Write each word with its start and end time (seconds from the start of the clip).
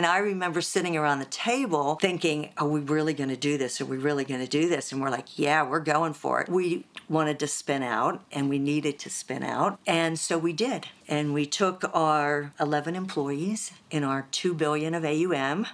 And 0.00 0.06
I 0.06 0.16
remember 0.16 0.62
sitting 0.62 0.96
around 0.96 1.18
the 1.18 1.26
table 1.26 1.98
thinking, 2.00 2.54
are 2.56 2.66
we 2.66 2.80
really 2.80 3.12
going 3.12 3.28
to 3.28 3.36
do 3.36 3.58
this? 3.58 3.82
Are 3.82 3.84
we 3.84 3.98
really 3.98 4.24
going 4.24 4.40
to 4.40 4.46
do 4.46 4.66
this? 4.66 4.92
And 4.92 5.02
we're 5.02 5.10
like, 5.10 5.38
yeah, 5.38 5.62
we're 5.62 5.78
going 5.78 6.14
for 6.14 6.40
it. 6.40 6.48
We 6.48 6.86
wanted 7.10 7.38
to 7.40 7.46
spin 7.46 7.82
out 7.82 8.24
and 8.32 8.48
we 8.48 8.58
needed 8.58 8.98
to 9.00 9.10
spin 9.10 9.42
out. 9.42 9.78
And 9.86 10.18
so 10.18 10.38
we 10.38 10.54
did. 10.54 10.86
And 11.06 11.34
we 11.34 11.44
took 11.44 11.84
our 11.94 12.54
11 12.58 12.96
employees 12.96 13.72
in 13.90 14.02
our 14.02 14.26
2 14.30 14.54
billion 14.54 14.94
of 14.94 15.04
AUM 15.04 15.66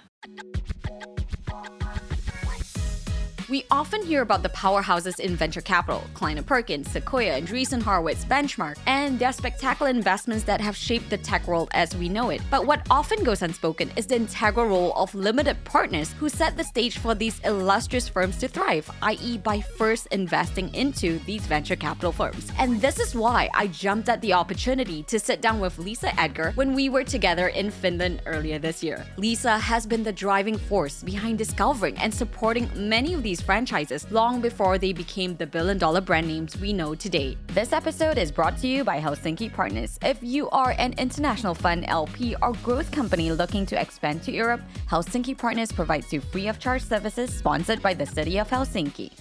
We 3.49 3.63
often 3.71 4.03
hear 4.03 4.23
about 4.23 4.43
the 4.43 4.49
powerhouses 4.49 5.21
in 5.21 5.37
venture 5.37 5.61
capital, 5.61 6.03
Kleiner 6.13 6.43
Perkins, 6.43 6.91
Sequoia, 6.91 7.37
and 7.37 7.47
Andreessen 7.47 7.81
Horowitz, 7.81 8.25
Benchmark, 8.25 8.77
and 8.87 9.17
their 9.17 9.31
spectacular 9.31 9.89
investments 9.89 10.43
that 10.43 10.59
have 10.59 10.75
shaped 10.75 11.09
the 11.09 11.17
tech 11.17 11.47
world 11.47 11.69
as 11.71 11.95
we 11.95 12.09
know 12.09 12.29
it. 12.29 12.41
But 12.51 12.65
what 12.65 12.85
often 12.91 13.23
goes 13.23 13.43
unspoken 13.43 13.89
is 13.95 14.05
the 14.05 14.17
integral 14.17 14.65
role 14.65 14.91
of 14.95 15.15
limited 15.15 15.63
partners 15.63 16.11
who 16.19 16.27
set 16.27 16.57
the 16.57 16.63
stage 16.65 16.97
for 16.97 17.15
these 17.15 17.39
illustrious 17.45 18.09
firms 18.09 18.37
to 18.39 18.49
thrive, 18.49 18.91
i.e., 19.01 19.37
by 19.37 19.61
first 19.61 20.07
investing 20.07 20.73
into 20.75 21.19
these 21.19 21.45
venture 21.45 21.77
capital 21.77 22.11
firms. 22.11 22.51
And 22.59 22.81
this 22.81 22.99
is 22.99 23.15
why 23.15 23.49
I 23.53 23.67
jumped 23.67 24.09
at 24.09 24.19
the 24.19 24.33
opportunity 24.33 25.03
to 25.03 25.19
sit 25.19 25.39
down 25.39 25.61
with 25.61 25.79
Lisa 25.79 26.13
Edgar 26.19 26.51
when 26.55 26.75
we 26.75 26.89
were 26.89 27.05
together 27.05 27.47
in 27.47 27.71
Finland 27.71 28.23
earlier 28.25 28.59
this 28.59 28.83
year. 28.83 29.05
Lisa 29.15 29.57
has 29.57 29.85
been 29.85 30.03
the 30.03 30.11
driving 30.11 30.57
force 30.57 31.01
behind 31.01 31.37
discovering 31.37 31.97
and 31.97 32.13
supporting 32.13 32.69
many 32.75 33.13
of 33.13 33.23
these 33.23 33.36
these 33.37 33.45
franchises 33.45 34.09
long 34.11 34.41
before 34.41 34.77
they 34.77 34.93
became 34.93 35.35
the 35.37 35.45
billion 35.45 35.77
dollar 35.77 36.01
brand 36.01 36.27
names 36.27 36.57
we 36.57 36.73
know 36.73 36.95
today. 36.95 37.37
This 37.47 37.73
episode 37.73 38.17
is 38.17 38.31
brought 38.31 38.57
to 38.59 38.67
you 38.67 38.83
by 38.83 38.99
Helsinki 38.99 39.53
Partners. 39.53 39.99
If 40.01 40.17
you 40.21 40.49
are 40.49 40.71
an 40.77 40.93
international 40.97 41.53
fund 41.53 41.85
LP 41.87 42.35
or 42.41 42.53
growth 42.63 42.91
company 42.91 43.31
looking 43.31 43.65
to 43.67 43.79
expand 43.79 44.23
to 44.23 44.31
Europe, 44.31 44.61
Helsinki 44.89 45.37
Partners 45.37 45.71
provides 45.71 46.11
you 46.13 46.21
free 46.21 46.47
of 46.47 46.59
charge 46.59 46.83
services 46.83 47.33
sponsored 47.33 47.81
by 47.81 47.93
the 47.93 48.05
city 48.05 48.39
of 48.39 48.49
Helsinki. 48.49 49.11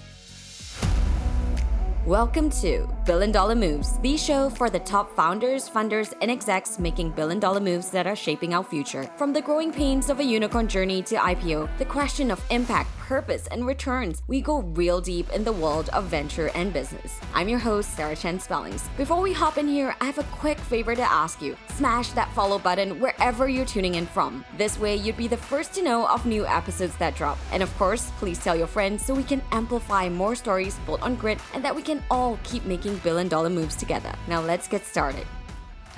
Welcome 2.07 2.51
to 2.61 2.89
Billion 3.05 3.33
Dollar 3.33 3.57
Moves, 3.57 3.99
the 3.99 4.17
show 4.17 4.49
for 4.49 4.71
the 4.71 4.79
top 4.79 5.11
founders, 5.17 5.69
funders, 5.69 6.15
and 6.23 6.31
execs 6.31 6.79
making 6.79 7.11
billion 7.11 7.41
dollar 7.41 7.59
moves 7.59 7.91
that 7.91 8.07
are 8.07 8.15
shaping 8.15 8.55
our 8.55 8.63
future. 8.63 9.11
From 9.17 9.33
the 9.33 9.43
growing 9.43 9.73
pains 9.73 10.09
of 10.09 10.21
a 10.21 10.25
unicorn 10.25 10.69
journey 10.69 11.03
to 11.03 11.17
IPO, 11.17 11.69
the 11.79 11.85
question 11.85 12.31
of 12.31 12.41
impact, 12.51 12.97
purpose, 12.99 13.49
and 13.49 13.67
returns, 13.67 14.23
we 14.29 14.41
go 14.41 14.63
real 14.75 15.01
deep 15.01 15.31
in 15.31 15.43
the 15.43 15.53
world 15.53 15.89
of 15.89 16.05
venture 16.05 16.51
and 16.55 16.73
business. 16.73 17.21
I'm 17.35 17.49
your 17.49 17.59
host, 17.59 17.97
Sarah 17.97 18.15
Chen 18.15 18.39
Spellings. 18.39 18.89
Before 18.97 19.21
we 19.21 19.33
hop 19.33 19.59
in 19.59 19.67
here, 19.67 19.95
I 20.01 20.05
have 20.05 20.19
a 20.19 20.25
quick 20.25 20.59
favor 20.59 20.95
to 20.95 21.13
ask 21.13 21.43
you. 21.43 21.57
Smash 21.77 22.11
that 22.11 22.33
follow 22.35 22.59
button 22.59 23.01
wherever 23.01 23.49
you're 23.49 23.65
tuning 23.65 23.97
in 23.97 24.07
from. 24.07 24.45
This 24.57 24.79
way, 24.79 24.95
you'd 24.95 25.17
be 25.17 25.29
the 25.29 25.37
first 25.37 25.75
to 25.75 25.83
know 25.83 26.07
of 26.07 26.27
new 26.27 26.47
episodes 26.47 26.97
that 26.97 27.17
drop. 27.17 27.39
And 27.51 27.63
of 27.65 27.79
course, 27.79 28.13
please 28.19 28.39
tell 28.39 28.57
your 28.57 28.67
friends 28.69 29.05
so 29.05 29.13
we 29.15 29.25
can 29.25 29.43
amplify 29.53 30.09
more 30.09 30.35
stories 30.35 30.77
built 30.87 31.03
on 31.03 31.17
grit 31.17 31.39
and 31.55 31.65
that 31.65 31.75
we 31.75 31.83
can 31.83 31.96
all 32.11 32.39
keep 32.43 32.65
making 32.65 32.99
billion 32.99 33.29
dollar 33.29 33.51
moves 33.51 33.77
together. 33.77 34.13
Now, 34.29 34.41
let's 34.41 34.69
get 34.69 34.85
started. 34.85 35.27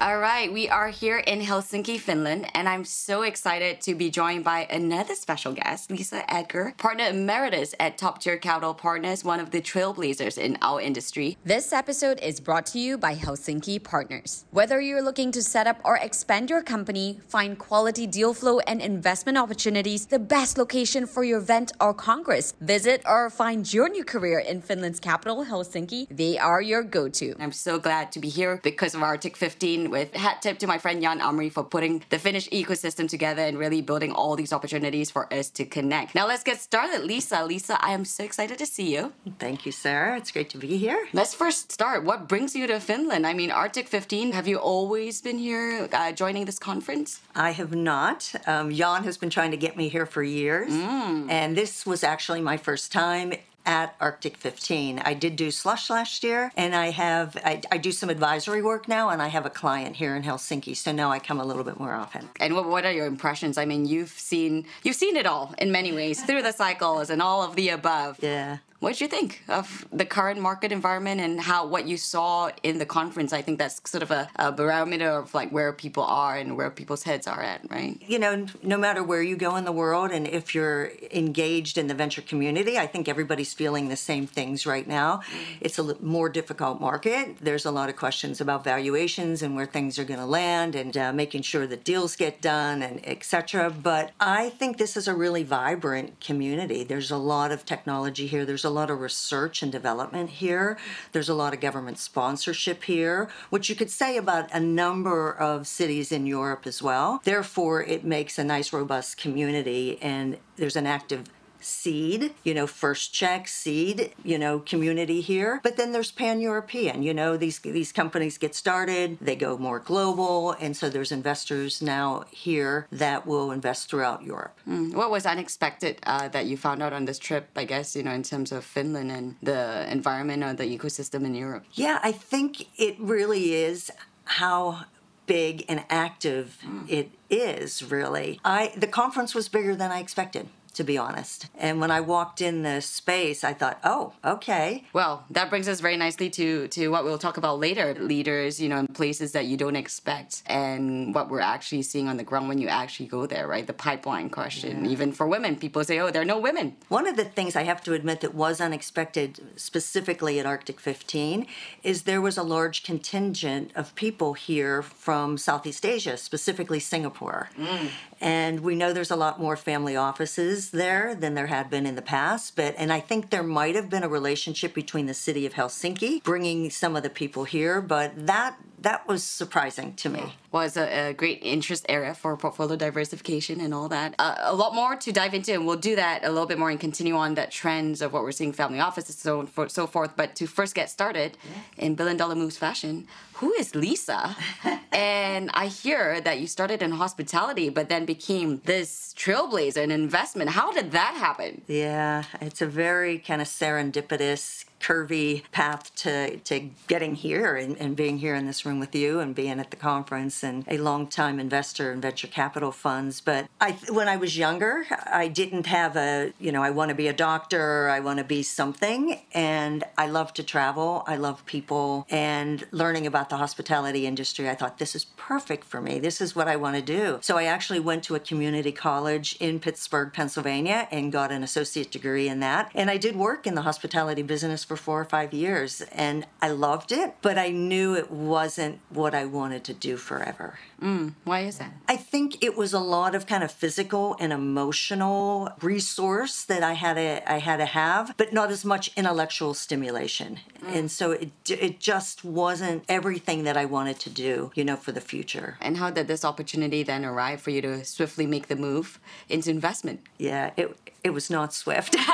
All 0.01 0.21
right, 0.21 0.53
we 0.53 0.69
are 0.69 0.91
here 0.91 1.19
in 1.19 1.41
Helsinki, 1.41 1.99
Finland, 1.99 2.47
and 2.55 2.69
I'm 2.69 2.85
so 2.85 3.23
excited 3.23 3.81
to 3.81 3.97
be 3.97 4.11
joined 4.11 4.45
by 4.45 4.69
another 4.71 5.17
special 5.17 5.53
guest, 5.53 5.91
Lisa 5.91 6.23
Edgar, 6.33 6.73
partner 6.79 7.07
emeritus 7.07 7.75
at 7.81 7.99
Top 7.99 8.21
Tier 8.21 8.37
Capital 8.37 8.75
Partners, 8.75 9.25
one 9.25 9.41
of 9.41 9.51
the 9.51 9.61
trailblazers 9.61 10.39
in 10.39 10.57
our 10.63 10.81
industry. 10.81 11.37
This 11.45 11.73
episode 11.73 12.21
is 12.21 12.39
brought 12.39 12.65
to 12.67 12.79
you 12.79 12.97
by 12.97 13.17
Helsinki 13.17 13.83
Partners. 13.83 14.45
Whether 14.53 14.81
you're 14.81 15.03
looking 15.03 15.33
to 15.33 15.43
set 15.43 15.67
up 15.67 15.81
or 15.85 15.97
expand 15.97 16.49
your 16.49 16.63
company, 16.63 17.19
find 17.27 17.59
quality 17.59 18.07
deal 18.07 18.35
flow 18.35 18.61
and 18.61 18.81
investment 18.81 19.37
opportunities, 19.37 20.07
the 20.07 20.21
best 20.21 20.59
location 20.59 21.07
for 21.07 21.25
your 21.25 21.41
event 21.41 21.73
or 21.81 21.93
congress, 21.93 22.55
visit 22.61 23.03
or 23.05 23.31
find 23.31 23.75
your 23.75 23.89
new 23.89 24.05
career 24.05 24.39
in 24.39 24.63
Finland's 24.63 25.01
capital, 25.01 25.47
Helsinki, 25.47 26.07
they 26.09 26.39
are 26.39 26.63
your 26.63 26.85
go 26.85 27.09
to. 27.09 27.35
I'm 27.41 27.51
so 27.51 27.81
glad 27.81 28.13
to 28.13 28.21
be 28.21 28.29
here 28.29 28.61
because 28.63 28.95
of 28.95 29.03
Arctic 29.03 29.37
15 29.37 29.88
with. 29.91 30.15
Hat 30.15 30.43
tip 30.43 30.59
to 30.59 30.67
my 30.67 30.79
friend 30.79 31.03
Jan 31.03 31.21
Amri 31.21 31.51
for 31.51 31.65
putting 31.65 32.03
the 32.11 32.19
Finnish 32.19 32.49
ecosystem 32.51 33.09
together 33.09 33.43
and 33.43 33.59
really 33.59 33.81
building 33.81 34.13
all 34.13 34.37
these 34.37 34.53
opportunities 34.53 35.11
for 35.11 35.33
us 35.33 35.51
to 35.51 35.65
connect. 35.65 36.15
Now 36.15 36.27
let's 36.27 36.43
get 36.43 36.61
started. 36.61 37.05
Lisa, 37.05 37.45
Lisa, 37.45 37.79
I 37.81 37.93
am 37.93 38.05
so 38.05 38.25
excited 38.25 38.59
to 38.59 38.67
see 38.67 38.95
you. 38.95 39.13
Thank 39.39 39.67
you, 39.67 39.73
Sarah. 39.73 40.17
It's 40.17 40.31
great 40.31 40.51
to 40.51 40.59
be 40.59 40.77
here. 40.77 41.09
Let's 41.13 41.35
first 41.35 41.73
start. 41.73 42.05
What 42.05 42.29
brings 42.29 42.55
you 42.55 42.67
to 42.67 42.81
Finland? 42.81 43.27
I 43.27 43.35
mean, 43.35 43.51
Arctic 43.51 43.89
15, 43.89 44.33
have 44.33 44.47
you 44.47 44.59
always 44.59 45.21
been 45.21 45.39
here 45.39 45.89
uh, 45.93 46.13
joining 46.13 46.45
this 46.45 46.59
conference? 46.59 47.21
I 47.35 47.51
have 47.53 47.75
not. 47.75 48.33
Um, 48.47 48.73
Jan 48.73 49.05
has 49.05 49.17
been 49.17 49.31
trying 49.31 49.51
to 49.51 49.57
get 49.57 49.77
me 49.77 49.89
here 49.89 50.07
for 50.07 50.23
years. 50.23 50.73
Mm. 50.73 51.31
And 51.31 51.57
this 51.57 51.87
was 51.87 52.05
actually 52.05 52.41
my 52.41 52.57
first 52.57 52.93
time 52.93 53.33
at 53.69 53.95
Arctic 54.01 54.39
15. 54.39 55.01
I 55.05 55.13
did 55.13 55.37
do 55.37 55.51
slush 55.51 55.91
last 55.91 56.25
year, 56.25 56.51
and 56.57 56.75
I 56.75 56.91
have 56.91 57.37
I, 57.45 57.61
I, 57.71 57.77
do 57.77 57.93
some 57.93 58.09
advisory 58.09 58.63
work 58.63 58.89
now, 58.89 59.11
and 59.11 59.21
I 59.21 59.29
have 59.29 59.45
a 59.45 59.51
client 59.51 59.97
here 59.97 60.17
in 60.17 60.23
Helsinki, 60.23 60.75
so 60.75 60.91
now 60.91 61.13
I 61.13 61.19
come 61.19 61.39
a 61.39 61.45
little 61.45 61.65
bit 61.65 61.79
more 61.79 61.93
often. 61.93 62.31
And 62.41 62.55
what, 62.55 62.67
what 62.67 62.87
are 62.87 62.93
your 62.93 63.05
impressions? 63.05 63.59
I 63.59 63.67
mean, 63.67 63.85
you've 63.85 64.09
seen 64.09 64.65
you've 64.83 64.97
seen 64.97 65.17
it 65.17 65.27
all 65.27 65.55
in 65.59 65.71
many 65.71 65.93
ways 65.93 66.23
through 66.23 66.43
the 66.43 66.53
cycles 66.53 67.11
and 67.11 67.21
all 67.21 67.43
of 67.43 67.57
the 67.57 67.69
above. 67.69 68.19
Yeah. 68.23 68.59
What 68.81 68.91
did 68.91 69.01
you 69.01 69.09
think 69.09 69.43
of 69.49 69.89
the 69.93 70.05
current 70.05 70.41
market 70.41 70.71
environment 70.71 71.21
and 71.21 71.41
how 71.41 71.67
what 71.67 71.89
you 71.89 71.97
saw 71.97 72.51
in 72.63 72.79
the 72.79 72.87
conference? 72.87 73.33
I 73.33 73.43
think 73.43 73.59
that's 73.59 73.81
sort 73.91 74.05
of 74.05 74.13
a, 74.13 74.29
a, 74.37 74.53
barometer 74.53 75.11
of 75.11 75.35
like 75.35 75.51
where 75.51 75.73
people 75.73 76.05
are 76.05 76.37
and 76.37 76.57
where 76.57 76.71
people's 76.71 77.03
heads 77.03 77.27
are 77.27 77.43
at, 77.43 77.69
right? 77.73 78.01
You 78.07 78.21
know, 78.21 78.47
no 78.63 78.79
matter 78.79 79.03
where 79.03 79.21
you 79.21 79.37
go 79.37 79.57
in 79.57 79.65
the 79.65 79.73
world 79.73 80.13
and 80.13 80.29
if 80.29 80.55
you're 80.55 80.93
engaged 81.11 81.77
in 81.77 81.89
the 81.89 81.95
venture 81.95 82.23
community, 82.23 82.79
I 82.79 82.87
think 82.87 83.09
everybody's 83.09 83.53
feeling 83.53 83.89
the 83.89 83.97
same 83.97 84.29
things 84.29 84.65
right 84.65 84.87
now. 84.87 85.23
It's 85.61 85.81
a 85.81 86.01
more 86.01 86.29
difficult 86.29 86.81
market. 86.81 87.39
There's 87.41 87.65
a 87.65 87.73
lot 87.73 87.89
of 87.89 87.97
questions 87.97 88.41
about 88.41 88.63
valuations 88.63 89.43
and 89.43 89.57
where 89.57 89.67
things 89.67 89.99
are 89.99 90.05
going 90.05 90.21
to 90.21 90.27
land 90.27 90.77
and 90.77 90.97
uh, 90.97 91.13
making 91.13 91.43
sure 91.43 91.67
that 91.67 91.83
deals 91.83 92.15
get 92.15 92.41
done 92.41 92.85
and 92.85 93.01
etc. 93.09 93.71
But 93.71 94.13
I 94.21 94.51
think 94.51 94.79
this 94.79 94.97
is 94.97 95.09
a 95.09 95.15
really 95.15 95.43
vibrant 95.43 96.21
community. 96.21 96.85
There's 96.85 97.11
a 97.11 97.17
lot 97.17 97.51
of 97.51 97.65
technology 97.65 98.29
here. 98.29 98.45
There's 98.45 98.68
a 98.69 98.71
lot 98.71 98.91
of 98.91 99.01
research 99.01 99.63
and 99.63 99.73
development 99.73 100.31
here. 100.31 100.79
There's 101.13 101.29
a 101.29 101.35
lot 101.35 101.55
of 101.55 101.61
government 101.61 101.99
sponsorship 101.99 102.85
here, 102.85 103.29
which 103.51 103.69
you 103.69 103.75
could 103.75 103.91
say 103.91 104.17
about 104.17 104.53
a 104.55 104.61
number 104.61 105.33
of 105.33 105.67
cities 105.67 106.13
in 106.13 106.27
Europe 106.27 106.67
as 106.67 106.83
well. 106.83 107.21
Therefore, 107.25 107.83
it 107.83 108.05
makes 108.05 108.39
a 108.39 108.45
nice, 108.45 108.73
robust 108.73 109.17
community, 109.17 109.99
and 110.01 110.37
there's 110.57 110.77
an 110.77 110.87
active 110.87 111.25
seed, 111.61 112.35
you 112.45 112.55
know, 112.55 112.67
first 112.67 113.13
check 113.13 113.49
seed, 113.49 114.13
you 114.25 114.39
know, 114.39 114.61
community 114.61 115.21
here. 115.21 115.61
But 115.63 115.77
then 115.77 115.93
there's 115.93 116.11
pan-European, 116.11 117.03
you 117.03 117.15
know, 117.15 117.37
these 117.37 117.59
these 117.59 117.93
companies 117.93 118.39
get 118.39 118.55
started, 118.55 119.19
they 119.21 119.37
go 119.37 119.59
more 119.59 119.79
global, 119.79 120.53
and 120.53 120.77
so 120.77 120.89
there's 120.89 121.13
investors 121.13 121.83
now 121.83 122.25
here 122.31 122.87
that 122.93 123.27
will 123.27 123.51
invest 123.51 123.91
throughout 123.91 124.23
Europe. 124.23 124.59
Mm. 124.69 124.95
What 124.95 125.11
was 125.11 125.27
unexpected 125.27 125.99
uh, 126.05 126.29
that 126.29 126.47
you 126.47 126.57
found 126.57 126.83
out 126.83 126.93
on 126.93 127.05
this 127.05 127.19
trip? 127.19 127.49
I 127.57 127.65
guess 127.65 127.97
you 127.97 128.03
know, 128.03 128.13
in 128.13 128.23
terms 128.23 128.53
of 128.53 128.65
Finland 128.65 129.11
and 129.11 129.37
the 129.43 129.91
environment 129.91 130.43
or 130.45 130.53
the 130.55 130.65
ecosystem 130.65 131.25
in 131.25 131.35
Europe. 131.35 131.65
Yeah, 131.73 131.99
I 132.03 132.13
think 132.13 132.67
it 132.79 132.97
really 132.99 133.55
is 133.55 133.91
how 134.25 134.85
big 135.27 135.65
and 135.69 135.85
active 135.91 136.59
mm. 136.65 136.89
it 136.89 137.11
is 137.31 137.85
really 137.85 138.41
i 138.45 138.73
the 138.77 138.87
conference 138.87 139.35
was 139.35 139.47
bigger 139.47 139.77
than 139.77 139.91
i 139.91 140.01
expected 140.01 140.49
to 140.79 140.85
be 140.85 140.97
honest. 140.97 141.49
And 141.59 141.81
when 141.81 141.91
I 141.91 142.01
walked 142.01 142.41
in 142.41 142.63
the 142.63 142.81
space, 142.81 143.43
I 143.43 143.53
thought, 143.53 143.81
oh, 143.83 144.13
okay. 144.25 144.85
Well, 144.93 145.25
that 145.31 145.51
brings 145.51 145.67
us 145.67 145.81
very 145.81 145.97
nicely 145.97 146.31
to 146.31 146.69
to 146.69 146.87
what 146.89 147.03
we'll 147.03 147.19
talk 147.19 147.37
about 147.37 147.59
later. 147.59 147.95
Leaders, 147.95 148.61
you 148.61 148.69
know, 148.69 148.79
in 148.79 148.87
places 148.87 149.33
that 149.33 149.47
you 149.47 149.57
don't 149.57 149.75
expect, 149.75 150.45
and 150.47 151.13
what 151.17 151.31
we're 151.31 151.41
actually 151.41 151.83
seeing 151.83 152.07
on 152.07 152.17
the 152.17 152.23
ground 152.23 152.49
when 152.49 152.59
you 152.59 152.69
actually 152.69 153.09
go 153.09 153.27
there, 153.27 153.49
right? 153.49 153.67
The 153.67 153.73
pipeline 153.73 154.31
question. 154.31 154.85
Yeah. 154.85 154.93
Even 154.93 155.11
for 155.11 155.27
women, 155.27 155.57
people 155.57 155.83
say, 155.83 155.99
oh, 155.99 156.13
there 156.13 156.23
are 156.23 156.33
no 156.37 156.39
women. 156.39 156.77
One 156.87 157.09
of 157.09 157.17
the 157.17 157.25
things 157.25 157.57
I 157.57 157.65
have 157.65 157.83
to 157.83 157.93
admit 157.93 158.21
that 158.21 158.35
was 158.35 158.61
unexpected, 158.61 159.41
specifically 159.57 160.39
at 160.39 160.47
Arctic 160.47 160.79
15, 160.79 161.45
is 161.83 162.03
there 162.03 162.21
was 162.21 162.39
a 162.39 162.45
large 162.45 162.85
contingent 162.85 163.73
of 163.75 163.97
people 163.97 164.35
here 164.35 164.81
from 164.83 165.39
Southeast 165.39 165.85
Asia, 165.85 166.17
specifically 166.17 166.79
Singapore. 166.79 167.51
Mm. 167.59 167.91
And 168.21 168.61
we 168.61 168.75
know 168.75 168.93
there's 168.93 169.11
a 169.11 169.17
lot 169.17 169.41
more 169.41 169.57
family 169.57 169.97
offices 169.97 170.71
there 170.71 171.15
than 171.15 171.35
there 171.35 171.47
had 171.47 171.71
been 171.71 171.87
in 171.87 171.95
the 171.95 172.03
past. 172.03 172.57
But 172.57 172.75
and 172.77 172.93
I 172.93 173.01
think 173.01 173.31
there 173.31 173.43
might 173.43 173.75
have 173.75 173.89
been 173.89 174.03
a 174.03 174.09
relationship 174.09 174.75
between 174.75 175.07
the 175.07 175.15
city 175.15 175.47
of 175.47 175.55
Helsinki 175.55 176.23
bringing 176.23 176.71
some 176.71 176.97
of 176.97 177.03
the 177.03 177.11
people 177.11 177.45
here, 177.45 177.81
but 177.81 178.27
that 178.27 178.59
that 178.81 179.07
was 179.09 179.25
surprising 179.25 179.95
to 179.95 180.09
me. 180.09 180.35
Was 180.51 180.77
a, 180.77 181.09
a, 181.09 181.13
great 181.13 181.41
interest 181.43 181.85
area 181.89 182.15
for 182.15 182.37
portfolio 182.37 182.77
diversification 182.77 183.61
and 183.61 183.75
all 183.75 183.89
that. 183.89 184.15
Uh, 184.19 184.37
a 184.41 184.55
lot 184.55 184.75
more 184.75 184.97
to 184.97 185.13
dive 185.13 185.35
into, 185.35 185.53
and 185.53 185.67
we'll 185.67 185.77
do 185.77 185.95
that 185.97 186.25
a 186.25 186.31
little 186.31 186.47
bit 186.47 186.59
more 186.59 186.71
and 186.71 186.81
continue 186.81 187.15
on 187.17 187.35
that 187.35 187.51
trends 187.51 188.01
of 188.01 188.13
what 188.13 188.23
we're 188.23 188.33
seeing 188.33 188.53
family 188.53 188.81
offices 188.81 189.17
so 189.17 189.45
for, 189.47 189.69
so 189.69 189.87
forth. 189.87 190.13
But 190.17 190.37
to 190.37 190.47
first 190.47 190.75
get 190.75 190.89
started 190.89 191.37
yeah. 191.45 191.85
in 191.85 191.95
billion 191.95 192.17
dollar 192.17 192.35
moves 192.35 192.57
fashion, 192.57 193.07
who 193.35 193.53
is 193.55 193.75
Lisa? 193.75 194.37
and 194.93 195.51
I 195.53 195.67
hear 195.67 196.21
that 196.23 196.41
you 196.41 196.47
started 196.47 196.83
in 196.83 196.93
hospitality, 196.93 197.69
but 197.69 197.89
then 197.89 198.05
became 198.05 198.61
this 198.65 199.15
trailblazer 199.17 199.83
in 199.83 199.91
investment. 199.91 200.51
How 200.51 200.73
did 200.73 200.93
that 200.93 201.15
happen? 201.15 201.63
Yeah, 201.67 202.25
it's 202.41 202.63
a 202.63 202.67
very 202.67 203.19
kind 203.19 203.43
of 203.43 203.49
serendipitous 203.49 204.65
curvy 204.81 205.43
path 205.53 205.95
to, 205.97 206.37
to 206.39 206.71
getting 206.87 207.15
here 207.15 207.57
and, 207.57 207.77
and 207.79 207.97
being 207.97 208.19
here 208.19 208.35
in 208.35 208.47
this 208.47 208.65
room 208.65 208.81
with 208.81 208.95
you 208.95 209.21
and 209.21 209.35
being 209.35 209.61
at 209.61 209.71
the 209.71 209.77
conference 209.77 210.43
and 210.43 210.65
a 210.69 210.79
long-time 210.79 211.41
investor 211.41 211.93
in 211.93 212.01
venture 212.01 212.27
capital 212.27 212.73
funds. 212.73 213.21
But 213.21 213.49
I, 213.61 213.73
when 213.91 214.09
I 214.09 214.17
was 214.17 214.37
younger, 214.37 214.87
I 215.07 215.29
didn't 215.29 215.67
have 215.67 215.97
a, 215.97 216.33
you 216.39 216.53
know, 216.53 216.63
I 216.63 216.71
want 216.71 216.91
to 216.91 216.95
be 216.95 217.09
a 217.09 217.13
doctor, 217.13 217.89
I 217.89 218.01
want 218.01 218.19
to 218.19 218.25
be 218.25 218.43
something. 218.43 219.21
And 219.33 219.85
I 219.97 220.07
love 220.07 220.33
to 220.35 220.43
travel, 220.43 221.05
I 221.07 221.17
love 221.17 221.45
people, 221.47 222.07
and 222.11 222.67
learning 222.71 223.07
about 223.07 223.29
the 223.31 223.37
hospitality 223.37 224.07
industry, 224.07 224.49
I 224.49 224.55
thought 224.55 224.79
this 224.79 224.95
is 224.95 225.05
perfect 225.17 225.65
for 225.65 225.81
me. 225.81 225.99
This 225.99 226.21
is 226.21 226.35
what 226.37 226.49
I 226.49 226.57
want 226.57 226.77
to 226.77 226.83
do. 226.83 227.19
So 227.23 227.37
I 227.37 227.45
actually 227.45 227.81
went 227.81 228.05
to 228.05 228.15
a 228.15 228.21
community 228.21 228.73
college 228.73 229.37
in 229.41 229.61
Pittsburgh, 229.61 230.13
Pennsylvania, 230.13 230.89
and 230.91 231.13
got 231.13 231.33
an 231.33 231.43
associate 231.43 231.91
degree 231.91 232.29
in 232.29 232.41
that. 232.41 232.71
And 232.75 232.91
I 232.91 232.97
did 232.97 233.17
work 233.17 233.47
in 233.47 233.55
the 233.55 233.63
hospitality 233.63 234.23
business 234.23 234.68
for 234.69 234.77
four 234.77 235.01
or 235.01 235.05
five 235.07 235.33
years 235.33 235.81
and 235.93 236.27
I 236.43 236.51
loved 236.51 236.93
it, 236.93 237.15
but 237.23 237.39
I 237.39 237.49
knew 237.49 237.95
it 237.95 238.11
wasn't 238.11 238.81
what 238.91 239.15
I 239.15 239.25
wanted 239.25 239.65
to 239.65 239.75
do 239.75 239.97
forever. 239.97 240.59
Mm, 240.81 241.15
why 241.25 241.41
is 241.41 241.59
that? 241.59 241.73
I 241.89 241.97
think 241.97 242.45
it 242.45 242.57
was 242.57 242.73
a 242.73 242.79
lot 242.79 243.15
of 243.15 243.27
kind 243.27 243.43
of 243.43 243.51
physical 243.51 244.15
and 244.21 244.33
emotional 244.33 245.51
resource 245.61 246.45
that 246.45 246.63
I 246.63 246.75
had 246.75 246.95
to 246.95 247.33
I 247.33 247.39
had 247.39 247.57
to 247.57 247.65
have, 247.65 248.15
but 248.17 248.33
not 248.33 248.51
as 248.51 248.65
much 248.65 248.91
intellectual 248.97 249.55
stimulation. 249.55 250.39
Mm. 250.63 250.77
And 250.77 250.91
so 250.91 251.13
it 251.13 251.31
it 251.49 251.81
just 251.81 252.25
wasn't 252.25 252.85
everything 252.89 253.45
that 253.45 253.57
I 253.57 253.65
wanted 253.65 253.99
to 254.01 254.11
do, 254.11 254.53
you 254.55 254.65
know, 254.65 254.77
for 254.77 254.93
the 254.93 255.01
future. 255.01 255.57
And 255.61 255.79
how 255.79 255.91
did 255.91 256.07
this 256.07 256.25
opportunity 256.25 256.83
then 256.83 257.05
arrive 257.05 257.41
for 257.41 257.51
you 257.51 257.63
to 257.63 257.85
swiftly 257.85 258.27
make 258.27 258.47
the 258.49 258.57
move 258.57 259.01
into 259.29 259.51
investment? 259.51 260.01
Yeah, 260.19 260.51
it 260.57 260.77
it 261.03 261.11
was 261.11 261.31
not 261.31 261.55
swift. 261.55 261.97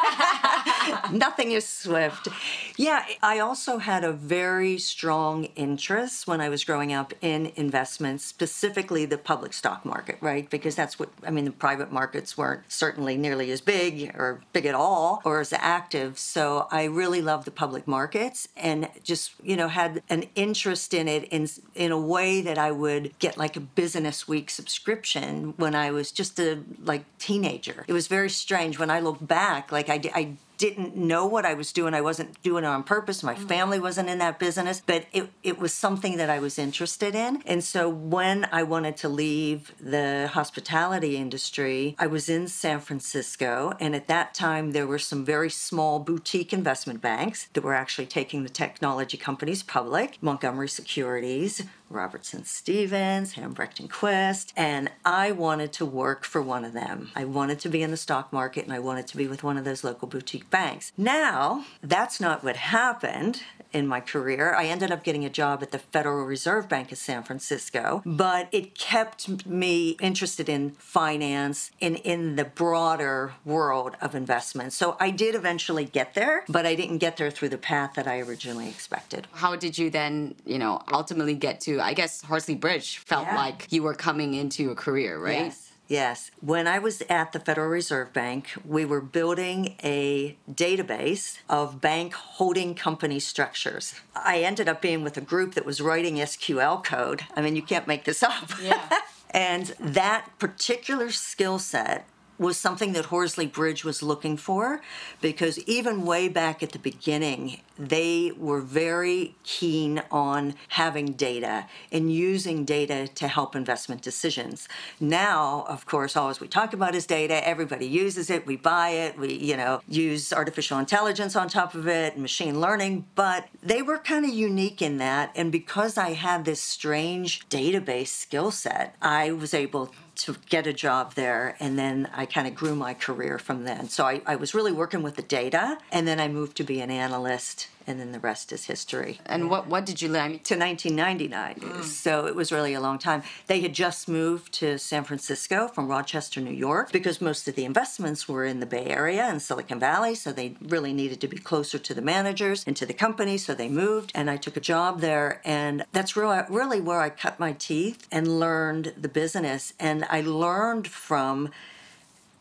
Nothing 1.13 1.53
is 1.53 1.67
swift. 1.67 2.29
Yeah, 2.77 3.05
I 3.23 3.39
also 3.39 3.79
had 3.79 4.05
a 4.05 4.13
very 4.13 4.79
strong 4.79 5.45
interest 5.57 6.27
when 6.27 6.41
I 6.41 6.49
was 6.49 6.65
growing 6.65 6.93
up 6.93 7.13
in 7.21 7.53
investments, 7.57 8.25
specifically 8.25 9.05
the 9.07 9.19
public 9.19 9.53
stock 9.53 9.85
market, 9.85 10.19
right? 10.21 10.49
Because 10.49 10.75
that's 10.75 10.99
what, 10.99 11.11
I 11.27 11.31
mean, 11.31 11.45
the 11.45 11.53
private 11.53 11.93
markets 11.93 12.37
weren't 12.37 12.63
certainly 12.69 13.17
nearly 13.17 13.51
as 13.51 13.61
big 13.61 14.15
or 14.17 14.43
big 14.53 14.67
at 14.67 14.75
all 14.75 15.23
or 15.25 15.41
as 15.41 15.53
active. 15.53 16.19
So 16.19 16.67
I 16.71 16.85
really 16.85 17.23
loved 17.23 17.47
the 17.47 17.51
public 17.51 17.87
markets 17.87 18.49
and 18.57 18.89
just, 19.03 19.33
you 19.43 19.57
know, 19.57 19.69
had 19.69 20.03
an 20.09 20.25
interest 20.35 20.95
in 20.95 21.09
it 21.09 21.25
in, 21.25 21.49
in 21.75 21.93
a 21.93 22.01
way 22.01 22.41
that 22.41 22.59
I 22.59 22.73
would 22.73 23.19
get 23.19 23.37
like 23.37 23.57
a 23.57 23.61
business 23.61 24.27
week 24.27 24.51
subscription 24.51 25.55
when 25.57 25.75
I 25.75 25.91
was 25.91 26.11
just 26.11 26.39
a 26.39 26.63
like 26.83 27.05
teenager. 27.19 27.85
It 27.87 27.93
was 27.93 28.09
very 28.09 28.31
strange 28.31 28.79
when 28.79 28.91
I 28.91 29.01
look 29.01 29.25
back, 29.27 29.71
like 29.71 29.89
I, 29.89 30.01
I 30.15 30.37
didn't 30.57 30.97
know 30.97 31.27
what 31.27 31.45
I 31.45 31.55
was 31.55 31.73
doing. 31.73 31.95
I 31.95 32.01
wasn't 32.01 32.41
doing 32.43 32.65
it 32.65 32.69
on 32.69 32.83
purpose. 32.83 33.23
My 33.23 33.35
mm. 33.35 33.49
family 33.49 33.81
wasn't 33.81 34.09
in 34.09 34.19
that 34.19 34.39
business, 34.39 34.83
but 34.85 35.07
it, 35.13 35.31
it 35.43 35.59
was 35.59 35.73
something 35.73 36.17
that 36.17 36.31
I 36.31 36.39
was 36.39 36.59
interested 36.59 37.15
in. 37.15 37.43
And 37.47 37.63
so 37.63 37.89
when 37.89 38.49
I 38.53 38.63
wanted 38.63 38.97
to 38.99 39.09
leave 39.09 39.73
the 39.81 40.31
hospitality 40.33 41.17
industry, 41.17 41.97
I 41.99 42.07
was 42.07 42.29
in 42.29 42.49
San 42.49 42.81
Francisco. 42.81 43.75
And 43.81 43.95
at 43.95 44.09
that 44.09 44.35
time, 44.35 44.73
there 44.73 44.87
were 44.87 44.99
some 44.99 45.25
very 45.25 45.51
small 45.51 45.99
boutique 45.99 46.53
investment 46.53 47.01
banks 47.01 47.49
that 47.53 47.65
were 47.65 47.75
actually 47.75 48.07
taking 48.07 48.43
the 48.43 48.49
technology 48.49 49.17
companies 49.17 49.63
public 49.63 50.19
Montgomery 50.23 50.69
Securities, 50.69 51.65
Robertson 51.91 52.45
Stephens, 52.45 53.35
Hambrecht 53.35 53.81
and 53.81 53.91
Quist, 53.91 54.53
and 54.57 54.91
I 55.05 55.33
wanted 55.33 55.73
to 55.75 55.87
work 55.87 56.25
for 56.25 56.43
one 56.43 56.65
of 56.65 56.73
them. 56.73 57.11
I 57.15 57.25
wanted 57.25 57.61
to 57.61 57.69
be 57.69 57.83
in 57.83 57.91
the 57.91 57.97
stock 57.97 58.33
market 58.33 58.65
and 58.65 58.73
I 58.73 58.79
wanted 58.79 59.07
to 59.09 59.17
be 59.17 59.27
with 59.27 59.43
one 59.43 59.57
of 59.57 59.65
those 59.65 59.85
local 59.85 60.09
boutique 60.09 60.51
banks. 60.51 60.93
Now, 60.97 61.65
that's 61.83 62.21
not 62.21 62.43
what 62.43 62.57
happened 62.57 63.43
in 63.75 63.87
my 63.87 64.01
career. 64.01 64.55
I 64.55 64.67
ended 64.67 64.91
up 64.91 65.03
getting 65.03 65.25
a 65.25 65.31
job 65.31 65.63
at 65.63 65.73
the 65.73 65.79
Federal 65.79 66.25
Reserve 66.25 66.69
Bank 66.69 66.93
of 66.93 66.99
San 66.99 67.23
Francisco, 67.23 68.03
but 68.07 68.49
it 68.53 68.79
kept 68.79 69.47
me 69.47 69.97
interested 70.01 70.49
in 70.49 70.71
finance 70.73 71.71
and 71.81 71.97
in 71.97 72.37
the 72.37 72.45
broader 72.45 73.35
world 73.45 73.97
of 74.01 74.15
investment. 74.15 74.73
So 74.73 74.97
I 75.01 75.11
did 75.11 75.35
eventually 75.35 75.85
get 75.85 76.15
there, 76.15 76.45
but 76.49 76.65
I 76.65 76.75
didn't 76.75 76.99
get 76.99 77.17
there 77.17 77.31
through 77.31 77.51
the 77.51 77.59
path 77.59 77.95
that 77.95 78.07
I 78.07 78.21
originally 78.21 78.69
expected. 78.69 79.27
How 79.33 79.57
did 79.57 79.77
you 79.77 79.91
then, 79.91 80.37
you 80.47 80.59
know, 80.59 80.81
ultimately 80.93 81.35
get 81.35 81.61
to 81.63 81.81
I 81.81 81.95
guess 81.95 82.23
Horsley 82.23 82.55
Bridge 82.55 82.99
felt 82.99 83.27
yeah. 83.27 83.37
like 83.37 83.67
you 83.71 83.83
were 83.83 83.95
coming 83.95 84.35
into 84.35 84.71
a 84.71 84.75
career, 84.75 85.19
right? 85.19 85.47
Yes. 85.47 85.73
Yes. 85.87 86.31
When 86.41 86.67
I 86.67 86.79
was 86.79 87.03
at 87.11 87.33
the 87.33 87.41
Federal 87.41 87.69
Reserve 87.69 88.13
Bank, 88.13 88.53
we 88.65 88.85
were 88.85 89.01
building 89.01 89.77
a 89.83 90.37
database 90.51 91.39
of 91.49 91.81
bank 91.81 92.15
holding 92.15 92.75
company 92.75 93.21
structures. 93.21 93.95
I 94.17 94.39
ended 94.39 94.69
up 94.69 94.81
being 94.81 95.03
with 95.03 95.17
a 95.17 95.21
group 95.21 95.55
that 95.55 95.67
was 95.67 95.81
writing 95.81 96.17
SQL 96.17 96.83
code. 96.83 97.25
I 97.37 97.43
mean, 97.43 97.55
you 97.55 97.63
can't 97.63 97.87
make 97.87 98.05
this 98.05 98.23
up. 98.23 98.51
Yeah. 98.63 98.89
and 99.31 99.75
that 99.79 100.31
particular 100.39 101.11
skill 101.11 101.59
set 101.59 102.07
was 102.39 102.57
something 102.57 102.93
that 102.93 103.07
Horsley 103.07 103.47
Bridge 103.47 103.85
was 103.85 104.03
looking 104.03 104.37
for 104.37 104.81
because 105.21 105.59
even 105.61 106.05
way 106.05 106.29
back 106.29 106.63
at 106.63 106.73
the 106.73 106.79
beginning, 106.79 107.61
they 107.79 108.33
were 108.37 108.61
very 108.61 109.35
keen 109.43 110.03
on 110.11 110.55
having 110.69 111.13
data 111.13 111.67
and 111.91 112.13
using 112.13 112.65
data 112.65 113.09
to 113.09 113.29
help 113.29 113.57
investment 113.57 114.03
decisions. 114.03 114.69
Now, 115.01 115.65
of 115.69 115.87
course, 115.87 116.17
all 116.17 116.33
we 116.41 116.49
talk 116.49 116.73
about 116.73 116.95
is 116.95 117.07
data. 117.07 117.47
Everybody 117.47 117.87
uses 117.87 118.31
it. 118.31 118.47
We 118.47 118.57
buy 118.57 118.91
it. 118.91 119.19
We, 119.19 119.35
you 119.35 119.57
know, 119.57 119.81
use 119.89 120.33
artificial 120.33 120.79
intelligence 120.79 121.37
on 121.37 121.49
top 121.49 121.75
of 121.75 121.87
it, 121.89 122.19
machine 122.19 122.61
learning. 122.61 123.07
But 123.15 123.49
they 123.63 123.83
were 123.83 123.99
kind 123.99 124.25
of 124.25 124.33
unique 124.33 124.81
in 124.81 124.99
that. 124.99 125.33
And 125.35 125.51
because 125.53 125.99
I 125.99 126.11
had 126.15 126.45
this 126.45 126.61
strange 126.61 127.49
database 127.49 128.09
skill 128.09 128.51
set, 128.51 128.97
I 129.03 129.33
was 129.33 129.55
able 129.55 129.93
to 130.17 130.37
get 130.49 130.67
a 130.67 130.73
job 130.73 131.15
there 131.15 131.57
and 131.61 131.79
then 131.79 132.09
I 132.15 132.27
kind 132.27 132.47
of 132.47 132.55
grew 132.55 132.75
my 132.75 132.95
career 132.95 133.39
from 133.39 133.65
then. 133.65 133.89
So 133.89 134.05
I, 134.05 134.23
I 134.27 134.37
was 134.37 134.55
really 134.55 134.73
working 134.73 135.03
with 135.03 135.17
the 135.17 135.23
data 135.23 135.79
and 135.93 136.07
then 136.07 136.21
I 136.21 136.29
moved 136.29 136.57
to 136.59 136.65
be 136.65 136.81
an 136.81 136.91
analyst 136.91 137.69
and 137.87 138.01
then 138.01 138.13
the 138.13 138.21
rest 138.21 138.53
is 138.53 138.65
history. 138.65 139.21
And 139.27 139.51
what, 139.51 139.67
what 139.67 139.87
did 139.87 140.01
you 140.03 140.09
learn? 140.09 140.39
To 140.41 140.57
1999. 140.57 141.55
Mm. 141.57 141.85
So 141.85 142.27
it 142.27 142.35
was 142.35 142.53
really 142.53 142.75
a 142.75 142.81
long 142.81 142.99
time. 142.99 143.23
They 143.47 143.61
had 143.61 143.73
just 143.73 144.09
moved 144.09 144.53
to 144.55 144.79
San 144.79 145.05
Francisco 145.05 145.69
from 145.69 145.89
Rochester, 145.89 146.41
New 146.41 146.53
York, 146.53 146.93
because 146.93 147.21
most 147.21 147.49
of 147.49 147.55
the 147.55 147.65
investments 147.65 148.29
were 148.29 148.45
in 148.45 148.61
the 148.61 148.67
Bay 148.67 148.87
Area 148.87 149.25
and 149.25 149.41
Silicon 149.41 149.79
Valley. 149.79 150.15
So 150.15 150.33
they 150.33 150.57
really 150.61 150.93
needed 150.93 151.21
to 151.21 151.29
be 151.29 151.39
closer 151.39 151.79
to 151.79 151.95
the 151.95 152.03
managers 152.03 152.65
and 152.67 152.77
to 152.77 152.87
the 152.87 152.95
company. 152.95 153.39
So 153.39 153.55
they 153.55 153.69
moved, 153.69 154.13
and 154.15 154.31
I 154.31 154.37
took 154.37 154.57
a 154.57 154.61
job 154.61 155.01
there. 155.01 155.41
And 155.45 155.85
that's 155.93 156.17
really, 156.17 156.41
really 156.49 156.81
where 156.81 157.01
I 157.01 157.11
cut 157.11 157.39
my 157.39 157.53
teeth 157.53 158.07
and 158.11 158.41
learned 158.41 158.95
the 158.97 159.09
business. 159.09 159.75
And 159.79 160.05
I 160.09 160.21
learned 160.21 160.89
from 160.89 161.51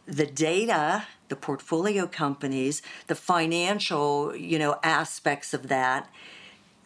the 0.06 0.26
data 0.26 1.06
the 1.34 1.40
portfolio 1.40 2.06
companies, 2.06 2.84
the 3.08 3.16
financial, 3.16 4.36
you 4.36 4.60
know, 4.60 4.78
aspects 4.84 5.52
of 5.52 5.68
that, 5.68 6.08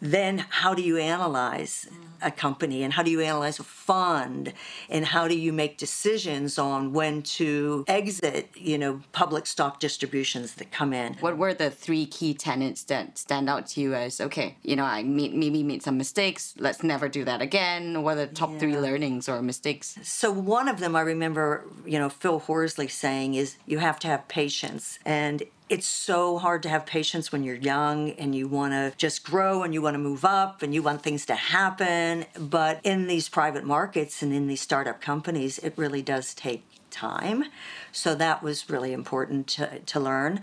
then 0.00 0.44
how 0.48 0.74
do 0.74 0.82
you 0.82 0.96
analyze 0.96 1.88
a 2.20 2.30
company 2.30 2.82
and 2.82 2.92
how 2.92 3.02
do 3.02 3.10
you 3.10 3.20
analyze 3.20 3.58
a 3.58 3.64
fund? 3.64 4.52
And 4.88 5.04
how 5.04 5.28
do 5.28 5.38
you 5.38 5.52
make 5.52 5.78
decisions 5.78 6.58
on 6.58 6.92
when 6.92 7.22
to 7.22 7.84
exit 7.86 8.50
you 8.54 8.78
know 8.78 9.00
public 9.12 9.46
stock 9.46 9.80
distributions 9.80 10.54
that 10.54 10.70
come 10.70 10.92
in? 10.92 11.14
What 11.14 11.38
were 11.38 11.54
the 11.54 11.70
three 11.70 12.06
key 12.06 12.34
tenets 12.34 12.82
that 12.84 13.18
stand 13.18 13.48
out 13.48 13.66
to 13.68 13.80
you 13.80 13.94
as 13.94 14.20
okay 14.20 14.56
you 14.62 14.76
know 14.76 14.84
i 14.84 15.02
maybe 15.02 15.62
made 15.62 15.82
some 15.82 15.96
mistakes 15.96 16.54
let's 16.58 16.82
never 16.82 17.08
do 17.08 17.24
that 17.24 17.40
again? 17.42 18.02
What 18.02 18.18
are 18.18 18.26
the 18.26 18.34
top 18.34 18.52
yeah. 18.52 18.58
three 18.58 18.76
learnings 18.76 19.28
or 19.28 19.42
mistakes? 19.42 19.98
So 20.02 20.30
one 20.30 20.68
of 20.68 20.80
them 20.80 20.96
i 20.96 21.00
remember 21.00 21.64
you 21.84 21.98
know 21.98 22.08
phil 22.08 22.40
horsley 22.40 22.88
saying 22.88 23.34
is 23.34 23.56
you 23.66 23.78
have 23.78 23.98
to 24.00 24.08
have 24.08 24.28
patience. 24.28 24.98
And 25.04 25.42
it's 25.68 25.86
so 25.86 26.38
hard 26.38 26.62
to 26.62 26.68
have 26.68 26.86
patience 26.86 27.30
when 27.30 27.44
you're 27.44 27.54
young 27.54 28.10
and 28.12 28.34
you 28.34 28.48
want 28.48 28.72
to 28.72 28.92
just 28.96 29.22
grow 29.24 29.62
and 29.62 29.74
you 29.74 29.82
want 29.82 29.94
to 29.94 29.98
move 29.98 30.24
up 30.24 30.62
and 30.62 30.74
you 30.74 30.82
want 30.82 31.02
things 31.02 31.26
to 31.26 31.34
happen. 31.34 32.24
But 32.38 32.80
in 32.84 33.06
these 33.06 33.28
private 33.28 33.64
markets 33.64 34.22
and 34.22 34.32
in 34.32 34.46
these 34.46 34.60
startup 34.60 35.00
companies, 35.00 35.58
it 35.58 35.74
really 35.76 36.02
does 36.02 36.34
take 36.34 36.64
time. 36.90 37.44
So 37.92 38.14
that 38.14 38.42
was 38.42 38.70
really 38.70 38.92
important 38.92 39.46
to, 39.48 39.78
to 39.80 40.00
learn. 40.00 40.40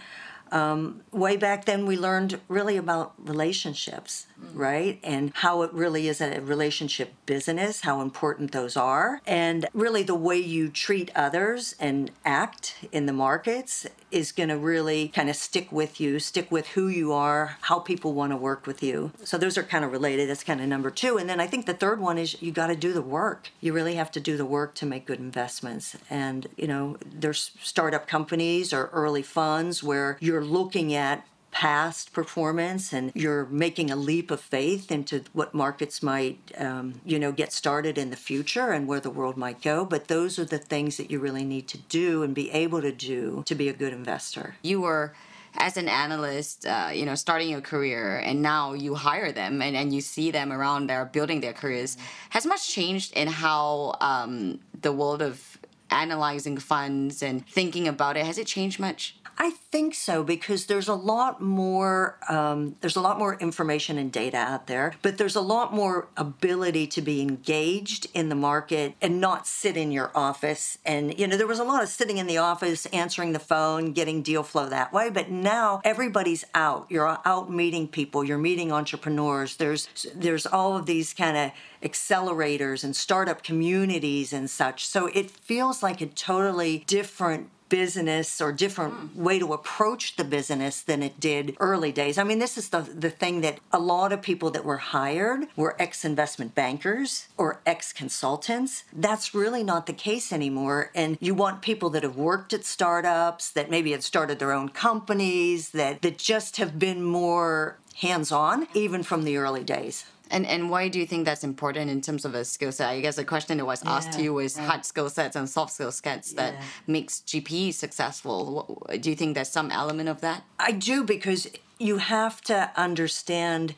Um, 0.51 1.01
way 1.11 1.37
back 1.37 1.65
then, 1.65 1.85
we 1.85 1.97
learned 1.97 2.39
really 2.47 2.77
about 2.77 3.13
relationships 3.17 4.27
right? 4.53 4.99
And 5.03 5.31
how 5.35 5.61
it 5.61 5.73
really 5.73 6.07
is 6.07 6.21
a 6.21 6.39
relationship 6.41 7.13
business, 7.25 7.81
how 7.81 8.01
important 8.01 8.51
those 8.51 8.77
are. 8.77 9.21
And 9.25 9.67
really 9.73 10.03
the 10.03 10.15
way 10.15 10.37
you 10.37 10.69
treat 10.69 11.11
others 11.15 11.75
and 11.79 12.11
act 12.23 12.75
in 12.91 13.05
the 13.05 13.13
markets 13.13 13.85
is 14.11 14.31
going 14.31 14.49
to 14.49 14.57
really 14.57 15.09
kind 15.09 15.29
of 15.29 15.35
stick 15.35 15.71
with 15.71 15.99
you, 15.99 16.19
stick 16.19 16.51
with 16.51 16.67
who 16.69 16.87
you 16.87 17.11
are, 17.11 17.57
how 17.61 17.79
people 17.79 18.13
want 18.13 18.31
to 18.31 18.37
work 18.37 18.65
with 18.65 18.81
you. 18.81 19.11
So 19.23 19.37
those 19.37 19.57
are 19.57 19.63
kind 19.63 19.83
of 19.83 19.91
related. 19.91 20.29
That's 20.29 20.43
kind 20.43 20.61
of 20.61 20.67
number 20.67 20.89
two. 20.89 21.17
And 21.17 21.29
then 21.29 21.39
I 21.39 21.47
think 21.47 21.65
the 21.65 21.73
third 21.73 21.99
one 21.99 22.17
is 22.17 22.41
you 22.41 22.51
got 22.51 22.67
to 22.67 22.75
do 22.75 22.93
the 22.93 23.01
work. 23.01 23.49
You 23.61 23.73
really 23.73 23.95
have 23.95 24.11
to 24.11 24.19
do 24.19 24.37
the 24.37 24.45
work 24.45 24.75
to 24.75 24.85
make 24.85 25.05
good 25.05 25.19
investments. 25.19 25.97
And, 26.09 26.47
you 26.55 26.67
know, 26.67 26.97
there's 27.05 27.51
startup 27.61 28.07
companies 28.07 28.73
or 28.73 28.89
early 28.93 29.23
funds 29.23 29.83
where 29.83 30.17
you're 30.19 30.34
looking 30.43 30.93
at 30.93 31.25
past 31.51 32.11
performance 32.11 32.91
and 32.91 33.13
you're 33.15 33.45
making 33.45 33.89
a 33.89 33.95
leap 33.95 34.29
of 34.29 34.41
faith 34.41 34.91
into 34.91 35.23
what 35.31 35.53
markets 35.53 36.03
might 36.03 36.37
um, 36.57 36.99
you 37.05 37.17
know 37.17 37.31
get 37.31 37.53
started 37.53 37.97
in 37.97 38.09
the 38.09 38.17
future 38.17 38.71
and 38.71 38.87
where 38.87 38.99
the 38.99 39.09
world 39.09 39.37
might 39.37 39.61
go 39.61 39.85
but 39.85 40.09
those 40.09 40.37
are 40.37 40.43
the 40.43 40.57
things 40.57 40.97
that 40.97 41.09
you 41.09 41.17
really 41.17 41.45
need 41.45 41.65
to 41.65 41.77
do 41.77 42.23
and 42.23 42.35
be 42.35 42.51
able 42.51 42.81
to 42.81 42.91
do 42.91 43.41
to 43.45 43.55
be 43.55 43.69
a 43.69 43.73
good 43.73 43.93
investor 43.93 44.55
you 44.61 44.81
were 44.81 45.13
as 45.57 45.77
an 45.77 45.87
analyst, 45.87 46.65
uh, 46.65 46.89
you 46.93 47.05
know, 47.05 47.15
starting 47.15 47.49
your 47.49 47.61
career, 47.61 48.17
and 48.17 48.41
now 48.41 48.73
you 48.73 48.95
hire 48.95 49.31
them 49.31 49.61
and, 49.61 49.75
and 49.75 49.93
you 49.93 50.01
see 50.01 50.31
them 50.31 50.51
around 50.51 50.87
there 50.87 51.05
building 51.05 51.41
their 51.41 51.53
careers. 51.53 51.97
Has 52.31 52.45
much 52.45 52.69
changed 52.69 53.13
in 53.13 53.27
how 53.27 53.95
um, 54.01 54.59
the 54.81 54.91
world 54.91 55.21
of 55.21 55.57
analyzing 55.91 56.57
funds 56.57 57.23
and 57.23 57.47
thinking 57.47 57.87
about 57.87 58.17
it? 58.17 58.25
Has 58.25 58.37
it 58.37 58.47
changed 58.47 58.79
much? 58.79 59.17
I 59.37 59.51
think 59.71 59.95
so 59.95 60.23
because 60.23 60.67
there's 60.67 60.87
a 60.87 60.93
lot 60.93 61.41
more 61.41 62.17
um, 62.29 62.75
there's 62.81 62.95
a 62.95 63.01
lot 63.01 63.19
more 63.19 63.35
information 63.35 63.97
and 63.97 64.11
data 64.11 64.37
out 64.37 64.67
there, 64.67 64.93
but 65.01 65.17
there's 65.17 65.35
a 65.35 65.41
lot 65.41 65.73
more 65.73 66.07
ability 66.15 66.87
to 66.87 67.01
be 67.01 67.21
engaged 67.21 68.07
in 68.13 68.29
the 68.29 68.35
market 68.35 68.95
and 69.01 69.19
not 69.19 69.45
sit 69.45 69.75
in 69.75 69.91
your 69.91 70.11
office. 70.15 70.77
And 70.85 71.17
you 71.19 71.27
know 71.27 71.35
there 71.35 71.47
was 71.47 71.59
a 71.59 71.63
lot 71.63 71.83
of 71.83 71.89
sitting 71.89 72.17
in 72.17 72.27
the 72.27 72.37
office, 72.37 72.85
answering 72.87 73.33
the 73.33 73.39
phone, 73.39 73.91
getting 73.91 74.21
deal 74.21 74.43
flow 74.43 74.69
that 74.69 74.93
way. 74.93 75.09
But 75.09 75.29
now 75.29 75.81
everybody's 75.83 76.45
out. 76.53 76.85
You're 76.89 77.19
out 77.25 77.51
meeting 77.51 77.87
people. 77.87 78.23
You're 78.23 78.37
meeting 78.37 78.71
entrepreneurs. 78.71 79.57
There's 79.57 79.89
there's 80.15 80.45
all 80.45 80.77
of 80.77 80.85
these 80.85 81.13
kind 81.13 81.35
of 81.35 81.51
accelerators 81.83 82.83
and 82.83 82.95
startup 82.95 83.43
communities 83.43 84.33
and 84.33 84.49
such. 84.49 84.87
So 84.87 85.07
it 85.07 85.29
feels 85.29 85.83
like 85.83 86.01
a 86.01 86.07
totally 86.07 86.83
different 86.87 87.49
business 87.69 88.41
or 88.41 88.51
different 88.51 88.93
mm. 88.93 89.15
way 89.15 89.39
to 89.39 89.53
approach 89.53 90.15
the 90.15 90.23
business 90.23 90.81
than 90.81 91.01
it 91.03 91.19
did 91.19 91.55
early 91.59 91.91
days. 91.91 92.17
I 92.17 92.23
mean, 92.23 92.39
this 92.39 92.57
is 92.57 92.69
the, 92.69 92.81
the 92.81 93.09
thing 93.09 93.41
that 93.41 93.59
a 93.71 93.79
lot 93.79 94.11
of 94.11 94.21
people 94.21 94.51
that 94.51 94.65
were 94.65 94.77
hired 94.77 95.47
were 95.55 95.75
ex 95.79 96.05
investment 96.05 96.55
bankers 96.55 97.27
or 97.37 97.61
ex 97.65 97.93
consultants. 97.93 98.83
That's 98.93 99.33
really 99.33 99.63
not 99.63 99.85
the 99.87 99.93
case 99.93 100.31
anymore. 100.31 100.91
And 100.95 101.17
you 101.19 101.33
want 101.33 101.61
people 101.61 101.89
that 101.91 102.03
have 102.03 102.15
worked 102.15 102.53
at 102.53 102.65
startups, 102.65 103.51
that 103.51 103.69
maybe 103.69 103.91
had 103.91 104.03
started 104.03 104.39
their 104.39 104.51
own 104.51 104.69
companies, 104.69 105.71
that, 105.71 106.01
that 106.01 106.17
just 106.17 106.57
have 106.57 106.77
been 106.79 107.03
more 107.03 107.77
hands 107.95 108.31
on, 108.31 108.67
even 108.73 109.03
from 109.03 109.23
the 109.23 109.37
early 109.37 109.63
days. 109.63 110.05
And 110.31 110.45
and 110.45 110.69
why 110.69 110.87
do 110.87 110.99
you 110.99 111.05
think 111.05 111.25
that's 111.25 111.43
important 111.43 111.89
in 111.91 112.01
terms 112.01 112.25
of 112.25 112.33
a 112.35 112.43
skill 112.45 112.71
set? 112.71 112.89
I 112.89 112.99
guess 113.01 113.15
the 113.15 113.25
question 113.25 113.57
that 113.57 113.65
was 113.65 113.83
yeah, 113.83 113.91
asked 113.91 114.13
to 114.13 114.23
you 114.23 114.33
was 114.33 114.57
right. 114.57 114.67
hard 114.67 114.85
skill 114.85 115.09
sets 115.09 115.35
and 115.35 115.49
soft 115.49 115.73
skill 115.73 115.91
sets 115.91 116.33
yeah. 116.33 116.51
that 116.51 116.63
makes 116.87 117.19
GP 117.19 117.73
successful. 117.73 118.87
Do 118.99 119.09
you 119.09 119.15
think 119.15 119.35
there's 119.35 119.49
some 119.49 119.71
element 119.71 120.09
of 120.09 120.21
that? 120.21 120.43
I 120.59 120.71
do 120.71 121.03
because 121.03 121.47
you 121.77 121.97
have 121.97 122.41
to 122.41 122.71
understand 122.75 123.75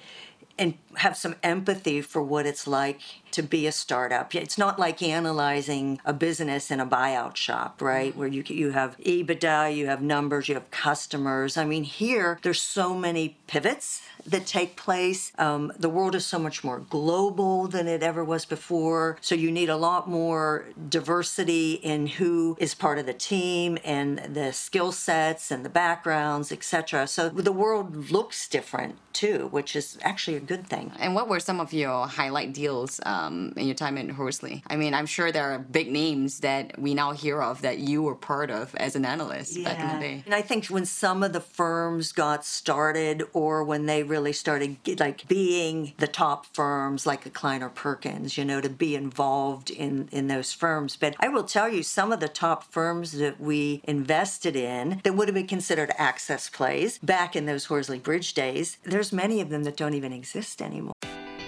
and 0.59 0.73
have 0.97 1.17
some 1.17 1.35
empathy 1.43 2.01
for 2.01 2.21
what 2.21 2.45
it's 2.45 2.67
like 2.67 2.99
to 3.31 3.43
be 3.43 3.67
a 3.67 3.71
startup. 3.71 4.33
It's 4.33 4.57
not 4.57 4.79
like 4.79 5.01
analyzing 5.01 5.99
a 6.05 6.13
business 6.13 6.71
in 6.71 6.79
a 6.79 6.85
buyout 6.85 7.35
shop, 7.35 7.81
right? 7.81 8.15
Where 8.15 8.27
you 8.27 8.43
you 8.47 8.71
have 8.71 8.97
EBITDA, 8.97 9.75
you 9.75 9.87
have 9.87 10.01
numbers, 10.01 10.47
you 10.47 10.55
have 10.55 10.71
customers. 10.71 11.57
I 11.57 11.65
mean, 11.65 11.83
here 11.83 12.39
there's 12.41 12.61
so 12.61 12.93
many 12.93 13.37
pivots 13.47 14.01
that 14.25 14.45
take 14.45 14.75
place. 14.75 15.31
Um, 15.37 15.71
the 15.77 15.89
world 15.89 16.15
is 16.15 16.25
so 16.25 16.39
much 16.39 16.63
more 16.63 16.79
global 16.79 17.67
than 17.67 17.87
it 17.87 18.03
ever 18.03 18.23
was 18.23 18.45
before. 18.45 19.17
So 19.21 19.35
you 19.35 19.51
need 19.51 19.69
a 19.69 19.77
lot 19.77 20.09
more 20.09 20.65
diversity 20.89 21.73
in 21.73 22.07
who 22.07 22.57
is 22.59 22.75
part 22.75 22.99
of 22.99 23.05
the 23.05 23.13
team 23.13 23.77
and 23.83 24.19
the 24.19 24.51
skill 24.51 24.91
sets 24.91 25.51
and 25.51 25.63
the 25.63 25.69
backgrounds, 25.69 26.51
etc. 26.51 27.07
So 27.07 27.29
the 27.29 27.51
world 27.51 28.11
looks 28.11 28.47
different 28.47 28.97
too, 29.13 29.47
which 29.51 29.75
is 29.75 29.97
actually 30.01 30.37
a 30.37 30.41
good 30.41 30.67
thing. 30.67 30.86
And 30.99 31.15
what 31.15 31.27
were 31.27 31.39
some 31.39 31.59
of 31.59 31.73
your 31.73 32.07
highlight 32.07 32.53
deals 32.53 32.99
um, 33.05 33.53
in 33.55 33.65
your 33.65 33.75
time 33.75 33.97
at 33.97 34.09
Horsley? 34.09 34.63
I 34.67 34.75
mean, 34.75 34.93
I'm 34.93 35.05
sure 35.05 35.31
there 35.31 35.51
are 35.51 35.59
big 35.59 35.91
names 35.91 36.39
that 36.39 36.79
we 36.79 36.93
now 36.93 37.11
hear 37.11 37.41
of 37.41 37.61
that 37.61 37.79
you 37.79 38.03
were 38.03 38.15
part 38.15 38.49
of 38.49 38.73
as 38.75 38.95
an 38.95 39.05
analyst 39.05 39.57
yeah. 39.57 39.73
back 39.73 39.79
in 39.79 39.95
the 39.95 40.07
day. 40.07 40.23
And 40.25 40.35
I 40.35 40.41
think 40.41 40.65
when 40.67 40.85
some 40.85 41.23
of 41.23 41.33
the 41.33 41.41
firms 41.41 42.11
got 42.11 42.45
started 42.45 43.23
or 43.33 43.63
when 43.63 43.85
they 43.85 44.03
really 44.03 44.33
started 44.33 44.77
like 44.99 45.27
being 45.27 45.93
the 45.97 46.07
top 46.07 46.45
firms 46.47 47.05
like 47.05 47.25
a 47.25 47.29
Kleiner 47.29 47.69
Perkins, 47.69 48.37
you 48.37 48.45
know, 48.45 48.61
to 48.61 48.69
be 48.69 48.95
involved 48.95 49.69
in, 49.69 50.07
in 50.11 50.27
those 50.27 50.53
firms. 50.53 50.95
But 50.95 51.15
I 51.19 51.27
will 51.27 51.43
tell 51.43 51.69
you, 51.69 51.83
some 51.83 52.11
of 52.11 52.19
the 52.19 52.27
top 52.27 52.63
firms 52.71 53.13
that 53.13 53.39
we 53.39 53.81
invested 53.83 54.55
in 54.55 55.01
that 55.03 55.15
would 55.15 55.27
have 55.27 55.35
been 55.35 55.47
considered 55.47 55.91
access 55.97 56.49
plays 56.49 56.97
back 56.99 57.35
in 57.35 57.45
those 57.45 57.65
Horsley 57.65 57.99
Bridge 57.99 58.33
days, 58.33 58.77
there's 58.83 59.11
many 59.11 59.41
of 59.41 59.49
them 59.49 59.63
that 59.63 59.77
don't 59.77 59.93
even 59.93 60.13
exist 60.13 60.61
anymore 60.61 60.76
anymore. 60.77 60.93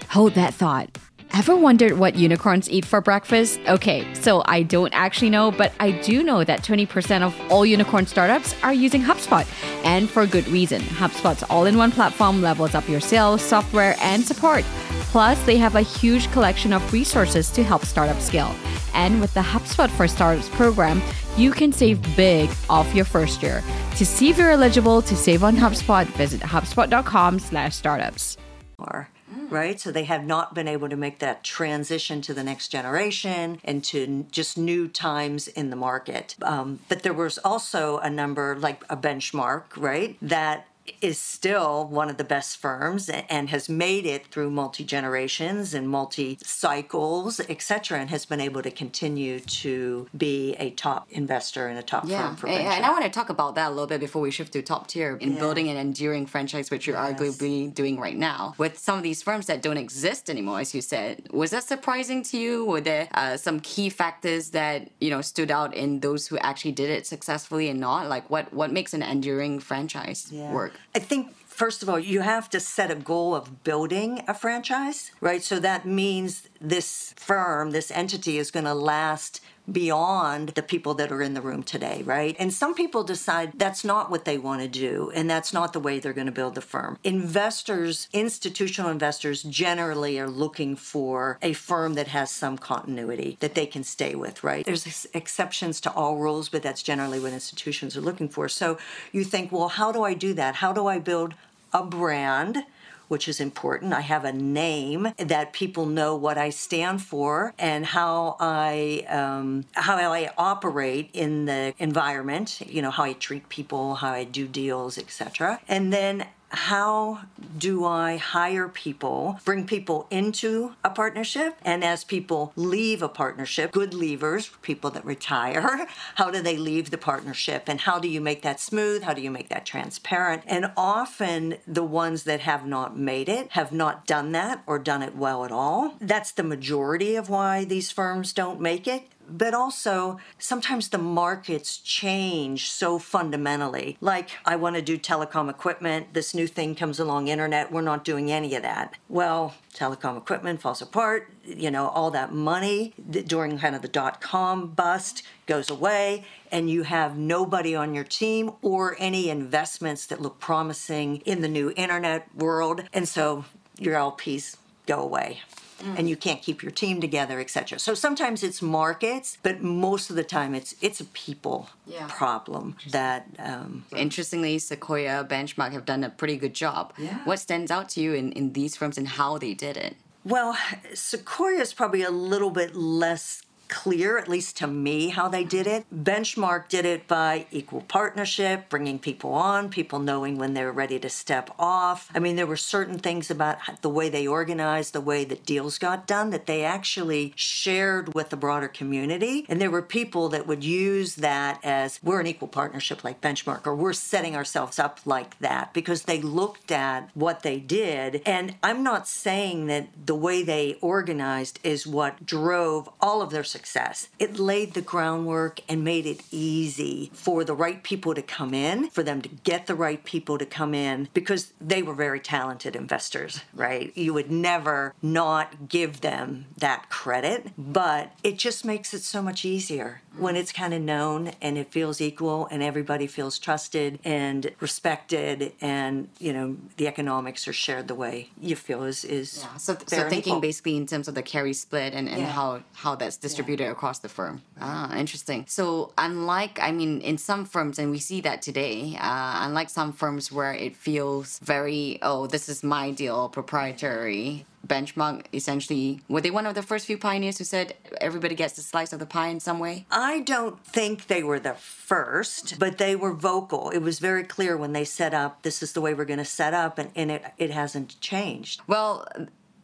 Hold 0.09 0.33
that 0.33 0.53
thought. 0.53 0.98
Ever 1.31 1.55
wondered 1.55 1.93
what 2.00 2.15
unicorns 2.15 2.67
eat 2.71 2.83
for 2.83 3.01
breakfast? 3.01 3.59
Okay, 3.67 4.12
so 4.15 4.41
I 4.45 4.63
don't 4.63 4.91
actually 4.95 5.29
know, 5.29 5.51
but 5.51 5.71
I 5.79 5.91
do 5.91 6.24
know 6.24 6.43
that 6.43 6.63
20% 6.63 7.21
of 7.21 7.39
all 7.51 7.63
unicorn 7.67 8.07
startups 8.07 8.55
are 8.63 8.74
using 8.74 9.03
HubSpot, 9.03 9.45
and 9.86 10.09
for 10.09 10.25
good 10.25 10.48
reason. 10.48 10.81
HubSpot's 10.81 11.43
all 11.43 11.67
in 11.67 11.77
one 11.77 11.91
platform 11.91 12.41
levels 12.41 12.74
up 12.74 12.89
your 12.89 13.00
sales, 13.00 13.43
software, 13.43 13.95
and 14.01 14.24
support. 14.24 14.63
Plus, 15.12 15.39
they 15.45 15.57
have 15.57 15.75
a 15.75 15.81
huge 15.81 16.31
collection 16.31 16.74
of 16.74 16.91
resources 16.91 17.51
to 17.51 17.63
help 17.63 17.86
startups 17.86 18.25
scale. 18.25 18.55
And 18.95 19.21
with 19.21 19.31
the 19.36 19.41
HubSpot 19.41 19.89
for 19.91 20.07
Startups 20.07 20.50
program, 20.50 21.00
you 21.38 21.51
can 21.51 21.71
save 21.71 22.01
big 22.15 22.50
off 22.69 22.95
your 22.95 23.05
first 23.05 23.43
year. 23.43 23.63
To 23.98 24.05
see 24.05 24.29
if 24.29 24.39
you're 24.39 24.50
eligible 24.50 25.03
to 25.03 25.15
save 25.15 25.43
on 25.43 25.55
HubSpot, 25.55 26.07
visit 26.07 26.41
hubspot.com/startups. 26.41 28.38
Mm. 28.79 29.05
Right? 29.50 29.79
So 29.79 29.91
they 29.91 30.06
have 30.06 30.25
not 30.25 30.53
been 30.53 30.68
able 30.68 30.89
to 30.89 30.96
make 30.96 31.20
that 31.20 31.44
transition 31.44 32.22
to 32.22 32.34
the 32.34 32.44
next 32.44 32.70
generation 32.70 33.60
and 33.63 33.84
to 33.86 34.25
just 34.32 34.58
new 34.58 34.88
times 34.88 35.48
in 35.48 35.70
the 35.70 35.75
market. 35.75 36.36
Um, 36.41 36.79
but 36.88 37.03
there 37.03 37.13
was 37.13 37.38
also 37.39 37.98
a 37.98 38.10
number, 38.10 38.56
like 38.56 38.84
a 38.89 38.98
benchmark, 38.98 39.63
right, 39.75 40.15
that 40.22 40.68
is 41.01 41.17
still 41.17 41.88
one 41.88 42.10
of 42.10 42.17
the 42.17 42.24
best 42.24 42.58
firms 42.58 43.10
and 43.10 43.50
has 43.50 43.69
made 43.69 44.05
it 44.05 44.27
through 44.27 44.51
multi 44.51 44.84
generations 44.84 45.74
and 45.74 45.89
multi 45.89 46.38
cycles, 46.43 47.39
etc., 47.41 48.00
and 48.00 48.10
has 48.10 48.25
been 48.25 48.41
able 48.41 48.62
to 48.62 48.72
continue 48.72 49.39
to 49.39 50.08
be 50.17 50.55
a 50.60 50.72
top 50.72 51.08
investor 51.12 51.67
and 51.67 51.77
a 51.77 51.84
top 51.84 52.03
yeah. 52.08 52.27
firm 52.27 52.36
for 52.36 52.48
venture. 52.48 52.69
And 52.69 52.86
I 52.86 52.91
want 52.91 53.03
to 53.03 53.10
talk 53.10 53.29
about 53.29 53.55
that 53.55 53.67
a 53.67 53.72
little 53.72 53.88
bit 53.88 54.00
before 54.00 54.22
we 54.22 54.31
shift 54.31 54.53
to 54.53 54.62
top 54.62 54.88
tier 54.88 55.17
in 55.17 55.34
yeah. 55.34 55.39
building 55.39 55.69
an 55.69 55.77
enduring 55.77 56.25
franchise, 56.25 56.72
which 56.72 56.88
you're 56.88 56.96
yes. 56.96 57.19
arguably 57.19 57.74
doing 57.74 58.00
right 58.00 58.17
now 58.17 58.53
with 58.58 58.77
some 58.77 58.98
of 58.98 59.03
these 59.03 59.22
firms 59.22 59.48
that 59.48 59.62
don't 59.62 59.77
exist 59.77 60.29
anymore, 60.29 60.60
as 60.60 60.74
you 60.74 60.81
said. 60.81 61.27
Was 61.31 61.51
that 61.51 61.63
surprising 61.63 62.24
to 62.24 62.38
you? 62.38 62.65
Were 62.65 62.81
there 62.81 63.08
uh, 63.13 63.38
some 63.38 63.60
key 63.60 63.89
factors 63.89 64.51
that 64.51 64.89
you 65.00 65.10
know 65.10 65.22
stood 65.22 65.51
out 65.51 65.74
in 65.74 66.00
those 66.00 66.27
who 66.27 66.38
actually 66.39 66.72
did 66.72 66.89
it 66.89 67.05
successfully 67.05 67.69
and 67.69 67.79
not? 67.79 68.08
Like 68.08 68.29
what 68.29 68.53
what 68.53 68.72
makes 68.72 68.93
an 68.93 69.03
enduring 69.03 69.60
franchise 69.60 70.27
yeah. 70.31 70.51
work? 70.51 70.78
I 70.95 71.00
think 71.00 71.36
first 71.59 71.83
of 71.83 71.89
all, 71.89 72.00
you 72.00 72.21
have 72.21 72.50
to 72.50 72.59
set 72.59 72.89
a 72.89 72.95
goal 72.95 73.36
of 73.36 73.65
building 73.65 74.24
a 74.29 74.33
franchise, 74.33 75.12
right? 75.19 75.43
So 75.43 75.59
that 75.59 75.86
means 75.86 76.48
this 76.62 77.13
firm, 77.17 77.71
this 77.71 77.91
entity 77.91 78.38
is 78.38 78.50
going 78.50 78.63
to 78.65 78.74
last 78.74 79.41
beyond 79.71 80.49
the 80.49 80.63
people 80.63 80.93
that 80.95 81.11
are 81.11 81.21
in 81.21 81.33
the 81.33 81.41
room 81.41 81.63
today, 81.63 82.01
right? 82.03 82.35
And 82.39 82.53
some 82.53 82.73
people 82.73 83.03
decide 83.03 83.53
that's 83.55 83.83
not 83.83 84.09
what 84.09 84.25
they 84.25 84.38
want 84.38 84.61
to 84.61 84.67
do 84.67 85.11
and 85.15 85.29
that's 85.29 85.53
not 85.53 85.73
the 85.73 85.79
way 85.79 85.99
they're 85.99 86.13
going 86.13 86.27
to 86.27 86.31
build 86.31 86.55
the 86.55 86.61
firm. 86.61 86.97
Investors, 87.03 88.07
institutional 88.13 88.91
investors 88.91 89.43
generally 89.43 90.19
are 90.19 90.29
looking 90.29 90.75
for 90.75 91.38
a 91.41 91.53
firm 91.53 91.93
that 91.95 92.07
has 92.07 92.31
some 92.31 92.57
continuity 92.57 93.38
that 93.39 93.55
they 93.55 93.65
can 93.65 93.83
stay 93.83 94.15
with, 94.15 94.43
right? 94.43 94.65
There's 94.65 95.07
exceptions 95.13 95.81
to 95.81 95.91
all 95.91 96.17
rules, 96.17 96.49
but 96.49 96.63
that's 96.63 96.83
generally 96.83 97.19
what 97.19 97.33
institutions 97.33 97.95
are 97.95 98.01
looking 98.01 98.29
for. 98.29 98.49
So 98.49 98.77
you 99.11 99.23
think, 99.23 99.51
well, 99.51 99.69
how 99.69 99.91
do 99.91 100.03
I 100.03 100.13
do 100.13 100.33
that? 100.33 100.55
How 100.55 100.73
do 100.73 100.88
I 100.88 100.99
build 100.99 101.33
a 101.73 101.83
brand 101.83 102.63
which 103.10 103.28
is 103.28 103.42
important. 103.42 103.92
I 103.94 104.01
have 104.01 104.24
a 104.24 104.32
name 104.32 105.13
that 105.18 105.51
people 105.51 105.86
know 105.86 106.16
what 106.16 106.38
I 106.38 106.50
stand 106.50 107.01
for 107.01 107.54
and 107.60 107.86
how 107.86 108.38
I 108.39 109.06
um, 109.10 109.66
how 109.74 109.98
I 109.98 110.32
operate 110.38 111.10
in 111.12 111.46
the 111.46 111.74
environment. 111.78 112.62
You 112.66 112.82
know 112.82 112.92
how 112.92 113.04
I 113.04 113.13
treat 113.13 113.50
people, 113.50 113.96
how 113.96 114.12
I 114.12 114.24
do 114.24 114.48
deals, 114.48 114.98
etc. 114.98 115.60
And 115.68 115.92
then 115.92 116.25
how 116.50 117.22
do 117.58 117.86
I 117.86 118.18
hire 118.18 118.68
people, 118.68 119.39
bring 119.46 119.65
people 119.65 120.08
into 120.10 120.74
a 120.84 120.89
partnership, 120.89 121.56
and 121.63 121.84
as 121.84 122.03
people 122.03 122.53
leave 122.56 123.01
a 123.01 123.10
partnership, 123.10 123.72
good 123.72 123.91
leavers, 123.91 124.50
people 124.62 124.89
that 124.91 125.06
retire, 125.06 125.88
how 126.15 126.32
do 126.32 126.41
they 126.41 126.58
leave 126.58 126.91
the 126.91 126.98
partnership 126.98 127.68
and 127.68 127.82
how 127.82 128.00
do 128.00 128.08
you 128.08 128.22
make 128.22 128.41
that 128.41 128.60
smooth? 128.60 129.03
How 129.03 129.13
do 129.13 129.22
you 129.22 129.32
make 129.32 129.50
that 129.50 129.65
transparent? 129.65 130.44
And 130.48 130.72
often 130.75 131.58
the 131.68 131.84
ones 131.84 132.24
that 132.24 132.41
have 132.41 132.65
not 132.65 132.98
made 132.98 133.29
it 133.29 133.51
have 133.51 133.72
not 133.72 134.06
done 134.06 134.32
that 134.34 134.63
or 134.65 134.79
done 134.79 135.01
it 135.01 135.15
well 135.15 135.46
at 135.46 135.51
all. 135.51 135.96
That's 136.00 136.32
the 136.32 136.44
majority 136.44 137.15
of 137.15 137.29
why 137.29 137.65
these 137.65 137.91
firms 137.91 138.34
don't 138.34 138.60
make 138.60 138.88
it 138.88 139.03
but 139.38 139.53
also 139.53 140.19
sometimes 140.38 140.89
the 140.89 140.98
markets 140.98 141.77
change 141.77 142.69
so 142.69 143.00
fundamentally. 143.00 143.98
Like, 144.01 144.29
I 144.45 144.55
want 144.55 144.75
to 144.75 144.81
do 144.81 144.98
telecom 144.98 145.50
equipment, 145.50 146.13
this 146.13 146.33
new 146.33 146.48
thing 146.48 146.75
comes 146.75 147.00
along, 147.00 147.27
internet, 147.27 147.71
we're 147.71 147.81
not 147.81 148.03
doing 148.03 148.31
any 148.31 148.55
of 148.55 148.63
that. 148.63 148.95
Well, 149.07 149.55
telecom 149.74 150.17
equipment 150.17 150.62
falls 150.62 150.81
apart, 150.81 151.31
you 151.45 151.71
know, 151.71 151.89
all 151.89 152.12
that 152.12 152.33
money 152.33 152.93
during 153.09 153.57
kind 153.57 153.75
of 153.75 153.81
the 153.81 153.88
dot 153.88 154.21
com 154.21 154.67
bust 154.67 155.24
goes 155.45 155.69
away, 155.69 156.25
and 156.51 156.69
you 156.69 156.83
have 156.83 157.17
nobody 157.17 157.75
on 157.75 157.95
your 157.95 158.03
team 158.03 158.51
or 158.62 158.95
any 159.00 159.29
investments 159.29 160.05
that 160.07 160.21
look 160.21 160.39
promising 160.39 161.17
in 161.17 161.41
the 161.41 161.48
new 161.48 161.74
internet 161.75 162.27
world. 162.36 162.83
And 162.93 163.07
so 163.07 163.45
your 163.77 163.95
LPs 163.95 164.57
go 164.86 165.01
away 165.01 165.41
mm. 165.79 165.98
and 165.98 166.09
you 166.09 166.15
can't 166.15 166.41
keep 166.41 166.62
your 166.62 166.71
team 166.71 167.01
together, 167.01 167.39
etc. 167.39 167.79
So 167.79 167.93
sometimes 167.93 168.43
it's 168.43 168.62
markets, 168.62 169.38
but 169.41 169.62
most 169.62 170.09
of 170.09 170.15
the 170.15 170.24
time 170.24 170.55
it's 170.55 170.75
it's 170.81 171.00
a 171.00 171.05
people 171.05 171.69
yeah. 171.86 172.07
problem 172.09 172.75
that. 172.91 173.27
Um, 173.39 173.86
Interestingly, 173.95 174.59
Sequoia 174.59 175.25
Benchmark 175.25 175.71
have 175.71 175.86
done 175.86 176.03
a 176.03 176.09
pretty 176.09 176.38
good 176.38 176.53
job. 176.53 176.93
Yeah. 176.98 177.24
What 177.25 177.39
stands 177.39 177.71
out 177.71 177.89
to 177.89 178.01
you 178.01 178.13
in, 178.13 178.31
in 178.33 178.53
these 178.53 178.75
firms 178.75 178.98
and 178.98 179.07
how 179.07 179.38
they 179.38 179.53
did 179.53 179.77
it? 179.77 179.95
Well, 180.24 180.57
Sequoia 180.93 181.59
is 181.59 181.74
probably 181.74 182.03
a 182.03 182.12
little 182.12 182.51
bit 182.51 182.75
less 182.75 183.41
clear, 183.69 184.17
at 184.17 184.27
least 184.27 184.57
to 184.57 184.67
me, 184.67 185.09
how 185.09 185.29
they 185.29 185.43
did 185.43 185.67
it. 185.67 185.85
Benchmark 185.93 186.67
did 186.67 186.85
it 186.85 187.07
by 187.07 187.45
equal 187.51 187.81
partnership, 187.81 188.67
bringing 188.67 188.99
people 188.99 189.33
on, 189.33 189.69
people 189.69 189.99
knowing 189.99 190.38
when 190.38 190.53
they're 190.53 190.71
ready 190.71 190.99
to 190.99 191.09
step 191.09 191.51
off. 191.57 192.09
I 192.13 192.19
mean, 192.19 192.35
there 192.35 192.47
were 192.47 192.57
certain 192.57 192.99
things 192.99 193.31
about 193.31 193.59
the 193.81 193.89
way 193.89 194.09
they 194.09 194.27
organized, 194.27 194.93
the 194.93 195.01
way 195.01 195.23
that 195.25 195.45
deals 195.45 195.77
got 195.77 196.07
done 196.07 196.31
that 196.31 196.47
they 196.47 196.63
actually 196.63 197.33
shared 197.35 198.13
with 198.13 198.29
the 198.29 198.38
broader 198.38 198.67
community. 198.67 199.45
And 199.47 199.61
there 199.61 199.71
were 199.71 199.81
people 199.81 200.29
that 200.29 200.47
would 200.47 200.63
use 200.63 201.15
that 201.15 201.59
as 201.63 201.99
we're 202.03 202.19
an 202.19 202.27
equal 202.27 202.47
partnership 202.47 203.03
like 203.03 203.21
Benchmark, 203.21 203.67
or 203.67 203.75
we're 203.75 203.93
setting 203.93 204.35
ourselves 204.35 204.79
up 204.79 204.99
like 205.05 205.38
that 205.39 205.73
because 205.73 206.03
they 206.03 206.19
looked 206.19 206.71
at 206.71 207.09
what 207.13 207.43
they 207.43 207.59
did. 207.59 208.21
And 208.25 208.55
I'm 208.63 208.83
not 208.83 209.07
saying 209.07 209.67
that 209.67 209.88
the 210.05 210.15
way 210.15 210.41
they 210.43 210.77
organized 210.81 211.59
is 211.63 211.85
what 211.85 212.25
drove 212.25 212.89
all 212.99 213.21
of 213.21 213.29
their 213.29 213.43
success 213.43 213.59
success. 213.60 214.08
It 214.20 214.39
laid 214.39 214.74
the 214.74 214.82
groundwork 214.82 215.60
and 215.68 215.84
made 215.84 216.06
it 216.06 216.22
easy 216.32 217.12
for 217.13 217.44
the 217.44 217.54
right 217.54 217.84
people 217.84 218.16
to 218.16 218.22
come 218.22 218.54
in, 218.54 218.89
for 218.89 219.04
them 219.04 219.22
to 219.22 219.30
get 219.30 219.68
the 219.68 219.75
right 219.75 220.01
people 220.04 220.38
to 220.38 220.46
come 220.46 220.74
in, 220.74 221.10
because 221.13 221.51
they 221.60 221.82
were 221.84 221.94
very 221.94 222.22
talented 222.22 222.74
investors, 222.75 223.42
right? 223.54 223.92
You 223.98 224.13
would 224.13 224.32
never 224.32 224.94
not 225.01 225.68
give 225.68 226.00
them 226.00 226.46
that 226.58 226.89
credit, 226.89 227.51
but 227.58 228.13
it 228.24 228.38
just 228.38 228.63
makes 228.63 228.94
it 228.94 229.01
so 229.01 229.22
much 229.22 229.44
easier 229.44 230.01
when 230.19 230.35
it's 230.35 230.51
kind 230.51 230.73
of 230.73 230.81
known 230.81 231.31
and 231.41 231.57
it 231.57 231.71
feels 231.71 232.01
equal 232.01 232.47
and 232.51 232.61
everybody 232.61 233.07
feels 233.07 233.39
trusted 233.39 233.99
and 234.03 234.51
respected 234.59 235.53
and 235.61 236.09
you 236.19 236.33
know 236.33 236.57
the 236.77 236.88
economics 236.88 237.47
are 237.47 237.53
shared 237.53 237.88
the 237.88 237.95
way 237.95 238.29
you 238.39 238.55
feel 238.55 238.83
is 238.83 239.03
is 239.05 239.39
yeah. 239.43 239.57
so, 239.57 239.77
so 239.88 240.09
thinking 240.09 240.33
equal. 240.33 240.41
basically 240.41 240.77
in 240.77 240.85
terms 240.85 241.07
of 241.07 241.15
the 241.15 241.21
carry 241.23 241.53
split 241.53 241.93
and, 241.93 242.07
and 242.09 242.21
yeah. 242.21 242.31
how 242.31 242.61
how 242.73 242.95
that's 242.95 243.17
distributed 243.17 243.63
yeah. 243.63 243.71
across 243.71 243.99
the 243.99 244.09
firm 244.09 244.41
ah 244.61 244.95
interesting 244.95 245.45
so 245.47 245.91
unlike 245.97 246.59
i 246.61 246.71
mean 246.71 247.01
in 247.01 247.17
some 247.17 247.45
firms 247.45 247.79
and 247.79 247.91
we 247.91 247.99
see 247.99 248.21
that 248.21 248.41
today 248.41 248.97
uh, 248.99 249.45
unlike 249.45 249.69
some 249.69 249.91
firms 249.91 250.31
where 250.31 250.53
it 250.53 250.75
feels 250.75 251.39
very 251.39 251.99
oh 252.01 252.27
this 252.27 252.49
is 252.49 252.63
my 252.63 252.91
deal 252.91 253.29
proprietary 253.29 254.45
benchmark 254.68 255.25
essentially 255.34 256.01
were 256.08 256.22
they 256.22 256.32
one 256.32 256.46
of 256.46 256.56
the 256.56 256.62
first 256.62 256.86
few 256.86 256.98
pioneers 256.98 257.38
who 257.38 257.44
said 257.44 257.74
everybody 258.01 258.36
gets 258.36 258.58
a 258.58 258.62
slice 258.62 258.94
of 258.94 259.00
the 259.00 259.06
pie 259.06 259.28
in 259.28 259.39
some 259.39 259.60
way 259.60 259.86
i 259.89 260.20
don't 260.20 260.63
think 260.66 261.08
they 261.08 261.24
were 261.24 261.39
the 261.39 261.54
first 261.54 262.60
but 262.60 262.78
they 262.78 262.96
were 262.96 263.13
vocal 263.13 263.70
it 263.70 263.80
was 263.80 264.00
very 264.00 264.24
clear 264.24 264.58
when 264.58 264.74
they 264.74 264.84
set 264.84 265.13
up 265.13 265.42
this 265.44 265.63
is 265.63 265.74
the 265.74 265.82
way 265.82 265.93
we're 265.93 266.06
going 266.06 266.19
to 266.19 266.26
set 266.26 266.54
up 266.54 266.78
and, 266.78 266.91
and 266.95 267.10
it, 267.10 267.24
it 267.38 267.52
hasn't 267.52 268.00
changed 268.02 268.62
well 268.67 269.08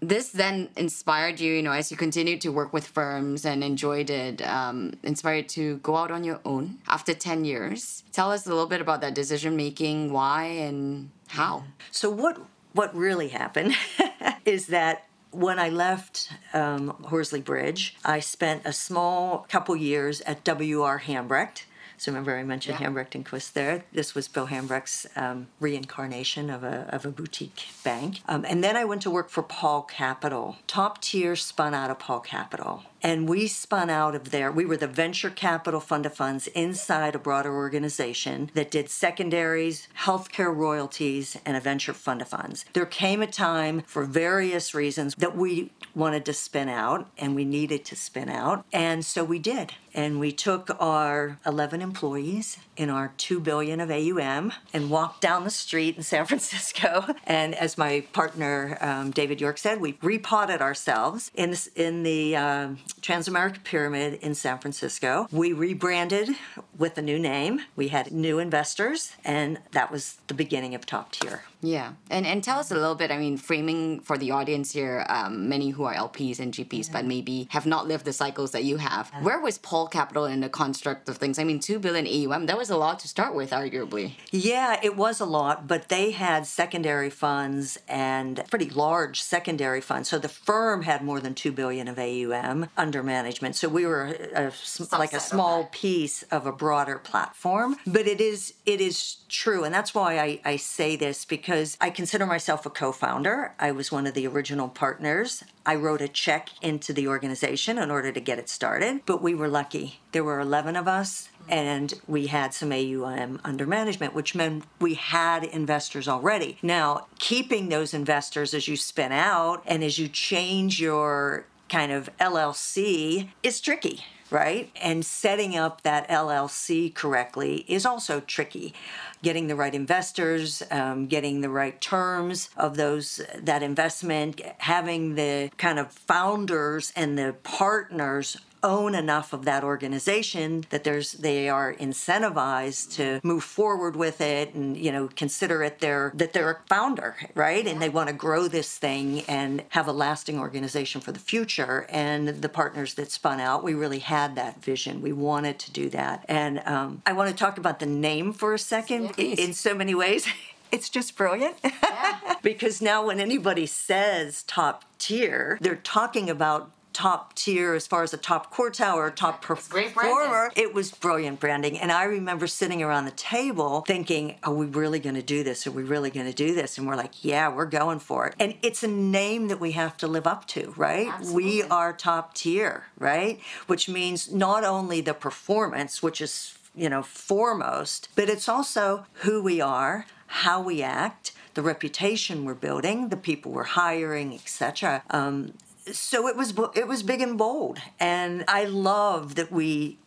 this 0.01 0.29
then 0.29 0.69
inspired 0.75 1.39
you, 1.39 1.53
you 1.53 1.63
know, 1.63 1.71
as 1.71 1.91
you 1.91 1.97
continued 1.97 2.41
to 2.41 2.49
work 2.49 2.73
with 2.73 2.85
firms 2.85 3.45
and 3.45 3.63
enjoyed 3.63 4.09
it, 4.09 4.41
um, 4.47 4.93
inspired 5.03 5.49
to 5.49 5.77
go 5.77 5.95
out 5.95 6.11
on 6.11 6.23
your 6.23 6.39
own 6.45 6.77
after 6.87 7.13
10 7.13 7.45
years. 7.45 8.03
Tell 8.11 8.31
us 8.31 8.45
a 8.45 8.49
little 8.49 8.67
bit 8.67 8.81
about 8.81 9.01
that 9.01 9.15
decision 9.15 9.55
making, 9.55 10.11
why 10.11 10.43
and 10.45 11.09
how. 11.27 11.63
So, 11.91 12.09
what 12.09 12.39
what 12.75 12.95
really 12.95 13.29
happened 13.29 13.73
is 14.45 14.67
that 14.67 15.07
when 15.31 15.59
I 15.59 15.69
left 15.69 16.29
um, 16.53 16.89
Horsley 17.05 17.41
Bridge, 17.41 17.95
I 18.05 18.19
spent 18.19 18.61
a 18.65 18.73
small 18.73 19.45
couple 19.49 19.75
years 19.75 20.21
at 20.21 20.43
W.R. 20.43 20.99
Hambrecht. 20.99 21.65
So 21.97 22.11
remember 22.11 22.37
I 22.37 22.43
mentioned 22.43 22.79
yeah. 22.79 22.87
Hambrecht 22.87 23.15
and 23.15 23.25
Quist 23.25 23.53
there. 23.53 23.85
This 23.93 24.13
was 24.13 24.27
Bill 24.27 24.47
Hambrecht's 24.47 25.07
um, 25.15 25.47
reincarnation 25.61 26.49
of 26.49 26.63
a, 26.63 26.87
of 26.89 27.05
a 27.05 27.09
boutique 27.09 27.67
bank. 27.83 28.19
Um, 28.27 28.45
and 28.45 28.61
then 28.61 28.75
I 28.75 28.83
went 28.83 29.01
to 29.03 29.09
work 29.09 29.29
for 29.29 29.43
Paul 29.43 29.83
Capital. 29.83 30.57
Top 30.67 31.01
tier 31.01 31.37
spun 31.37 31.73
out 31.73 31.89
of 31.89 31.99
Paul 31.99 32.19
Capital. 32.19 32.83
And 33.05 33.29
we 33.29 33.45
spun 33.45 33.91
out 33.91 34.15
of 34.15 34.31
there. 34.31 34.51
We 34.51 34.65
were 34.65 34.77
the 34.77 34.87
venture 34.87 35.29
capital 35.29 35.79
fund 35.79 36.07
of 36.07 36.15
funds 36.15 36.47
inside 36.47 37.13
a 37.13 37.19
broader 37.19 37.55
organization 37.55 38.49
that 38.55 38.71
did 38.71 38.89
secondaries, 38.89 39.87
healthcare 39.95 40.51
royalties, 40.51 41.37
and 41.45 41.55
a 41.55 41.59
venture 41.59 41.93
fund 41.93 42.23
of 42.23 42.29
funds. 42.29 42.65
There 42.73 42.87
came 42.87 43.21
a 43.21 43.27
time 43.27 43.83
for 43.85 44.05
various 44.05 44.73
reasons 44.73 45.13
that 45.19 45.37
we 45.37 45.69
wanted 45.93 46.25
to 46.25 46.33
spin 46.33 46.67
out 46.67 47.07
and 47.15 47.35
we 47.35 47.45
needed 47.45 47.85
to 47.85 47.95
spin 47.95 48.27
out. 48.27 48.65
And 48.73 49.05
so 49.05 49.23
we 49.23 49.37
did. 49.37 49.73
And 49.93 50.19
we 50.19 50.31
took 50.31 50.75
our 50.81 51.37
11 51.45 51.83
employees 51.83 52.57
in 52.77 52.89
our 52.89 53.13
2 53.17 53.39
billion 53.39 53.79
of 53.79 53.89
AUM 53.89 54.51
and 54.73 54.89
walked 54.89 55.21
down 55.21 55.43
the 55.43 55.49
street 55.49 55.97
in 55.97 56.03
San 56.03 56.25
Francisco. 56.27 57.05
And 57.25 57.55
as 57.55 57.77
my 57.77 58.01
partner 58.13 58.77
um, 58.81 59.11
David 59.11 59.41
York 59.41 59.57
said, 59.57 59.79
we 59.79 59.97
repotted 60.01 60.61
ourselves 60.61 61.31
in, 61.35 61.55
in 61.75 62.03
the 62.03 62.35
um, 62.35 62.77
Transamerica 63.01 63.63
Pyramid 63.63 64.19
in 64.21 64.35
San 64.35 64.59
Francisco. 64.59 65.27
We 65.31 65.53
rebranded 65.53 66.29
with 66.77 66.97
a 66.97 67.01
new 67.01 67.19
name. 67.19 67.61
We 67.75 67.89
had 67.89 68.11
new 68.11 68.39
investors, 68.39 69.15
and 69.23 69.59
that 69.71 69.91
was 69.91 70.17
the 70.27 70.33
beginning 70.33 70.75
of 70.75 70.85
Top 70.85 71.11
Tier. 71.11 71.43
Yeah, 71.65 71.93
and 72.09 72.25
and 72.25 72.43
tell 72.43 72.59
us 72.59 72.71
a 72.71 72.75
little 72.75 72.95
bit. 72.95 73.11
I 73.11 73.17
mean, 73.17 73.37
framing 73.37 73.99
for 74.01 74.17
the 74.17 74.31
audience 74.31 74.71
here, 74.71 75.05
um, 75.09 75.49
many 75.49 75.71
who 75.71 75.83
are 75.83 75.93
LPs 75.93 76.39
and 76.39 76.53
GPs, 76.53 76.87
yeah. 76.87 76.93
but 76.93 77.05
maybe 77.05 77.47
have 77.51 77.65
not 77.65 77.87
lived 77.87 78.05
the 78.05 78.13
cycles 78.13 78.51
that 78.51 78.63
you 78.63 78.77
have. 78.77 79.11
Yeah. 79.13 79.23
Where 79.23 79.41
was 79.41 79.57
Paul 79.57 79.87
Capital 79.87 80.25
in 80.25 80.41
the 80.41 80.49
construct 80.49 81.09
of 81.09 81.17
things? 81.17 81.39
I 81.39 81.43
mean, 81.43 81.59
two 81.59 81.79
billion 81.79 82.05
AUM. 82.07 82.45
That 82.45 82.57
was 82.57 82.69
a 82.69 82.77
lot 82.77 82.99
to 82.99 83.07
start 83.07 83.33
with, 83.35 83.51
arguably. 83.51 84.13
Yeah, 84.31 84.79
it 84.83 84.95
was 84.95 85.19
a 85.19 85.25
lot, 85.25 85.67
but 85.67 85.89
they 85.89 86.11
had 86.11 86.45
secondary 86.45 87.09
funds 87.09 87.79
and 87.87 88.43
pretty 88.49 88.69
large 88.69 89.21
secondary 89.21 89.81
funds. 89.81 90.09
So 90.09 90.19
the 90.19 90.29
firm 90.29 90.83
had 90.83 91.03
more 91.03 91.19
than 91.19 91.33
two 91.33 91.51
billion 91.51 91.87
of 91.87 91.97
AUM 91.97 92.69
under 92.77 93.01
management. 93.01 93.55
So 93.55 93.67
we 93.67 93.85
were 93.85 94.15
a, 94.35 94.47
a, 94.47 94.97
like 94.97 95.13
a 95.13 95.19
small 95.19 95.65
piece 95.71 96.23
of 96.23 96.45
a 96.45 96.51
broader 96.51 96.99
platform. 96.99 97.77
But 97.87 98.07
it 98.07 98.21
is 98.21 98.53
it 98.65 98.81
is 98.81 99.17
true, 99.29 99.63
and 99.63 99.73
that's 99.73 99.93
why 99.93 100.19
I, 100.19 100.39
I 100.43 100.55
say 100.57 100.95
this 100.95 101.25
because 101.25 101.54
I 101.79 101.89
consider 101.89 102.25
myself 102.25 102.65
a 102.65 102.69
co-founder. 102.69 103.53
I 103.59 103.71
was 103.71 103.91
one 103.91 104.07
of 104.07 104.13
the 104.13 104.27
original 104.27 104.67
partners. 104.67 105.43
I 105.65 105.75
wrote 105.75 106.01
a 106.01 106.07
check 106.07 106.49
into 106.61 106.91
the 106.91 107.07
organization 107.07 107.77
in 107.77 107.89
order 107.89 108.11
to 108.11 108.19
get 108.19 108.39
it 108.39 108.49
started, 108.49 109.01
but 109.05 109.21
we 109.21 109.33
were 109.33 109.47
lucky. 109.47 109.99
There 110.11 110.23
were 110.23 110.39
11 110.39 110.75
of 110.75 110.87
us 110.87 111.29
and 111.47 111.93
we 112.07 112.27
had 112.27 112.53
some 112.53 112.71
AUM 112.71 113.39
under 113.43 113.65
management, 113.65 114.13
which 114.13 114.35
meant 114.35 114.65
we 114.79 114.95
had 114.95 115.43
investors 115.43 116.07
already. 116.07 116.57
Now, 116.61 117.07
keeping 117.19 117.69
those 117.69 117.93
investors 117.93 118.53
as 118.53 118.67
you 118.67 118.75
spin 118.75 119.11
out 119.11 119.63
and 119.65 119.83
as 119.83 119.97
you 119.97 120.07
change 120.07 120.79
your 120.81 121.45
kind 121.69 121.91
of 121.91 122.09
LLC 122.19 123.29
is 123.43 123.61
tricky 123.61 124.03
right? 124.29 124.71
And 124.81 125.05
setting 125.05 125.55
up 125.55 125.81
that 125.81 126.09
LLC 126.09 126.93
correctly 126.93 127.65
is 127.67 127.85
also 127.85 128.19
tricky. 128.21 128.73
Getting 129.21 129.47
the 129.47 129.55
right 129.55 129.73
investors, 129.73 130.63
um, 130.71 131.07
getting 131.07 131.41
the 131.41 131.49
right 131.49 131.79
terms 131.79 132.49
of 132.57 132.77
those 132.77 133.21
that 133.35 133.63
investment, 133.63 134.41
having 134.57 135.15
the 135.15 135.51
kind 135.57 135.79
of 135.79 135.91
founders 135.91 136.91
and 136.95 137.17
the 137.17 137.35
partners 137.43 138.37
own 138.65 138.95
enough 138.95 139.31
of 139.31 139.45
that 139.45 139.63
organization 139.63 140.65
that 140.71 140.83
there's 140.83 141.13
they 141.13 141.47
are 141.47 141.73
incentivized 141.75 142.95
to 142.95 143.19
move 143.23 143.43
forward 143.43 143.95
with 143.95 144.19
it 144.19 144.53
and 144.53 144.75
you 144.75 144.91
know 144.91 145.07
consider 145.15 145.63
it 145.63 145.79
their 145.79 146.11
that 146.15 146.33
they're 146.33 146.51
a 146.51 146.59
founder 146.67 147.15
right? 147.35 147.67
And 147.67 147.81
they 147.81 147.89
want 147.89 148.09
to 148.09 148.15
grow 148.15 148.47
this 148.47 148.77
thing 148.77 149.21
and 149.27 149.63
have 149.69 149.87
a 149.87 149.91
lasting 149.91 150.39
organization 150.39 151.01
for 151.01 151.11
the 151.11 151.19
future. 151.19 151.85
And 151.89 152.27
the 152.27 152.49
partners 152.49 152.95
that 152.95 153.11
spun 153.11 153.39
out 153.39 153.63
we 153.63 153.73
really 153.73 153.99
had 153.99 154.35
that 154.35 154.63
vision. 154.63 155.01
We 155.01 155.13
wanted 155.13 155.59
to 155.59 155.71
do 155.71 155.89
that. 155.89 156.25
And 156.27 156.61
um, 156.65 157.01
i 157.05 157.13
want 157.13 157.29
to 157.29 157.35
talk 157.35 157.57
about 157.57 157.79
the 157.79 157.85
name 157.85 158.33
for 158.33 158.53
a 158.53 158.59
second 158.59 159.11
Yeah, 159.17 159.25
in, 159.25 159.39
in 159.39 159.53
so 159.53 159.73
many 159.75 159.93
ways. 159.95 160.27
It's 160.71 160.89
just 160.89 161.15
brilliant. 161.15 161.55
Because 162.41 162.81
now 162.81 163.07
when 163.07 163.19
anybody 163.19 163.65
says 163.65 164.43
top 164.43 164.83
tier 164.99 165.57
they're 165.61 165.75
talking 165.75 166.29
about 166.29 166.69
top 166.95 167.35
tier 167.35 167.73
as 167.73 167.85
far 167.85 168.03
as 168.03 168.13
a 168.13 168.17
top 168.17 168.53
quartile 168.55 168.95
or 168.95 169.11
top 169.11 169.41
performer. 169.41 170.49
It 170.55 170.73
was 170.73 170.91
brilliant 170.91 171.41
branding. 171.41 171.77
And 171.77 171.91
i 171.91 172.05
remember 172.05 172.47
sitting 172.47 172.81
around 172.81 173.03
the 173.03 173.11
table 173.11 173.83
thinking 173.85 174.37
are 174.43 174.53
we 174.53 174.65
really 174.65 174.99
going 174.99 175.15
to 175.15 175.21
do 175.21 175.43
this? 175.43 175.67
Are 175.67 175.71
we 175.71 175.83
really 175.83 176.09
going 176.09 176.25
to 176.25 176.33
do 176.33 176.55
this? 176.55 176.77
And 176.77 176.87
we're 176.87 176.95
like 176.95 177.25
yeah 177.25 177.53
we're 177.53 177.65
going 177.65 177.99
for 177.99 178.27
it. 178.27 178.35
And 178.39 178.55
it's 178.61 178.81
a 178.81 178.87
name 178.87 179.49
that 179.49 179.59
we 179.59 179.73
have 179.73 179.97
to 179.97 180.07
live 180.07 180.25
up 180.25 180.47
to 180.49 180.73
right? 180.77 181.09
Absolutely. 181.09 181.43
we 181.43 181.63
are 181.63 181.91
top 181.91 182.33
tier 182.33 182.85
right? 182.97 183.41
Which 183.67 183.89
means 183.89 184.31
not 184.31 184.63
only 184.63 185.01
the 185.01 185.13
performance 185.13 186.01
which 186.01 186.21
is 186.21 186.57
you 186.73 186.89
know 186.89 187.03
foremost 187.03 188.07
but 188.15 188.29
it's 188.29 188.47
also 188.47 189.05
who 189.23 189.43
we 189.43 189.59
are 189.59 190.05
how 190.27 190.61
we 190.61 190.81
act 190.81 191.33
the 191.55 191.61
reputation 191.61 192.45
we're 192.45 192.53
building 192.53 193.09
the 193.09 193.17
people 193.17 193.51
we're 193.51 193.63
hiring 193.63 194.33
etc 194.33 195.03
um, 195.09 195.53
so 195.91 196.27
it 196.27 196.35
was 196.35 196.53
it 196.75 196.87
was 196.87 197.03
big 197.03 197.21
and 197.21 197.37
bold 197.37 197.77
and 197.99 198.43
i 198.47 198.63
love 198.65 199.35
that 199.35 199.51
we 199.51 199.97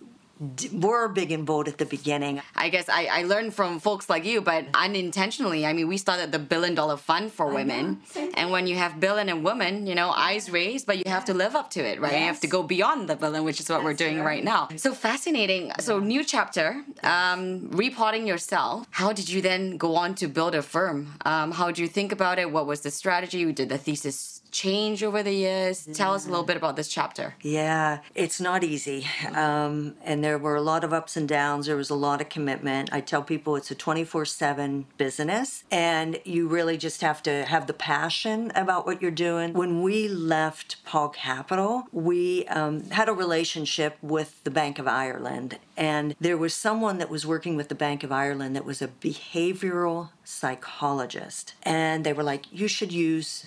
d- 0.57 0.71
were 0.73 1.09
big 1.09 1.31
and 1.33 1.45
bold 1.47 1.69
at 1.69 1.79
the 1.79 1.85
beginning 1.87 2.41
I 2.55 2.69
guess 2.71 2.89
I, 2.89 3.07
I 3.07 3.23
learned 3.23 3.55
from 3.55 3.79
folks 3.79 4.11
like 4.11 4.25
you, 4.25 4.41
but 4.41 4.67
unintentionally. 4.75 5.65
I 5.65 5.73
mean, 5.73 5.87
we 5.89 5.97
started 5.97 6.33
the 6.33 6.39
billion 6.41 6.75
dollar 6.75 6.97
fund 6.97 7.33
for 7.33 7.47
women. 7.55 8.01
And 8.35 8.51
when 8.51 8.67
you 8.67 8.77
have 8.77 8.99
billion 8.99 9.29
and 9.29 9.45
women, 9.45 9.87
you 9.87 9.95
know, 9.95 10.11
eyes 10.11 10.51
raised, 10.51 10.87
but 10.87 10.97
you 10.99 11.05
have 11.07 11.25
to 11.27 11.35
live 11.35 11.55
up 11.55 11.71
to 11.71 11.81
it, 11.81 12.01
right? 12.01 12.13
You 12.13 12.27
have 12.27 12.41
to 12.41 12.49
go 12.49 12.63
beyond 12.65 13.09
the 13.09 13.15
billion, 13.17 13.45
which 13.45 13.61
is 13.61 13.69
what 13.69 13.85
we're 13.85 13.95
doing 13.95 14.21
right. 14.21 14.43
now. 14.43 14.69
So 14.77 14.93
fascinating. 14.93 15.71
So, 15.79 16.01
new 16.01 16.25
chapter, 16.25 16.83
um, 17.05 17.71
repotting 17.71 18.27
yourself. 18.27 18.87
How 18.91 19.13
did 19.13 19.29
you 19.29 19.41
then 19.41 19.77
go 19.77 19.95
on 19.97 20.15
to 20.17 20.27
build 20.27 20.55
a 20.55 20.63
firm? 20.63 21.15
Um, 21.25 21.53
how 21.53 21.67
did 21.69 21.79
you 21.79 21.89
think 21.89 22.11
about 22.13 22.39
it? 22.39 22.51
What 22.51 22.67
was 22.67 22.81
the 22.81 22.91
strategy? 22.91 23.39
You 23.39 23.53
did 23.53 23.69
the 23.69 23.79
thesis 23.79 24.43
change 24.51 25.03
over 25.03 25.23
the 25.23 25.33
years? 25.33 25.89
Tell 25.95 26.15
us 26.15 26.27
a 26.27 26.31
little 26.31 26.45
bit 26.45 26.57
about 26.57 26.77
this 26.77 26.89
chapter. 26.89 27.35
Yeah, 27.43 27.99
it's 28.15 28.41
not 28.41 28.65
easy. 28.65 29.07
Um, 29.35 29.95
and 30.05 30.23
there 30.25 30.39
were 30.39 30.57
a 30.57 30.63
lot 30.63 30.85
of 30.85 30.93
ups 30.93 31.17
and 31.17 31.29
downs. 31.29 31.67
There 31.67 31.77
was 31.77 31.91
a 31.91 31.95
lot 31.95 32.21
of 32.21 32.29
commitment. 32.29 32.93
I 32.93 33.01
tell 33.01 33.23
people 33.23 33.57
it's 33.57 33.71
a 33.71 33.75
24 33.75 34.25
7 34.25 34.87
business, 34.97 35.65
and 35.71 36.21
you 36.25 36.49
really 36.49 36.77
just 36.77 37.01
have 37.03 37.23
to 37.25 37.45
have 37.45 37.67
the 37.67 37.75
passion 37.75 38.53
about 38.55 38.87
what 38.87 39.01
you're 39.03 39.11
doing. 39.11 39.53
When 39.53 39.83
we 39.83 40.09
left 40.09 40.85
Paul 40.85 41.11
Capital, 41.11 41.85
we 41.93 42.47
um, 42.47 42.91
had 42.91 43.09
a 43.09 43.13
relationship 43.13 43.97
with 44.03 44.43
the 44.45 44.51
Bank 44.51 44.79
of 44.79 44.89
Ireland, 44.89 45.59
and 45.77 46.15
there 46.21 46.37
was 46.37 46.55
someone 46.55 46.99
that 46.99 47.11
was 47.11 47.27
working 47.27 47.57
with 47.57 47.69
the 47.69 47.75
Bank 47.75 48.03
of 48.03 48.13
Ireland 48.13 48.57
that 48.57 48.65
was 48.65 48.83
a 48.83 48.89
behavioral 48.89 50.11
psychologist. 50.25 51.55
And 51.63 52.05
they 52.05 52.13
were 52.13 52.23
like, 52.23 52.45
you 52.53 52.69
should 52.69 52.93
use 52.93 53.47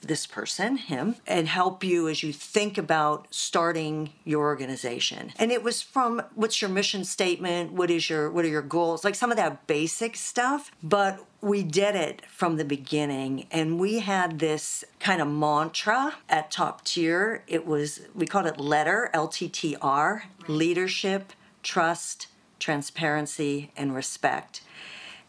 this 0.00 0.26
person, 0.26 0.76
him, 0.76 1.16
and 1.26 1.48
help 1.48 1.84
you 1.84 2.08
as 2.08 2.22
you 2.22 2.32
think 2.32 2.78
about 2.78 3.26
starting 3.30 4.12
your 4.24 4.42
organization. 4.42 5.32
And 5.38 5.52
it 5.52 5.62
was 5.62 5.82
from 5.82 6.22
what's 6.34 6.60
your 6.60 6.70
mission 6.70 7.04
statement, 7.04 7.72
what 7.72 7.90
is 7.90 8.08
your 8.08 8.30
what 8.30 8.44
are 8.44 8.48
your 8.48 8.62
goals, 8.62 9.04
like 9.04 9.14
some 9.14 9.30
of 9.30 9.36
that 9.36 9.66
basic 9.66 10.16
stuff, 10.16 10.70
but 10.82 11.24
we 11.42 11.62
did 11.62 11.94
it 11.94 12.22
from 12.26 12.56
the 12.56 12.64
beginning 12.64 13.46
and 13.50 13.80
we 13.80 14.00
had 14.00 14.38
this 14.38 14.84
kind 14.98 15.22
of 15.22 15.28
mantra 15.28 16.14
at 16.28 16.50
top 16.50 16.84
tier. 16.84 17.44
It 17.46 17.66
was 17.66 18.00
we 18.14 18.26
called 18.26 18.46
it 18.46 18.60
letter 18.60 19.10
LTTR, 19.14 20.22
leadership, 20.48 21.32
trust, 21.62 22.26
transparency 22.60 23.72
and 23.76 23.94
respect. 23.94 24.60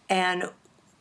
And 0.10 0.51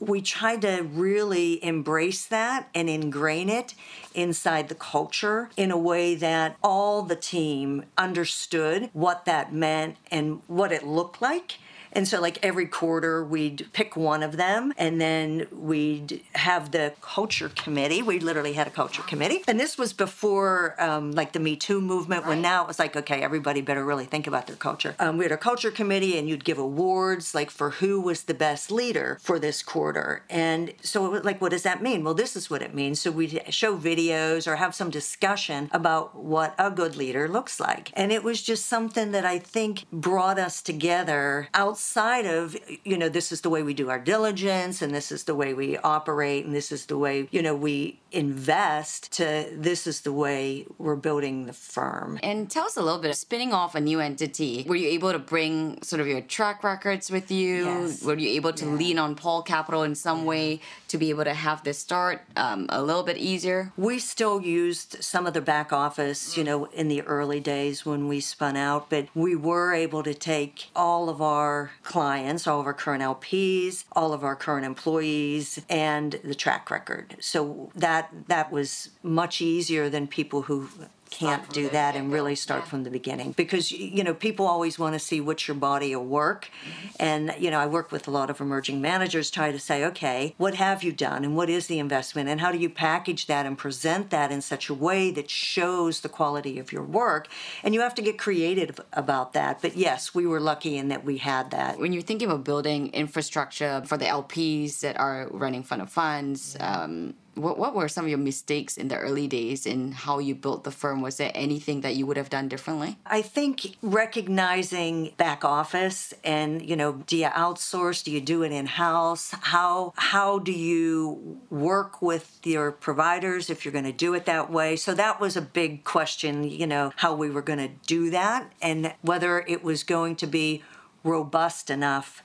we 0.01 0.23
tried 0.23 0.63
to 0.63 0.83
really 0.93 1.63
embrace 1.63 2.27
that 2.27 2.69
and 2.75 2.89
ingrain 2.89 3.51
it 3.51 3.75
inside 4.15 4.69
the 4.69 4.75
culture 4.75 5.51
in 5.57 5.71
a 5.71 5.77
way 5.77 6.15
that 6.15 6.57
all 6.63 7.03
the 7.03 7.15
team 7.15 7.85
understood 7.99 8.89
what 8.95 9.27
that 9.27 9.53
meant 9.53 9.97
and 10.11 10.41
what 10.47 10.73
it 10.73 10.85
looked 10.87 11.21
like. 11.21 11.59
And 11.93 12.07
so, 12.07 12.21
like 12.21 12.39
every 12.43 12.67
quarter, 12.67 13.25
we'd 13.25 13.67
pick 13.73 13.97
one 13.97 14.23
of 14.23 14.37
them, 14.37 14.73
and 14.79 15.01
then 15.01 15.47
we'd 15.51 16.23
have 16.35 16.71
the 16.71 16.95
culture 17.01 17.49
committee. 17.49 18.03
We 18.03 18.21
literally 18.21 18.53
had 18.53 18.67
a 18.67 18.71
culture 18.71 19.03
committee, 19.03 19.43
and 19.49 19.59
this 19.59 19.77
was 19.77 19.93
before 19.93 20.77
um, 20.79 21.13
like 21.13 21.33
the 21.33 21.41
Me 21.41 21.57
Too 21.57 21.81
movement. 21.81 22.27
When 22.27 22.41
now 22.41 22.63
it 22.63 22.69
was 22.69 22.79
like, 22.79 22.97
okay, 22.97 23.23
everybody 23.23 23.61
better 23.61 23.85
really 23.85 24.05
think 24.05 24.27
about 24.27 24.47
their 24.47 24.57
culture. 24.57 24.95
Um, 24.99 25.19
we 25.19 25.25
had 25.25 25.33
a 25.33 25.37
culture 25.37 25.71
committee, 25.71 26.17
and 26.19 26.29
you'd 26.29 26.45
give 26.45 26.59
awards 26.59 27.35
like 27.35 27.51
for 27.51 27.71
who 27.71 28.01
was 28.01 28.25
the 28.25 28.35
best 28.35 28.71
leader 28.71 29.19
for 29.21 29.39
this 29.39 29.63
quarter. 29.63 30.23
And 30.31 30.73
so, 30.83 31.07
it 31.07 31.11
was 31.11 31.25
like, 31.25 31.41
what 31.41 31.51
does 31.51 31.65
that 31.65 31.83
mean? 31.83 32.05
Well, 32.05 32.15
this 32.15 32.37
is 32.37 32.49
what 32.51 32.63
it 32.63 32.75
means. 32.75 33.01
So 33.01 33.11
we'd 33.11 33.43
show 33.49 33.77
videos 33.77 34.47
or 34.47 34.57
have 34.57 34.75
some 34.75 34.91
discussion 34.91 35.69
about 35.73 36.17
what 36.17 36.55
a 36.59 36.71
good 36.71 36.97
leader 36.97 37.27
looks 37.29 37.59
like, 37.59 37.91
and 37.95 38.13
it 38.13 38.23
was 38.23 38.43
just 38.43 38.67
something 38.67 39.11
that 39.13 39.25
I 39.25 39.39
think 39.39 39.87
brought 39.91 40.39
us 40.39 40.63
together 40.63 41.49
outside 41.55 41.80
of 42.27 42.57
you 42.85 42.97
know 42.97 43.09
this 43.09 43.33
is 43.33 43.41
the 43.41 43.51
way 43.51 43.63
we 43.63 43.75
do 43.75 43.91
our 43.91 43.99
diligence 43.99 44.83
and 44.83 44.95
this 44.95 45.11
is 45.13 45.25
the 45.25 45.35
way 45.35 45.55
we 45.55 45.77
operate 45.79 46.45
and 46.45 46.55
this 46.55 46.73
is 46.73 46.87
the 46.87 46.99
way 46.99 47.29
you 47.31 47.43
know 47.43 47.55
we 47.55 47.99
invest 48.13 49.13
to 49.13 49.49
this 49.53 49.87
is 49.87 50.01
the 50.03 50.13
way 50.13 50.67
we're 50.79 50.97
building 50.97 51.47
the 51.47 51.53
firm 51.53 52.19
And 52.23 52.51
tell 52.51 52.67
us 52.67 52.77
a 52.77 52.83
little 52.83 53.01
bit, 53.01 53.11
of 53.11 53.17
spinning 53.17 53.53
off 53.53 53.75
a 53.75 53.81
new 53.81 54.01
entity, 54.01 54.65
were 54.69 54.77
you 54.77 54.89
able 54.89 55.13
to 55.13 55.19
bring 55.19 55.83
sort 55.83 56.01
of 56.01 56.07
your 56.07 56.21
track 56.21 56.65
records 56.65 57.11
with 57.11 57.31
you? 57.31 57.65
Yes. 57.65 58.03
Were 58.03 58.19
you 58.19 58.31
able 58.31 58.53
to 58.55 58.67
lean 58.67 58.99
on 58.99 59.15
Paul 59.15 59.43
Capital 59.43 59.83
in 59.83 59.95
some 59.95 60.25
way 60.25 60.61
to 60.89 60.99
be 60.99 61.11
able 61.11 61.25
to 61.25 61.35
have 61.35 61.63
this 61.65 61.79
start 61.79 62.23
um, 62.37 62.67
a 62.69 62.83
little 62.83 63.03
bit 63.03 63.17
easier? 63.17 63.73
we 63.77 63.99
still 63.99 64.41
used 64.41 65.03
some 65.03 65.27
of 65.27 65.35
the 65.35 65.41
back 65.41 65.73
office, 65.73 66.37
you 66.37 66.45
know, 66.45 66.67
in 66.67 66.89
the 66.89 67.03
early 67.03 67.41
days 67.41 67.87
when 67.87 68.09
we 68.09 68.21
spun 68.21 68.57
out, 68.57 68.91
but 68.91 69.09
we 69.15 69.35
were 69.35 69.73
able 69.73 70.03
to 70.03 70.15
take 70.15 70.69
all 70.75 71.09
of 71.09 71.23
our 71.23 71.70
clients, 71.83 72.47
all 72.47 72.61
of 72.61 72.67
our 72.67 72.75
current 72.75 73.03
LPs, 73.03 73.85
all 73.93 74.13
of 74.13 74.25
our 74.25 74.37
current 74.37 74.67
employees, 74.67 75.61
and 75.69 76.19
the 76.25 76.35
track 76.35 76.71
record. 76.71 77.17
So 77.21 77.71
that 77.75 78.11
that 78.29 78.53
was 78.53 78.91
much 79.03 79.41
easier 79.41 79.89
than 79.89 80.07
people 80.07 80.43
who 80.43 80.69
can't 81.11 81.49
do 81.53 81.69
that 81.71 81.97
and 81.97 82.13
really 82.13 82.35
start 82.35 82.63
Yeah. 82.63 82.71
from 82.71 82.85
the 82.85 82.91
beginning. 82.91 83.33
Because 83.33 83.71
you 83.73 84.03
know 84.05 84.15
people 84.15 84.47
always 84.47 84.79
want 84.79 84.95
to 84.95 84.99
see 84.99 85.21
what's 85.21 85.47
your 85.49 85.57
body 85.57 85.93
of 85.93 86.03
work. 86.03 86.49
Mm-hmm. 86.51 86.89
and 87.01 87.35
you 87.39 87.51
know 87.51 87.59
i 87.59 87.67
work 87.67 87.91
with 87.93 88.07
a 88.07 88.11
lot 88.11 88.29
of 88.31 88.41
emerging 88.41 88.81
managers 88.81 89.31
try 89.31 89.51
to 89.53 89.59
say 89.59 89.85
okay 89.85 90.35
what 90.37 90.55
have 90.55 90.83
you 90.83 90.93
done 90.93 91.25
and 91.25 91.35
what 91.37 91.49
is 91.51 91.67
the 91.67 91.79
investment 91.79 92.29
and 92.29 92.41
how 92.41 92.51
do 92.53 92.59
you 92.59 92.69
package 92.71 93.27
that 93.27 93.47
and 93.47 93.57
present 93.59 94.11
that 94.11 94.31
in 94.31 94.41
such 94.41 94.69
a 94.69 94.75
way 94.75 95.11
that 95.11 95.29
shows 95.31 96.01
the 96.01 96.09
quality 96.09 96.59
of 96.59 96.73
your 96.73 96.83
work? 96.85 97.27
And 97.65 97.75
you 97.75 97.81
have 97.81 97.95
to 97.97 98.03
get 98.03 98.19
creative 98.19 98.79
about 98.93 99.33
that. 99.33 99.61
But 99.63 99.77
yes 99.77 100.15
we 100.15 100.27
were 100.27 100.41
lucky 100.41 100.77
in 100.77 100.89
that 100.89 101.05
we 101.05 101.17
had 101.19 101.51
that. 101.51 101.79
When 101.79 101.93
you're 101.93 102.03
thinking 102.11 102.29
about 102.31 102.45
building 102.45 102.81
infrastructure 102.93 103.83
for 103.87 103.97
the 103.97 104.07
LPs 104.07 104.81
that 104.81 104.99
are 104.99 105.29
running 105.31 105.63
fund 105.63 105.83
of 105.83 105.91
funds, 105.91 106.57
um, 106.61 107.15
what, 107.41 107.59
what 107.59 107.75
were 107.75 107.89
some 107.89 108.05
of 108.05 108.09
your 108.09 108.19
mistakes 108.19 108.77
in 108.77 108.89
the 108.89 108.97
early 108.97 109.27
days 109.27 109.67
in 109.67 109.93
how 109.93 110.19
you 110.19 110.35
built 110.35 110.65
the 110.65 110.71
firm? 110.71 111.01
Was 111.01 111.17
there 111.17 111.33
anything 111.35 111.81
that 111.81 111.97
you 111.97 112.07
would 112.07 112.17
have 112.17 112.31
done 112.31 112.49
differently? 112.49 112.97
I 113.07 113.23
think 113.23 113.77
recognizing 113.83 115.13
back 115.17 115.45
office 115.45 116.13
and 116.25 116.63
you 116.63 116.77
know 116.77 116.93
do 117.07 117.17
you 117.17 117.27
outsource 117.27 118.03
do 118.03 118.11
you 118.11 118.21
do 118.21 118.43
it 118.43 118.53
in 118.53 118.67
house 118.67 119.33
how 119.41 119.93
how 119.97 120.39
do 120.39 120.53
you 120.53 121.41
work 121.51 122.03
with 122.03 122.39
your 122.45 122.73
providers 122.73 123.51
if 123.51 123.65
you're 123.65 123.73
going 123.73 123.85
to 123.85 123.93
do 123.93 124.15
it 124.15 124.27
that 124.27 124.51
way 124.51 124.77
so 124.77 124.95
that 124.95 125.21
was 125.21 125.37
a 125.37 125.43
big 125.43 125.85
question 125.85 126.45
you 126.45 126.67
know 126.67 126.93
how 126.97 127.15
we 127.15 127.31
were 127.31 127.43
going 127.43 127.59
to 127.59 127.71
do 127.87 128.11
that 128.11 128.51
and 128.61 128.93
whether 129.03 129.41
it 129.47 129.63
was 129.63 129.83
going 129.83 130.17
to 130.17 130.27
be 130.27 130.63
robust 131.05 131.71
enough 131.71 132.23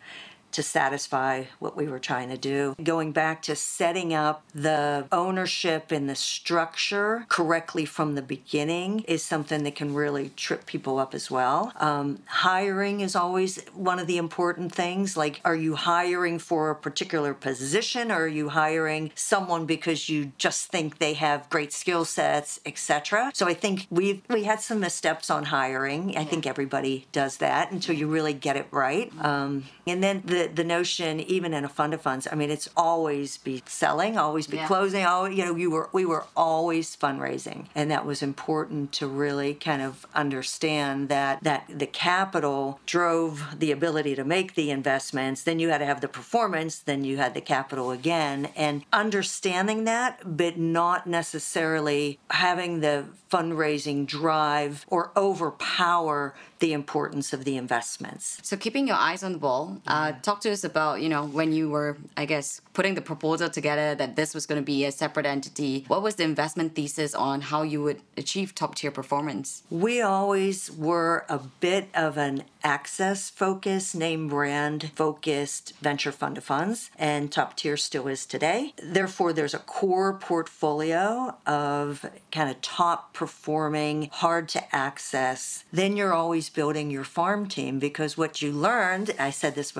to 0.56 0.63
satisfy 0.63 1.44
what 1.60 1.76
we 1.76 1.88
were 1.88 2.00
trying 2.00 2.30
to 2.30 2.38
do. 2.38 2.76
Going 2.82 3.12
back 3.12 3.41
to 3.44 3.56
setting 3.56 4.13
up 4.13 4.44
the 4.54 5.06
ownership 5.12 5.91
and 5.91 6.10
the 6.10 6.15
structure 6.15 7.26
correctly 7.28 7.86
from 7.86 8.15
the 8.15 8.22
beginning 8.22 9.02
is 9.02 9.22
something 9.22 9.63
that 9.63 9.76
can 9.76 9.94
really 9.94 10.30
trip 10.38 10.65
people 10.65 10.98
up 10.98 11.13
as 11.13 11.30
well. 11.30 11.74
Um, 11.76 12.20
hiring 12.28 13.02
is 13.02 13.15
always 13.15 13.62
one 13.74 14.00
of 14.00 14.08
the 14.08 14.18
important 14.18 14.74
things. 14.74 15.18
Like, 15.18 15.41
are 15.44 15.56
you 15.56 15.76
hiring 15.76 16.39
for 16.39 16.70
a 16.70 16.76
particular 16.76 17.34
position 17.34 18.10
or 18.12 18.22
are 18.22 18.28
you 18.28 18.50
hiring 18.50 19.12
someone 19.13 19.65
because 19.65 20.08
you 20.08 20.32
just 20.38 20.68
think 20.72 21.00
they 21.00 21.15
have 21.15 21.50
great 21.50 21.74
skill 21.74 22.06
sets, 22.06 22.62
etc.? 22.65 23.32
So 23.34 23.46
I 23.48 23.54
think 23.54 23.88
we 23.89 24.24
we 24.30 24.46
had 24.46 24.62
some 24.62 24.80
missteps 24.80 25.30
on 25.30 25.46
hiring. 25.46 26.18
I 26.18 26.24
think 26.24 26.48
everybody 26.48 27.08
does 27.12 27.38
that 27.38 27.72
until 27.72 27.96
you 27.96 28.08
really 28.08 28.34
get 28.34 28.56
it 28.56 28.68
right. 28.72 29.12
Um, 29.20 29.65
and 29.86 30.02
then 30.04 30.22
the 30.26 30.44
the 30.53 30.63
notion, 30.63 31.19
even 31.19 31.53
in 31.53 31.63
a 31.65 31.69
fund 31.69 31.93
of 31.93 32.01
funds, 32.01 32.27
I 32.31 32.36
mean, 32.36 32.49
it's 32.51 32.69
always 32.75 33.38
be 33.38 33.63
selling, 33.65 34.17
always 34.17 34.47
be 34.47 34.58
Yeah. 34.58 34.67
closing. 34.67 35.05
Always, 35.05 35.38
you 35.38 35.45
know, 35.45 35.55
you 35.55 35.69
were 35.71 35.89
we 35.91 36.05
were 36.05 36.25
always 36.36 36.95
fundraising, 36.95 37.67
and 37.73 37.89
that 37.91 38.05
was 38.05 38.21
important 38.21 38.91
to 38.93 39.08
really 39.08 39.53
kind 39.53 39.81
of 39.81 40.05
understand 40.13 41.10
that 41.10 41.43
that 41.43 41.63
the 41.69 41.88
capital 41.88 42.79
drove 42.86 43.43
the 43.58 43.71
ability 43.71 44.15
to 44.15 44.23
make 44.23 44.55
the 44.55 44.69
investments. 44.71 45.43
Then 45.43 45.60
you 45.60 45.69
had 45.69 45.79
to 45.79 45.86
have 45.86 46.01
the 46.01 46.08
performance. 46.08 46.79
Then 46.79 47.03
you 47.03 47.17
had 47.17 47.34
the 47.34 47.41
capital 47.41 47.91
again, 47.91 48.49
and 48.55 48.84
understanding 48.91 49.84
that, 49.86 50.19
but 50.38 50.58
not 50.58 51.08
necessarily 51.08 52.19
having 52.29 52.81
the 52.81 53.05
fundraising 53.31 54.05
drive 54.05 54.86
or 54.88 55.12
overpower 55.17 56.34
the 56.60 56.71
importance 56.73 57.34
of 57.34 57.43
the 57.43 57.58
investments. 57.58 58.39
So 58.43 58.55
keeping 58.55 58.88
your 58.88 58.95
eyes 58.95 59.23
on 59.23 59.34
the 59.34 59.38
ball, 59.38 59.81
uh, 59.88 60.13
talk 60.21 60.35
to 60.41 60.52
us 60.52 60.63
about 60.63 61.02
you 61.02 61.10
know 61.10 61.26
when 61.26 61.52
you 61.52 61.69
were, 61.69 61.98
I 62.17 62.26
guess, 62.26 62.62
putting 62.74 62.95
the 62.95 63.02
proposal 63.02 63.50
together 63.50 63.95
that 63.95 64.15
this 64.15 64.36
was 64.36 64.45
going 64.45 64.62
to 64.62 64.65
be 64.65 64.86
a 64.86 64.91
separate 64.91 65.26
entity. 65.26 65.86
What 65.88 66.04
was 66.04 66.15
the 66.15 66.24
investment 66.24 66.76
thesis 66.76 67.15
on 67.15 67.41
how 67.41 67.63
you 67.63 67.82
would 67.84 68.02
achieve 68.17 68.54
top 68.54 68.76
tier 68.76 68.91
performance? 68.91 69.63
We 69.69 70.02
always 70.02 70.71
were 70.71 71.26
a 71.30 71.39
bit 71.39 71.89
of 71.95 72.17
an 72.17 72.43
access 72.63 73.30
focused, 73.30 73.95
name 73.95 74.28
brand 74.28 74.91
focused 74.95 75.74
venture 75.82 76.12
fund 76.12 76.38
of 76.38 76.43
funds, 76.43 76.89
and 76.98 77.32
top 77.32 77.56
tier 77.56 77.78
still 77.78 78.08
is 78.08 78.26
today. 78.26 78.74
Therefore, 78.82 79.32
there's 79.32 79.54
a 79.54 79.60
core 79.60 80.13
portfolio 80.13 81.36
of 81.45 82.06
kind 82.32 82.50
of 82.50 82.60
top 82.62 83.13
performing, 83.13 84.10
hard 84.12 84.50
to 84.50 84.76
access. 84.76 85.63
Then 85.71 85.95
you're 85.95 86.13
always 86.13 86.50
building 86.50 86.91
your 86.91 87.04
farm 87.04 87.48
team 87.48 87.80
because 87.80 88.17
what 88.17 88.41
you 88.41 88.52
learned, 88.52 89.12
I 89.19 89.30
said 89.30 89.56
this 89.56 89.71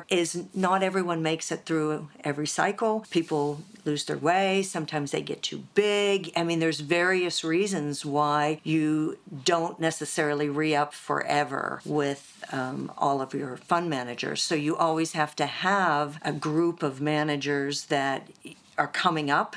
before, 0.00 0.06
is 0.18 0.44
not 0.54 0.82
everyone 0.82 1.22
makes 1.22 1.50
it 1.52 1.64
through 1.64 2.08
every 2.24 2.46
cycle. 2.46 3.04
People 3.10 3.62
lose 3.84 4.04
their 4.04 4.18
way, 4.18 4.62
sometimes 4.62 5.10
they 5.10 5.20
get 5.20 5.42
too 5.42 5.64
big. 5.74 6.30
I 6.36 6.44
mean, 6.44 6.60
there's 6.60 6.80
various 6.80 7.42
reasons 7.42 8.04
why 8.04 8.60
you 8.62 9.18
don't 9.44 9.80
necessarily 9.80 10.48
re 10.48 10.74
up 10.74 10.94
forever 10.94 11.80
with 11.84 12.44
um, 12.52 12.92
all 12.96 13.20
of 13.20 13.34
your 13.34 13.56
fund 13.56 13.90
managers. 13.90 14.42
So 14.42 14.54
you 14.54 14.76
always 14.76 15.12
have 15.12 15.34
to 15.36 15.46
have 15.46 16.18
a 16.22 16.32
group 16.32 16.82
of 16.82 17.00
managers 17.00 17.86
that 17.86 18.28
are 18.78 18.86
coming 18.86 19.30
up 19.30 19.56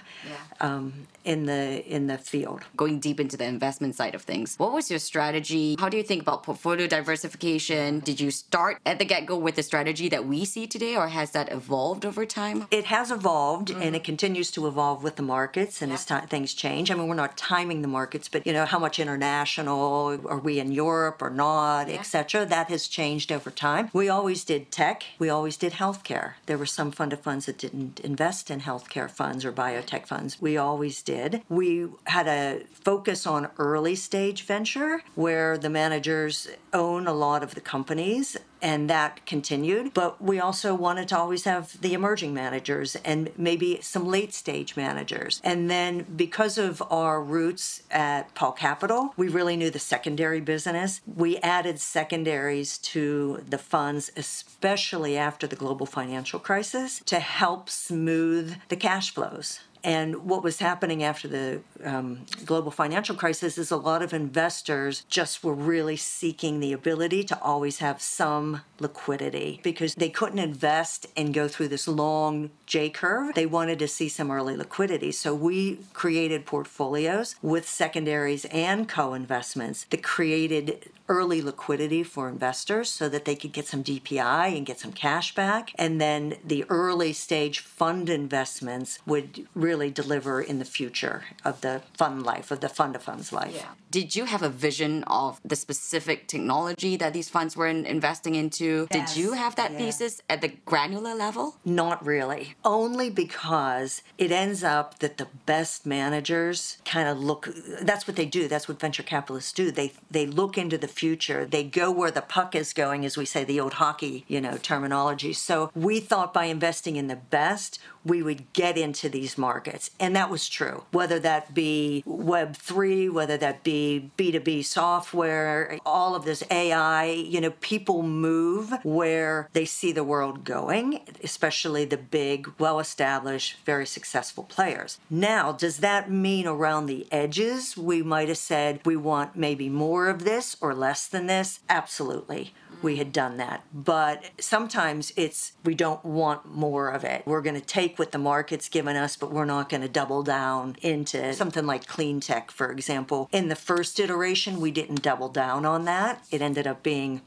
um, 0.59 1.07
in 1.25 1.45
the 1.45 1.83
in 1.85 2.07
the 2.07 2.17
field. 2.17 2.61
Going 2.77 2.99
deep 2.99 3.19
into 3.19 3.35
the 3.35 3.45
investment 3.45 3.95
side 3.95 4.15
of 4.15 4.21
things, 4.21 4.55
what 4.57 4.71
was 4.71 4.89
your 4.89 4.99
strategy? 4.99 5.75
How 5.79 5.89
do 5.89 5.97
you 5.97 6.03
think 6.03 6.21
about 6.21 6.43
portfolio 6.43 6.87
diversification? 6.87 7.99
Did 7.99 8.19
you 8.19 8.31
start 8.31 8.79
at 8.85 8.99
the 8.99 9.05
get 9.05 9.25
go 9.25 9.37
with 9.37 9.55
the 9.55 9.63
strategy 9.63 10.07
that 10.09 10.25
we 10.25 10.45
see 10.45 10.67
today, 10.67 10.95
or 10.95 11.07
has 11.07 11.31
that 11.31 11.51
evolved 11.51 12.05
over 12.05 12.25
time? 12.25 12.67
It 12.71 12.85
has 12.85 13.11
evolved 13.11 13.71
and 13.71 13.81
mm-hmm. 13.81 13.95
it 13.95 14.03
continues 14.03 14.51
to 14.51 14.67
evolve 14.67 15.03
with 15.03 15.15
the 15.15 15.23
markets 15.23 15.81
and 15.81 15.91
as 15.91 16.05
ti 16.05 16.19
things 16.29 16.53
change. 16.53 16.91
I 16.91 16.95
mean, 16.95 17.07
we're 17.07 17.15
not 17.15 17.37
timing 17.37 17.81
the 17.81 17.87
markets, 17.87 18.29
but 18.29 18.45
you 18.45 18.53
know, 18.53 18.65
how 18.65 18.79
much 18.79 18.99
international 18.99 20.19
are 20.27 20.39
we 20.39 20.59
in 20.59 20.71
Europe 20.71 21.21
or 21.21 21.31
not, 21.31 21.89
etc. 21.89 22.45
That 22.45 22.69
has 22.69 22.87
changed 22.87 23.31
over 23.31 23.49
time. 23.49 23.89
We 23.93 24.09
always 24.09 24.43
did 24.43 24.71
tech, 24.71 25.03
we 25.17 25.29
always 25.29 25.57
did 25.57 25.73
healthcare. 25.73 26.33
There 26.45 26.57
were 26.57 26.65
some 26.65 26.91
fund 26.91 27.13
of 27.13 27.21
funds 27.21 27.47
that 27.47 27.57
didn't 27.57 27.99
invest 28.01 28.51
in 28.51 28.61
healthcare 28.61 29.09
funds 29.09 29.43
or 29.43 29.51
biotech 29.51 30.05
funds. 30.05 30.39
We 30.39 30.57
always 30.57 31.01
did. 31.01 31.14
We 31.49 31.87
had 32.05 32.27
a 32.27 32.61
focus 32.71 33.25
on 33.25 33.49
early 33.57 33.95
stage 33.95 34.43
venture 34.43 35.01
where 35.15 35.57
the 35.57 35.69
managers 35.69 36.47
own 36.73 37.07
a 37.07 37.13
lot 37.13 37.43
of 37.43 37.55
the 37.55 37.61
companies 37.61 38.37
and 38.61 38.89
that 38.89 39.25
continued. 39.25 39.93
But 39.93 40.21
we 40.21 40.39
also 40.39 40.73
wanted 40.73 41.07
to 41.09 41.17
always 41.17 41.43
have 41.43 41.79
the 41.81 41.93
emerging 41.93 42.33
managers 42.33 42.95
and 42.97 43.31
maybe 43.37 43.79
some 43.81 44.07
late 44.07 44.33
stage 44.33 44.75
managers. 44.75 45.39
And 45.43 45.69
then 45.69 46.05
because 46.15 46.57
of 46.57 46.81
our 46.91 47.21
roots 47.21 47.83
at 47.91 48.33
Paul 48.33 48.53
Capital, 48.53 49.13
we 49.17 49.27
really 49.27 49.55
knew 49.55 49.69
the 49.69 49.79
secondary 49.79 50.41
business. 50.41 51.01
We 51.05 51.37
added 51.37 51.79
secondaries 51.79 52.77
to 52.79 53.43
the 53.47 53.59
funds, 53.59 54.11
especially 54.17 55.17
after 55.17 55.45
the 55.45 55.55
global 55.55 55.85
financial 55.85 56.39
crisis, 56.39 57.01
to 57.05 57.19
help 57.19 57.69
smooth 57.69 58.55
the 58.69 58.75
cash 58.75 59.13
flows. 59.13 59.59
And 59.85 60.25
what 60.25 60.41
was 60.41 60.57
happening 60.57 61.03
after 61.03 61.27
the 61.27 61.61
um, 61.83 62.25
global 62.43 62.71
financial 62.71 63.15
crisis 63.15 63.55
is 63.59 63.69
a 63.69 63.77
lot 63.77 64.01
of 64.01 64.15
investors 64.15 65.05
just 65.09 65.43
were 65.43 65.53
really 65.53 65.95
seeking 65.95 66.59
the 66.59 66.73
ability 66.73 67.23
to 67.25 67.39
always 67.39 67.77
have 67.77 68.01
some 68.01 68.61
liquidity 68.79 69.59
because 69.61 69.93
they 69.93 70.09
couldn't 70.09 70.39
invest 70.39 71.05
and 71.15 71.35
go 71.35 71.47
through 71.47 71.67
this 71.67 71.87
long 71.87 72.49
J 72.65 72.89
curve. 72.89 73.35
They 73.35 73.45
wanted 73.45 73.77
to 73.77 73.87
see 73.87 74.09
some 74.09 74.31
early 74.31 74.57
liquidity. 74.57 75.11
So 75.11 75.35
we 75.35 75.77
created 75.93 76.47
portfolios 76.47 77.35
with 77.43 77.69
secondaries 77.69 78.45
and 78.45 78.89
co 78.89 79.13
investments 79.13 79.85
that 79.91 80.01
created 80.01 80.89
early 81.07 81.41
liquidity 81.41 82.03
for 82.03 82.27
investors 82.29 82.89
so 82.89 83.07
that 83.09 83.25
they 83.25 83.35
could 83.35 83.51
get 83.51 83.67
some 83.67 83.83
DPI 83.83 84.55
and 84.57 84.65
get 84.65 84.79
some 84.79 84.91
cash 84.91 85.35
back. 85.35 85.71
And 85.75 86.01
then 86.01 86.35
the 86.43 86.65
early 86.69 87.13
stage 87.13 87.59
fund 87.59 88.09
investments 88.09 88.99
would 89.05 89.47
really 89.53 89.89
deliver 89.91 90.41
in 90.41 90.59
the 90.59 90.65
future 90.65 91.23
of 91.43 91.61
the 91.61 91.81
fund 91.97 92.23
life, 92.23 92.51
of 92.51 92.59
the 92.59 92.69
fund 92.69 92.95
of 92.95 93.03
funds 93.03 93.31
life. 93.31 93.65
Did 93.91 94.15
you 94.15 94.25
have 94.25 94.41
a 94.43 94.49
vision 94.49 95.03
of 95.05 95.39
the 95.45 95.55
specific 95.55 96.27
technology 96.27 96.97
that 96.97 97.13
these 97.13 97.29
funds 97.29 97.55
were 97.55 97.67
in- 97.67 97.85
investing 97.85 98.35
into? 98.35 98.87
Did 98.87 99.15
you 99.15 99.33
have 99.33 99.55
that 99.55 99.71
Yeah. 99.71 99.77
thesis 99.77 100.21
at 100.29 100.41
the 100.41 100.49
granular 100.65 101.15
level? 101.15 101.55
Not 101.63 102.05
really. 102.05 102.55
Only 102.65 103.09
because 103.09 104.01
it 104.17 104.31
ends 104.31 104.63
up 104.63 104.99
that 104.99 105.17
the 105.17 105.27
best 105.45 105.85
managers 105.85 106.77
kind 106.85 107.07
of 107.07 107.19
look 107.19 107.47
that's 107.81 108.07
what 108.07 108.15
they 108.15 108.25
do. 108.25 108.47
That's 108.47 108.67
what 108.67 108.79
venture 108.79 109.03
capitalists 109.03 109.51
do. 109.51 109.71
They 109.71 109.93
they 110.11 110.25
look 110.25 110.57
into 110.57 110.77
the 110.77 110.87
future. 110.95 111.45
They 111.45 111.63
go 111.63 111.91
where 111.91 112.11
the 112.11 112.21
puck 112.21 112.55
is 112.55 112.73
going 112.73 113.05
as 113.05 113.17
we 113.17 113.25
say 113.25 113.43
the 113.43 113.59
old 113.59 113.73
hockey, 113.73 114.25
you 114.27 114.39
know, 114.39 114.57
terminology. 114.57 115.33
So 115.33 115.69
we 115.75 115.99
thought 115.99 116.33
by 116.33 116.45
investing 116.45 116.95
in 116.95 117.07
the 117.07 117.15
best, 117.15 117.79
we 118.05 118.21
would 118.21 118.53
get 118.53 118.77
into 118.77 119.09
these 119.09 119.37
markets. 119.37 119.89
And 119.99 120.15
that 120.15 120.29
was 120.29 120.47
true. 120.47 120.83
Whether 120.91 121.19
that 121.19 121.53
be 121.53 122.03
web 122.05 122.55
3, 122.55 123.09
whether 123.09 123.37
that 123.37 123.63
be 123.63 124.11
B2B 124.17 124.63
software, 124.63 125.77
all 125.85 126.15
of 126.15 126.23
this 126.23 126.43
AI, 126.51 127.05
you 127.05 127.41
know, 127.41 127.51
people 127.61 128.03
move 128.03 128.73
where 128.83 129.49
they 129.53 129.65
see 129.65 129.91
the 129.91 130.03
world 130.03 130.43
going, 130.43 131.01
especially 131.23 131.85
the 131.85 131.97
big, 131.97 132.51
well 132.59 132.79
established, 132.79 133.57
very 133.65 133.87
successful 133.87 134.43
players. 134.43 134.99
Now, 135.09 135.51
does 135.51 135.77
that 135.77 136.11
mean 136.11 136.45
around 136.45 136.85
the 136.85 137.07
edges 137.11 137.75
we 137.75 138.03
might 138.03 138.27
have 138.27 138.37
said 138.37 138.81
we 138.85 138.95
want 138.95 139.35
maybe 139.35 139.69
more 139.69 140.07
of 140.07 140.23
this 140.23 140.55
or 140.61 140.75
less 140.75 141.07
than 141.07 141.27
this? 141.27 141.59
Absolutely. 141.69 142.53
We 142.81 142.97
had 142.97 143.11
done 143.11 143.37
that. 143.37 143.63
But 143.73 144.23
sometimes 144.39 145.11
it's 145.15 145.53
we 145.63 145.75
don't 145.75 146.03
want 146.03 146.53
more 146.53 146.89
of 146.89 147.03
it. 147.03 147.23
We're 147.25 147.41
going 147.41 147.59
to 147.59 147.65
take 147.65 147.97
what 147.97 148.11
the 148.11 148.17
market's 148.17 148.69
given 148.69 148.95
us, 148.95 149.17
but 149.17 149.31
we're 149.31 149.45
not 149.45 149.69
going 149.69 149.81
to 149.81 149.89
double 149.89 150.23
down 150.23 150.75
into 150.81 151.33
something 151.33 151.65
like 151.65 151.87
clean 151.87 152.19
tech, 152.19 152.51
for 152.51 152.71
example. 152.71 153.29
In 153.31 153.49
the 153.49 153.55
first 153.55 153.99
iteration, 153.99 154.59
we 154.59 154.71
didn't 154.71 155.01
double 155.01 155.29
down 155.29 155.65
on 155.65 155.85
that. 155.85 156.23
It 156.31 156.41
ended 156.41 156.67
up 156.67 156.83
being 156.83 157.21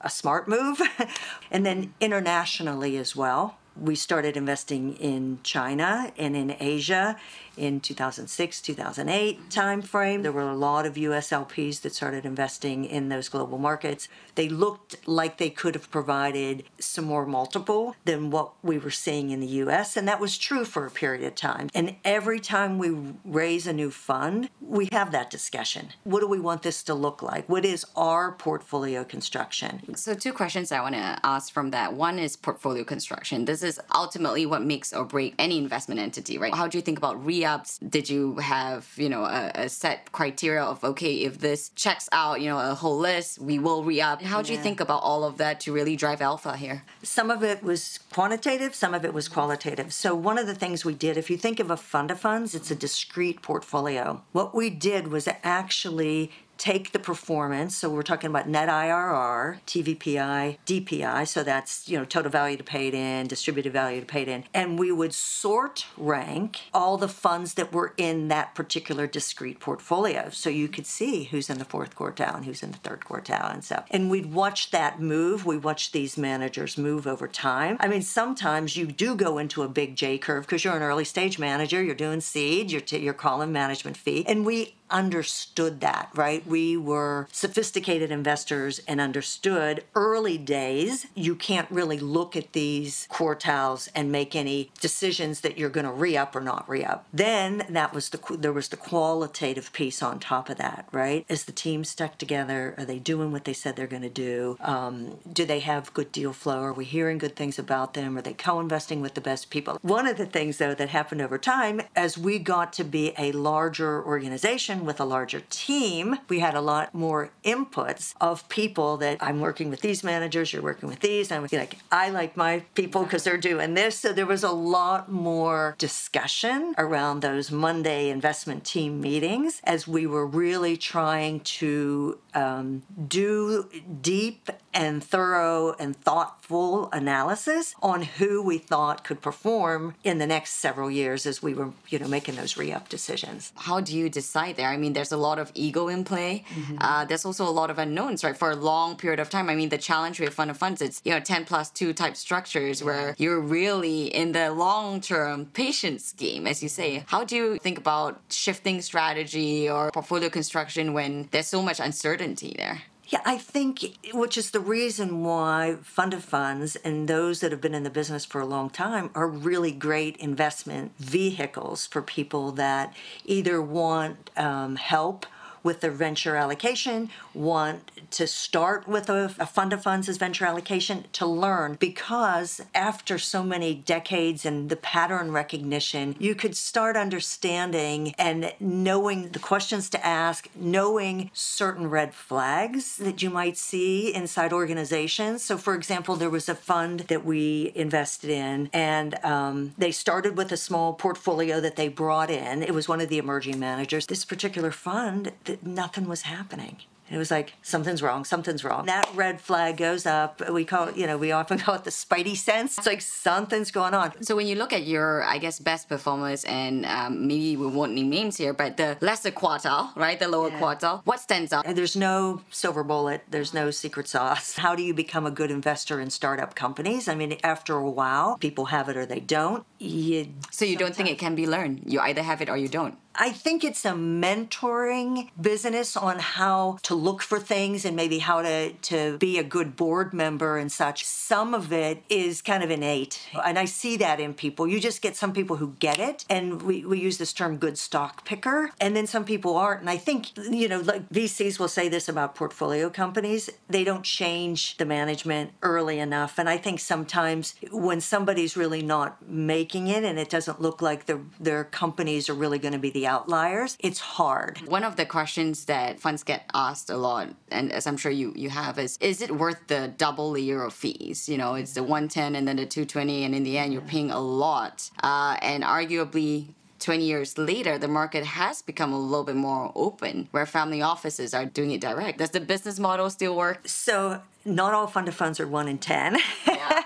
a 0.00 0.10
smart 0.10 0.48
move. 0.48 0.80
and 1.50 1.64
then 1.64 1.94
internationally 2.00 2.96
as 2.96 3.14
well. 3.16 3.58
We 3.80 3.94
started 3.94 4.36
investing 4.36 4.94
in 4.96 5.38
China 5.42 6.12
and 6.16 6.36
in 6.36 6.56
Asia 6.60 7.16
in 7.56 7.80
2006 7.80 8.60
2008 8.60 9.50
timeframe. 9.50 10.22
There 10.22 10.32
were 10.32 10.42
a 10.42 10.56
lot 10.56 10.86
of 10.86 10.96
US 10.96 11.30
LPs 11.30 11.82
that 11.82 11.94
started 11.94 12.24
investing 12.24 12.84
in 12.84 13.08
those 13.08 13.28
global 13.28 13.58
markets. 13.58 14.08
They 14.34 14.48
looked 14.48 15.06
like 15.06 15.38
they 15.38 15.50
could 15.50 15.74
have 15.74 15.90
provided 15.90 16.64
some 16.78 17.04
more 17.04 17.26
multiple 17.26 17.94
than 18.04 18.30
what 18.30 18.52
we 18.62 18.78
were 18.78 18.90
seeing 18.90 19.30
in 19.30 19.40
the 19.40 19.46
US 19.46 19.96
and 19.96 20.08
that 20.08 20.20
was 20.20 20.38
true 20.38 20.64
for 20.64 20.86
a 20.86 20.90
period 20.90 21.24
of 21.24 21.34
time. 21.34 21.68
And 21.74 21.96
every 22.04 22.40
time 22.40 22.78
we 22.78 22.90
raise 23.24 23.66
a 23.66 23.72
new 23.72 23.90
fund 23.90 24.48
we 24.60 24.88
have 24.92 25.12
that 25.12 25.28
discussion. 25.28 25.90
What 26.04 26.20
do 26.20 26.26
we 26.26 26.40
want 26.40 26.62
this 26.62 26.82
to 26.84 26.94
look 26.94 27.20
like? 27.22 27.48
What 27.48 27.64
is 27.64 27.84
our 27.94 28.32
portfolio 28.32 29.04
construction? 29.04 29.94
So 29.96 30.14
two 30.14 30.32
questions 30.32 30.72
I 30.72 30.80
want 30.80 30.94
to 30.94 31.18
ask 31.22 31.52
from 31.52 31.70
that. 31.72 31.92
One 31.92 32.18
is 32.18 32.36
portfolio 32.36 32.84
construction. 32.84 33.44
This 33.44 33.61
is 33.62 33.80
ultimately 33.94 34.46
what 34.46 34.62
makes 34.62 34.92
or 34.92 35.04
break 35.04 35.34
any 35.38 35.58
investment 35.58 36.00
entity 36.00 36.38
right? 36.38 36.54
How 36.54 36.68
do 36.68 36.78
you 36.78 36.82
think 36.82 36.98
about 36.98 37.24
re 37.24 37.32
re-ups? 37.32 37.78
Did 37.78 38.08
you 38.08 38.36
have 38.36 38.90
you 38.96 39.08
know 39.08 39.24
a, 39.24 39.50
a, 39.54 39.68
set 39.68 40.12
criteria 40.12 40.62
of 40.62 40.84
okay 40.84 41.14
if 41.28 41.38
this 41.38 41.70
checks 41.70 42.08
out 42.12 42.40
you 42.40 42.48
know 42.48 42.58
a 42.58 42.74
whole 42.74 42.98
list 42.98 43.38
we 43.38 43.58
will 43.58 43.82
re-up? 43.84 44.22
How 44.22 44.42
do 44.42 44.52
you 44.52 44.58
think 44.58 44.80
about 44.80 45.02
all 45.02 45.24
of 45.24 45.38
that 45.38 45.60
to 45.60 45.72
really 45.72 45.96
drive 45.96 46.20
alpha 46.20 46.56
here? 46.56 46.84
Some 47.02 47.30
of 47.30 47.42
it 47.42 47.62
was 47.62 47.98
quantitative 48.12 48.74
some 48.74 48.94
of 48.94 49.04
it 49.04 49.14
was 49.14 49.28
qualitative. 49.28 49.92
So 49.92 50.14
one 50.14 50.38
of 50.38 50.46
the 50.46 50.54
things 50.54 50.84
we 50.84 50.94
did 50.94 51.16
if 51.16 51.30
you 51.30 51.36
think 51.36 51.58
of 51.60 51.70
a 51.70 51.76
fund 51.76 52.10
of 52.10 52.20
funds 52.20 52.54
it's 52.54 52.70
a 52.70 52.74
discrete 52.74 53.42
portfolio. 53.42 54.22
What 54.32 54.54
we 54.54 54.70
did 54.70 55.08
was 55.08 55.28
actually 55.42 56.30
take 56.62 56.92
the 56.92 56.98
performance. 57.00 57.76
So 57.76 57.90
we're 57.90 58.02
talking 58.02 58.30
about 58.30 58.48
net 58.48 58.68
IRR, 58.68 59.58
TVPI, 59.66 60.58
DPI. 60.64 61.26
So 61.26 61.42
that's, 61.42 61.88
you 61.88 61.98
know, 61.98 62.04
total 62.04 62.30
value 62.30 62.56
to 62.56 62.62
paid 62.62 62.94
in, 62.94 63.26
distributed 63.26 63.72
value 63.72 63.98
to 63.98 64.06
paid 64.06 64.28
in. 64.28 64.44
And 64.54 64.78
we 64.78 64.92
would 64.92 65.12
sort 65.12 65.86
rank 65.96 66.60
all 66.72 66.96
the 66.98 67.08
funds 67.08 67.54
that 67.54 67.72
were 67.72 67.94
in 67.96 68.28
that 68.28 68.54
particular 68.54 69.08
discrete 69.08 69.58
portfolio. 69.58 70.30
So 70.30 70.50
you 70.50 70.68
could 70.68 70.86
see 70.86 71.24
who's 71.24 71.50
in 71.50 71.58
the 71.58 71.64
fourth 71.64 71.96
quartile 71.96 72.36
and 72.36 72.44
who's 72.44 72.62
in 72.62 72.70
the 72.70 72.78
third 72.78 73.00
quartile 73.00 73.52
and 73.52 73.64
so. 73.64 73.82
And 73.90 74.08
we'd 74.08 74.32
watch 74.32 74.70
that 74.70 75.00
move. 75.00 75.44
We 75.44 75.56
watch 75.56 75.90
these 75.90 76.16
managers 76.16 76.78
move 76.78 77.08
over 77.08 77.26
time. 77.26 77.76
I 77.80 77.88
mean, 77.88 78.02
sometimes 78.02 78.76
you 78.76 78.86
do 78.86 79.16
go 79.16 79.38
into 79.38 79.64
a 79.64 79.68
big 79.68 79.96
J 79.96 80.16
curve 80.16 80.46
because 80.46 80.62
you're 80.62 80.76
an 80.76 80.82
early 80.82 81.04
stage 81.04 81.40
manager, 81.40 81.82
you're 81.82 81.96
doing 81.96 82.20
seed, 82.20 82.70
you're, 82.70 82.80
t- 82.80 82.98
you're 82.98 83.14
calling 83.14 83.50
management 83.50 83.96
fee. 83.96 84.24
And 84.28 84.46
we 84.46 84.76
understood 84.92 85.80
that, 85.80 86.10
right? 86.14 86.46
We 86.46 86.76
were 86.76 87.26
sophisticated 87.32 88.10
investors 88.10 88.80
and 88.86 89.00
understood 89.00 89.84
early 89.94 90.38
days 90.38 91.06
you 91.14 91.34
can't 91.34 91.70
really 91.70 91.98
look 91.98 92.36
at 92.36 92.52
these 92.52 93.08
quartiles 93.10 93.88
and 93.94 94.12
make 94.12 94.36
any 94.36 94.70
decisions 94.80 95.40
that 95.40 95.58
you're 95.58 95.70
going 95.70 95.86
to 95.86 95.92
re-up 95.92 96.36
or 96.36 96.40
not 96.40 96.68
re-up. 96.68 97.06
Then 97.12 97.64
that 97.70 97.94
was 97.94 98.10
the 98.10 98.20
there 98.36 98.52
was 98.52 98.68
the 98.68 98.76
qualitative 98.76 99.72
piece 99.72 100.02
on 100.02 100.20
top 100.20 100.48
of 100.48 100.58
that, 100.58 100.86
right? 100.92 101.24
Is 101.28 101.44
the 101.44 101.52
team 101.52 101.84
stuck 101.84 102.18
together? 102.18 102.74
Are 102.78 102.84
they 102.84 102.98
doing 102.98 103.32
what 103.32 103.44
they 103.44 103.52
said 103.52 103.76
they're 103.76 103.86
going 103.86 104.02
to 104.02 104.08
do? 104.08 104.56
Um, 104.60 105.18
do 105.32 105.44
they 105.44 105.60
have 105.60 105.94
good 105.94 106.12
deal 106.12 106.32
flow? 106.32 106.60
Are 106.62 106.72
we 106.72 106.84
hearing 106.84 107.18
good 107.18 107.36
things 107.36 107.58
about 107.58 107.94
them? 107.94 108.16
Are 108.16 108.22
they 108.22 108.34
co-investing 108.34 109.00
with 109.00 109.14
the 109.14 109.20
best 109.20 109.50
people? 109.50 109.78
One 109.82 110.06
of 110.06 110.16
the 110.16 110.26
things 110.26 110.58
though 110.58 110.74
that 110.74 110.88
happened 110.90 111.22
over 111.22 111.38
time 111.38 111.82
as 111.96 112.18
we 112.18 112.38
got 112.38 112.72
to 112.74 112.84
be 112.84 113.12
a 113.18 113.32
larger 113.32 114.04
organization 114.04 114.81
with 114.84 115.00
a 115.00 115.04
larger 115.04 115.42
team, 115.50 116.18
we 116.28 116.40
had 116.40 116.54
a 116.54 116.60
lot 116.60 116.94
more 116.94 117.30
inputs 117.44 118.14
of 118.20 118.48
people 118.48 118.96
that 118.98 119.18
I'm 119.20 119.40
working 119.40 119.70
with 119.70 119.80
these 119.80 120.04
managers, 120.04 120.52
you're 120.52 120.62
working 120.62 120.88
with 120.88 121.00
these. 121.00 121.30
I'm 121.32 121.46
like, 121.50 121.78
I 121.90 122.08
like 122.10 122.36
my 122.36 122.64
people 122.74 123.04
because 123.04 123.24
they're 123.24 123.36
doing 123.36 123.74
this. 123.74 123.98
So 123.98 124.12
there 124.12 124.26
was 124.26 124.42
a 124.42 124.52
lot 124.52 125.10
more 125.10 125.74
discussion 125.78 126.74
around 126.78 127.20
those 127.20 127.50
Monday 127.50 128.10
investment 128.10 128.64
team 128.64 129.00
meetings 129.00 129.60
as 129.64 129.86
we 129.88 130.06
were 130.06 130.26
really 130.26 130.76
trying 130.76 131.40
to 131.40 132.18
um, 132.34 132.82
do 133.08 133.68
deep 134.00 134.50
and 134.74 135.04
thorough 135.04 135.74
and 135.78 135.94
thoughtful 135.96 136.88
analysis 136.92 137.74
on 137.82 138.02
who 138.02 138.42
we 138.42 138.58
thought 138.58 139.04
could 139.04 139.20
perform 139.20 139.94
in 140.02 140.18
the 140.18 140.26
next 140.26 140.52
several 140.54 140.90
years 140.90 141.26
as 141.26 141.42
we 141.42 141.52
were, 141.54 141.72
you 141.88 141.98
know, 141.98 142.08
making 142.08 142.36
those 142.36 142.56
re-up 142.56 142.88
decisions. 142.88 143.52
How 143.56 143.80
do 143.80 143.96
you 143.96 144.08
decide 144.08 144.56
there? 144.56 144.71
I 144.72 144.76
mean, 144.76 144.92
there's 144.92 145.12
a 145.12 145.16
lot 145.16 145.38
of 145.38 145.52
ego 145.54 145.88
in 145.88 146.04
play. 146.04 146.44
Mm-hmm. 146.54 146.78
Uh, 146.80 147.04
there's 147.04 147.24
also 147.24 147.48
a 147.48 147.54
lot 147.60 147.70
of 147.70 147.78
unknowns, 147.78 148.24
right? 148.24 148.36
For 148.36 148.50
a 148.50 148.56
long 148.56 148.96
period 148.96 149.20
of 149.20 149.30
time. 149.30 149.48
I 149.48 149.54
mean, 149.54 149.68
the 149.68 149.78
challenge 149.78 150.18
with 150.20 150.34
fund 150.34 150.50
of 150.50 150.56
funds, 150.56 150.82
it's 150.82 151.00
you 151.04 151.12
know 151.12 151.20
10 151.20 151.44
plus 151.44 151.70
two 151.70 151.92
type 151.92 152.16
structures 152.16 152.80
yeah. 152.80 152.86
where 152.86 153.14
you're 153.18 153.40
really 153.40 154.06
in 154.06 154.32
the 154.32 154.50
long 154.50 155.00
term 155.00 155.46
patience 155.46 156.12
game, 156.12 156.46
as 156.46 156.62
you 156.62 156.68
say. 156.68 157.04
How 157.06 157.24
do 157.24 157.36
you 157.36 157.58
think 157.58 157.78
about 157.78 158.20
shifting 158.30 158.80
strategy 158.82 159.68
or 159.68 159.90
portfolio 159.90 160.28
construction 160.28 160.92
when 160.92 161.28
there's 161.30 161.46
so 161.46 161.62
much 161.62 161.80
uncertainty 161.80 162.54
there? 162.56 162.82
Yeah, 163.12 163.20
I 163.26 163.36
think, 163.36 163.98
which 164.14 164.38
is 164.38 164.52
the 164.52 164.60
reason 164.60 165.22
why 165.22 165.76
fund 165.82 166.14
of 166.14 166.24
funds 166.24 166.76
and 166.76 167.06
those 167.08 167.40
that 167.40 167.52
have 167.52 167.60
been 167.60 167.74
in 167.74 167.82
the 167.82 167.90
business 167.90 168.24
for 168.24 168.40
a 168.40 168.46
long 168.46 168.70
time 168.70 169.10
are 169.14 169.28
really 169.28 169.70
great 169.70 170.16
investment 170.16 170.92
vehicles 170.96 171.86
for 171.86 172.00
people 172.00 172.52
that 172.52 172.94
either 173.26 173.60
want 173.60 174.30
um, 174.38 174.76
help 174.76 175.26
with 175.62 175.80
the 175.80 175.90
venture 175.90 176.36
allocation, 176.36 177.10
want 177.34 177.90
to 178.10 178.26
start 178.26 178.86
with 178.86 179.08
a, 179.08 179.34
a, 179.38 179.46
fund 179.46 179.72
of 179.72 179.82
funds 179.82 180.08
as 180.08 180.16
venture 180.16 180.44
allocation 180.44 181.04
to 181.12 181.26
learn 181.26 181.76
because 181.80 182.60
after 182.74 183.18
so 183.18 183.42
many 183.42 183.74
decades 183.74 184.44
and 184.44 184.68
the 184.68 184.76
pattern 184.76 185.32
recognition, 185.32 186.14
you 186.18 186.34
could 186.34 186.56
start 186.56 186.96
understanding 186.96 188.14
and 188.18 188.52
knowing 188.60 189.28
the 189.30 189.38
questions 189.38 189.88
to 189.90 190.06
ask, 190.06 190.48
knowing 190.54 191.30
certain 191.32 191.88
red 191.88 192.14
flags 192.14 192.96
that 192.98 193.22
you 193.22 193.30
might 193.30 193.56
see 193.56 194.12
inside 194.14 194.52
organizations. 194.52 195.42
So, 195.42 195.56
for 195.56 195.74
example, 195.74 196.16
there 196.16 196.30
was 196.30 196.48
a 196.48 196.54
fund 196.54 197.00
that 197.00 197.24
we 197.24 197.72
invested 197.74 198.30
in, 198.30 198.68
and 198.72 199.22
um, 199.24 199.72
they 199.78 199.92
started 199.92 200.36
with 200.36 200.52
a 200.52 200.56
small 200.56 200.94
portfolio 200.94 201.60
that 201.60 201.76
they 201.76 201.88
brought 201.88 202.30
in. 202.30 202.62
It 202.62 202.74
was 202.74 202.88
one 202.88 203.00
of 203.00 203.08
the 203.08 203.18
emerging 203.18 203.58
managers. 203.58 204.06
This 204.06 204.24
particular 204.24 204.70
fund, 204.70 205.32
that 205.52 205.66
nothing 205.66 206.08
was 206.08 206.22
happening. 206.22 206.78
It 207.10 207.18
was 207.18 207.30
like 207.30 207.52
something's 207.60 208.02
wrong, 208.02 208.24
something's 208.24 208.64
wrong. 208.64 208.86
That 208.86 209.06
red 209.14 209.38
flag 209.38 209.76
goes 209.76 210.06
up. 210.06 210.48
We 210.48 210.64
call 210.64 210.88
it, 210.88 210.96
you 210.96 211.06
know, 211.06 211.18
we 211.18 211.30
often 211.30 211.58
call 211.64 211.74
it 211.74 211.84
the 211.84 211.90
spidey 211.90 212.34
sense. 212.34 212.78
It's 212.78 212.86
like 212.86 213.02
something's 213.02 213.70
going 213.70 213.92
on. 213.92 214.22
So 214.22 214.34
when 214.34 214.46
you 214.46 214.54
look 214.54 214.72
at 214.72 214.86
your, 214.86 215.22
I 215.22 215.36
guess, 215.36 215.58
best 215.58 215.90
performers, 215.90 216.44
and 216.44 216.86
um, 216.86 217.26
maybe 217.26 217.54
we 217.58 217.66
won't 217.66 217.92
name 217.92 218.08
names 218.08 218.38
here, 218.38 218.54
but 218.54 218.78
the 218.78 218.96
lesser 219.02 219.30
quartile, 219.30 219.94
right, 219.94 220.18
the 220.18 220.26
lower 220.26 220.48
yeah. 220.48 220.58
quartile, 220.58 221.02
what 221.04 221.20
stands 221.20 221.52
out? 221.52 221.66
There's 221.66 221.96
no 221.96 222.40
silver 222.50 222.82
bullet. 222.82 223.24
There's 223.28 223.52
no 223.52 223.70
secret 223.70 224.08
sauce. 224.08 224.56
How 224.64 224.74
do 224.74 224.82
you 224.82 224.94
become 224.94 225.26
a 225.26 225.30
good 225.30 225.50
investor 225.50 226.00
in 226.00 226.08
startup 226.08 226.54
companies? 226.54 227.08
I 227.08 227.14
mean, 227.14 227.36
after 227.44 227.76
a 227.76 227.90
while, 227.90 228.38
people 228.38 228.66
have 228.66 228.88
it 228.88 228.96
or 228.96 229.04
they 229.04 229.20
don't. 229.20 229.66
You, 229.78 230.28
so 230.50 230.64
you 230.64 230.76
don't 230.76 230.96
think 230.96 231.10
it 231.10 231.18
can 231.18 231.34
be 231.34 231.46
learned? 231.46 231.82
You 231.84 232.00
either 232.00 232.22
have 232.22 232.40
it 232.40 232.48
or 232.48 232.56
you 232.56 232.68
don't. 232.68 232.96
I 233.14 233.30
think 233.30 233.64
it's 233.64 233.84
a 233.84 233.92
mentoring 233.92 235.30
business 235.40 235.96
on 235.96 236.18
how 236.18 236.78
to 236.82 236.94
look 236.94 237.22
for 237.22 237.38
things 237.38 237.84
and 237.84 237.94
maybe 237.94 238.18
how 238.18 238.42
to, 238.42 238.72
to 238.72 239.18
be 239.18 239.38
a 239.38 239.44
good 239.44 239.76
board 239.76 240.12
member 240.12 240.56
and 240.58 240.70
such. 240.70 241.04
Some 241.04 241.54
of 241.54 241.72
it 241.72 242.02
is 242.08 242.42
kind 242.42 242.62
of 242.62 242.70
innate. 242.70 243.20
And 243.44 243.58
I 243.58 243.66
see 243.66 243.96
that 243.98 244.20
in 244.20 244.34
people. 244.34 244.66
You 244.66 244.80
just 244.80 245.02
get 245.02 245.16
some 245.16 245.32
people 245.32 245.56
who 245.56 245.74
get 245.78 245.98
it. 245.98 246.24
And 246.30 246.62
we, 246.62 246.84
we 246.84 247.00
use 247.00 247.18
this 247.18 247.32
term 247.32 247.56
good 247.56 247.78
stock 247.78 248.24
picker. 248.24 248.70
And 248.80 248.96
then 248.96 249.06
some 249.06 249.24
people 249.24 249.56
aren't. 249.56 249.80
And 249.80 249.90
I 249.90 249.96
think, 249.96 250.36
you 250.36 250.68
know, 250.68 250.80
like 250.80 251.08
VCs 251.10 251.58
will 251.58 251.68
say 251.68 251.88
this 251.88 252.08
about 252.08 252.34
portfolio 252.34 252.88
companies 252.90 253.50
they 253.68 253.84
don't 253.84 254.04
change 254.04 254.76
the 254.76 254.84
management 254.84 255.52
early 255.62 255.98
enough. 255.98 256.38
And 256.38 256.48
I 256.48 256.58
think 256.58 256.80
sometimes 256.80 257.54
when 257.70 258.00
somebody's 258.00 258.56
really 258.56 258.82
not 258.82 259.28
making 259.28 259.88
it 259.88 260.04
and 260.04 260.18
it 260.18 260.28
doesn't 260.28 260.60
look 260.60 260.82
like 260.82 261.06
the, 261.06 261.20
their 261.40 261.64
companies 261.64 262.28
are 262.28 262.34
really 262.34 262.58
going 262.58 262.72
to 262.72 262.78
be 262.78 262.90
the 262.90 263.01
outliers, 263.06 263.76
it's 263.80 264.00
hard. 264.00 264.58
One 264.66 264.84
of 264.84 264.96
the 264.96 265.06
questions 265.06 265.64
that 265.66 266.00
funds 266.00 266.22
get 266.22 266.48
asked 266.54 266.90
a 266.90 266.96
lot, 266.96 267.28
and 267.50 267.72
as 267.72 267.86
I'm 267.86 267.96
sure 267.96 268.12
you, 268.12 268.32
you 268.36 268.50
have, 268.50 268.78
is 268.78 268.96
is 269.00 269.20
it 269.20 269.30
worth 269.30 269.66
the 269.68 269.92
double 269.96 270.32
layer 270.32 270.62
of 270.62 270.72
fees? 270.72 271.28
You 271.28 271.38
know, 271.38 271.54
it's 271.54 271.74
the 271.74 271.82
110 271.82 272.34
and 272.34 272.46
then 272.46 272.56
the 272.56 272.66
220, 272.66 273.24
and 273.24 273.34
in 273.34 273.44
the 273.44 273.58
end, 273.58 273.72
you're 273.72 273.82
paying 273.82 274.10
a 274.10 274.20
lot. 274.20 274.90
Uh, 275.02 275.36
and 275.42 275.62
arguably, 275.64 276.54
20 276.82 277.04
years 277.04 277.38
later, 277.38 277.78
the 277.78 277.88
market 277.88 278.24
has 278.24 278.60
become 278.62 278.92
a 278.92 278.98
little 278.98 279.24
bit 279.24 279.36
more 279.36 279.72
open 279.74 280.28
where 280.32 280.46
family 280.46 280.82
offices 280.82 281.32
are 281.32 281.46
doing 281.46 281.70
it 281.70 281.80
direct. 281.80 282.18
Does 282.18 282.30
the 282.30 282.40
business 282.40 282.78
model 282.78 283.08
still 283.08 283.36
work? 283.36 283.66
So, 283.66 284.20
not 284.44 284.74
all 284.74 284.88
fund 284.88 285.08
of 285.08 285.14
funds 285.14 285.38
are 285.38 285.46
one 285.46 285.68
in 285.68 285.78
10. 285.78 286.18
Yeah. 286.46 286.82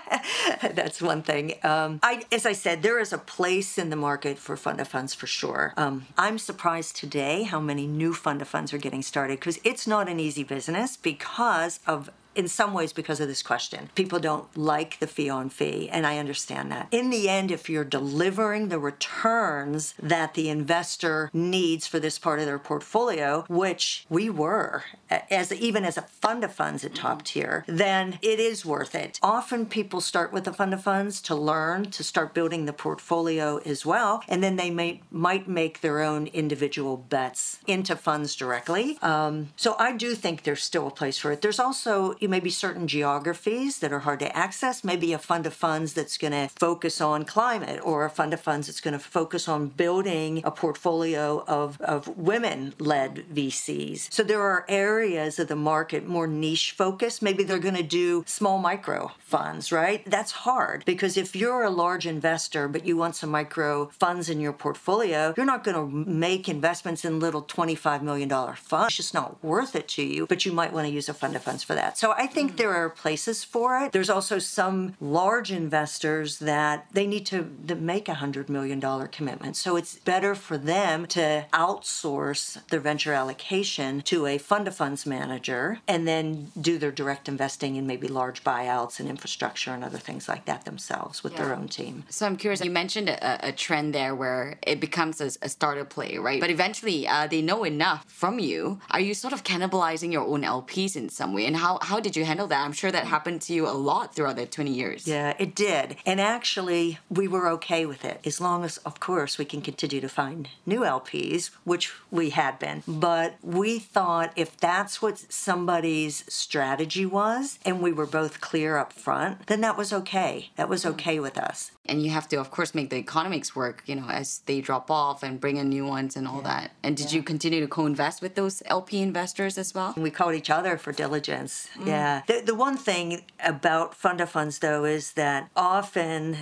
That's 0.73 1.01
one 1.01 1.23
thing. 1.23 1.55
Um, 1.63 1.99
I, 2.03 2.23
as 2.31 2.45
I 2.45 2.53
said, 2.53 2.83
there 2.83 2.99
is 2.99 3.11
a 3.11 3.17
place 3.17 3.77
in 3.77 3.89
the 3.89 3.95
market 3.95 4.37
for 4.37 4.55
fund 4.55 4.79
of 4.79 4.87
funds 4.87 5.13
for 5.13 5.27
sure. 5.27 5.73
Um, 5.75 6.05
I'm 6.17 6.37
surprised 6.37 6.95
today 6.95 7.43
how 7.43 7.59
many 7.59 7.87
new 7.87 8.13
fund 8.13 8.41
of 8.41 8.47
funds 8.47 8.73
are 8.73 8.77
getting 8.77 9.01
started 9.01 9.39
because 9.39 9.59
it's 9.63 9.87
not 9.87 10.07
an 10.07 10.19
easy 10.19 10.43
business 10.43 10.95
because 10.95 11.79
of 11.87 12.09
in 12.37 12.47
some 12.47 12.73
ways 12.73 12.93
because 12.93 13.19
of 13.19 13.27
this 13.27 13.41
question. 13.41 13.89
People 13.95 14.19
don't 14.19 14.55
like 14.55 14.99
the 14.99 15.07
fee 15.07 15.29
on 15.29 15.49
fee, 15.49 15.89
and 15.89 16.05
I 16.05 16.19
understand 16.19 16.71
that. 16.71 16.87
In 16.91 17.09
the 17.09 17.27
end, 17.27 17.51
if 17.51 17.69
you're 17.69 17.83
delivering 17.83 18.69
the 18.69 18.79
returns 18.79 19.95
that 20.01 20.35
the 20.35 20.49
investor 20.49 21.29
needs 21.33 21.87
for 21.87 21.99
this 21.99 22.19
part 22.19 22.39
of 22.39 22.45
their 22.45 22.59
portfolio, 22.59 23.43
which 23.49 24.05
we 24.09 24.29
were, 24.29 24.83
as 25.09 25.51
even 25.51 25.83
as 25.83 25.97
a 25.97 26.03
fund 26.03 26.43
of 26.43 26.53
funds 26.53 26.85
at 26.85 26.93
top 26.93 27.23
tier, 27.23 27.65
then 27.67 28.19
it 28.21 28.39
is 28.39 28.65
worth 28.65 28.93
it. 28.93 29.19
Often 29.23 29.65
people 29.67 29.99
start 29.99 30.31
with 30.31 30.43
the 30.43 30.53
fund 30.53 30.73
of 30.73 30.83
funds 30.83 31.21
to 31.23 31.35
learn, 31.35 31.89
to 31.91 32.03
start 32.03 32.35
building 32.35 32.65
the 32.65 32.73
portfolio 32.73 33.57
as 33.65 33.85
well, 33.85 34.23
and 34.27 34.43
then 34.43 34.57
they 34.57 34.69
may 34.69 35.01
might 35.09 35.47
make 35.47 35.81
their 35.81 36.01
own 36.01 36.27
individual 36.27 36.97
bets 36.97 37.59
into 37.65 37.95
funds 37.95 38.35
directly. 38.35 38.99
Um, 39.01 39.49
so 39.55 39.75
I 39.79 39.93
do 39.93 40.13
think 40.13 40.43
there's 40.43 40.63
still 40.63 40.87
a 40.87 40.91
place 40.91 41.17
for 41.17 41.31
it. 41.31 41.41
There's 41.41 41.59
also 41.59 42.15
maybe 42.27 42.49
certain 42.49 42.87
geographies 42.87 43.79
that 43.79 43.91
are 43.91 43.99
hard 43.99 44.19
to 44.19 44.35
access. 44.35 44.83
Maybe 44.83 45.13
a 45.13 45.17
fund 45.17 45.45
of 45.45 45.53
funds 45.53 45.93
that's 45.93 46.17
going 46.17 46.33
to 46.33 46.49
focus 46.59 47.01
on 47.01 47.25
climate, 47.25 47.79
or 47.83 48.05
a 48.05 48.09
fund 48.09 48.33
of 48.33 48.39
funds 48.39 48.67
that's 48.67 48.81
going 48.81 48.93
to 48.93 48.99
focus 48.99 49.47
on 49.47 49.67
building 49.67 50.41
a 50.43 50.51
portfolio 50.51 51.43
of, 51.47 51.79
of 51.81 52.07
women 52.17 52.73
led 52.79 53.25
VCs. 53.33 54.11
So 54.11 54.23
there 54.23 54.41
are 54.41 54.65
areas 54.67 55.39
of 55.39 55.47
the 55.47 55.55
market 55.55 56.07
more 56.07 56.27
niche 56.27 56.71
focused. 56.71 57.21
Maybe 57.21 57.43
they're 57.43 57.59
going 57.59 57.75
to 57.75 57.83
do 57.83 58.23
small 58.27 58.57
micro 58.57 59.11
funds, 59.19 59.71
right? 59.71 60.03
That's 60.05 60.31
hard 60.31 60.85
because 60.85 61.17
if 61.17 61.35
you're 61.35 61.63
a 61.63 61.69
large 61.69 62.05
investor 62.05 62.67
but 62.67 62.85
you 62.85 62.97
want 62.97 63.15
some 63.15 63.29
micro 63.29 63.87
funds 63.99 64.29
in 64.29 64.39
your 64.39 64.53
portfolio, 64.53 65.33
you're 65.35 65.45
not 65.45 65.63
going 65.63 65.75
to 65.75 66.09
make 66.09 66.47
investments 66.49 67.05
in 67.05 67.19
little 67.19 67.43
$25 67.43 68.01
million 68.01 68.29
funds. 68.29 68.87
It's 68.87 68.97
just 68.97 69.13
not 69.13 69.43
worth 69.43 69.75
it 69.75 69.87
to 69.89 70.03
you, 70.03 70.27
but 70.27 70.45
you 70.45 70.51
might 70.51 70.73
want 70.73 70.87
to 70.87 70.93
use 70.93 71.09
a 71.09 71.13
fund 71.13 71.35
of 71.35 71.43
funds 71.43 71.63
for 71.63 71.75
that. 71.75 71.97
So 71.97 72.11
I 72.17 72.27
think 72.27 72.53
mm. 72.53 72.57
there 72.57 72.73
are 72.73 72.89
places 72.89 73.43
for 73.43 73.77
it. 73.77 73.91
There's 73.91 74.09
also 74.09 74.39
some 74.39 74.95
large 74.99 75.51
investors 75.51 76.39
that 76.39 76.87
they 76.91 77.05
need 77.05 77.25
to, 77.27 77.49
to 77.67 77.75
make 77.75 78.09
a 78.09 78.15
$100 78.15 78.49
million 78.49 78.81
commitment. 79.07 79.55
So 79.55 79.75
it's 79.75 79.95
better 79.99 80.33
for 80.33 80.57
them 80.57 81.05
to 81.07 81.45
outsource 81.53 82.65
their 82.67 82.79
venture 82.79 83.13
allocation 83.13 84.01
to 84.01 84.25
a 84.25 84.37
fund 84.37 84.67
of 84.67 84.75
funds 84.75 85.05
manager 85.05 85.79
and 85.87 86.07
then 86.07 86.51
do 86.59 86.77
their 86.77 86.91
direct 86.91 87.29
investing 87.29 87.75
in 87.75 87.85
maybe 87.85 88.07
large 88.07 88.43
buyouts 88.43 88.99
and 88.99 89.07
infrastructure 89.07 89.71
and 89.71 89.83
other 89.83 89.99
things 89.99 90.27
like 90.27 90.45
that 90.45 90.65
themselves 90.65 91.23
with 91.23 91.33
yeah. 91.33 91.43
their 91.43 91.55
own 91.55 91.67
team. 91.67 92.03
So 92.09 92.25
I'm 92.25 92.37
curious, 92.37 92.63
you 92.63 92.71
mentioned 92.71 93.09
a, 93.09 93.49
a 93.49 93.51
trend 93.51 93.93
there 93.93 94.15
where 94.15 94.57
it 94.65 94.79
becomes 94.79 95.21
a, 95.21 95.27
a 95.41 95.49
startup 95.49 95.89
play, 95.89 96.17
right? 96.17 96.41
But 96.41 96.49
eventually 96.49 97.07
uh, 97.07 97.27
they 97.27 97.41
know 97.41 97.63
enough 97.63 98.05
from 98.07 98.39
you. 98.39 98.79
Are 98.89 98.99
you 98.99 99.13
sort 99.13 99.33
of 99.33 99.43
cannibalizing 99.43 100.11
your 100.11 100.25
own 100.25 100.41
LPs 100.41 100.95
in 100.95 101.09
some 101.09 101.33
way? 101.33 101.45
And 101.45 101.55
how, 101.55 101.77
how 101.81 101.99
did 102.07 102.15
you 102.15 102.23
handle 102.23 102.47
that? 102.47 102.63
I'm 102.63 102.71
sure 102.71 102.89
that 102.89 103.05
happened 103.05 103.41
to 103.43 103.53
you 103.53 103.67
a 103.67 103.75
lot 103.75 104.15
throughout 104.15 104.37
the 104.37 104.45
20 104.45 104.71
years. 104.71 105.05
Yeah, 105.05 105.33
it 105.37 105.53
did. 105.53 105.97
And 106.05 106.21
actually, 106.21 106.99
we 107.09 107.27
were 107.27 107.49
okay 107.49 107.85
with 107.85 108.05
it 108.05 108.21
as 108.25 108.39
long 108.39 108.63
as, 108.63 108.77
of 108.77 109.01
course, 109.01 109.37
we 109.37 109.43
can 109.43 109.61
continue 109.61 109.99
to 109.99 110.07
find 110.07 110.47
new 110.65 110.81
LPs, 110.81 111.49
which 111.65 111.91
we 112.09 112.29
had 112.29 112.59
been. 112.59 112.83
But 112.87 113.35
we 113.43 113.77
thought 113.77 114.31
if 114.37 114.55
that's 114.55 115.01
what 115.01 115.17
somebody's 115.29 116.23
strategy 116.33 117.05
was, 117.05 117.59
and 117.65 117.81
we 117.81 117.91
were 117.91 118.05
both 118.05 118.39
clear 118.39 118.77
up 118.77 118.93
front, 118.93 119.47
then 119.47 119.59
that 119.59 119.77
was 119.77 119.91
okay. 119.91 120.51
That 120.55 120.69
was 120.69 120.85
mm. 120.85 120.91
okay 120.91 121.19
with 121.19 121.37
us 121.37 121.71
and 121.87 122.03
you 122.03 122.09
have 122.09 122.27
to 122.27 122.37
of 122.37 122.51
course 122.51 122.75
make 122.75 122.89
the 122.89 122.97
economics 122.97 123.55
work 123.55 123.83
you 123.85 123.95
know 123.95 124.07
as 124.09 124.39
they 124.45 124.61
drop 124.61 124.89
off 124.91 125.23
and 125.23 125.39
bring 125.39 125.57
in 125.57 125.69
new 125.69 125.85
ones 125.85 126.15
and 126.15 126.27
all 126.27 126.41
yeah. 126.41 126.61
that 126.61 126.71
and 126.83 126.97
did 126.97 127.11
yeah. 127.11 127.17
you 127.17 127.23
continue 127.23 127.59
to 127.59 127.67
co-invest 127.67 128.21
with 128.21 128.35
those 128.35 128.61
lp 128.65 129.01
investors 129.01 129.57
as 129.57 129.73
well 129.73 129.93
we 129.97 130.09
called 130.09 130.35
each 130.35 130.49
other 130.49 130.77
for 130.77 130.91
diligence 130.91 131.69
mm. 131.77 131.87
yeah 131.87 132.21
the, 132.27 132.41
the 132.45 132.55
one 132.55 132.77
thing 132.77 133.23
about 133.43 133.93
fund 133.95 134.21
of 134.21 134.29
funds 134.29 134.59
though 134.59 134.85
is 134.85 135.13
that 135.13 135.49
often 135.55 136.37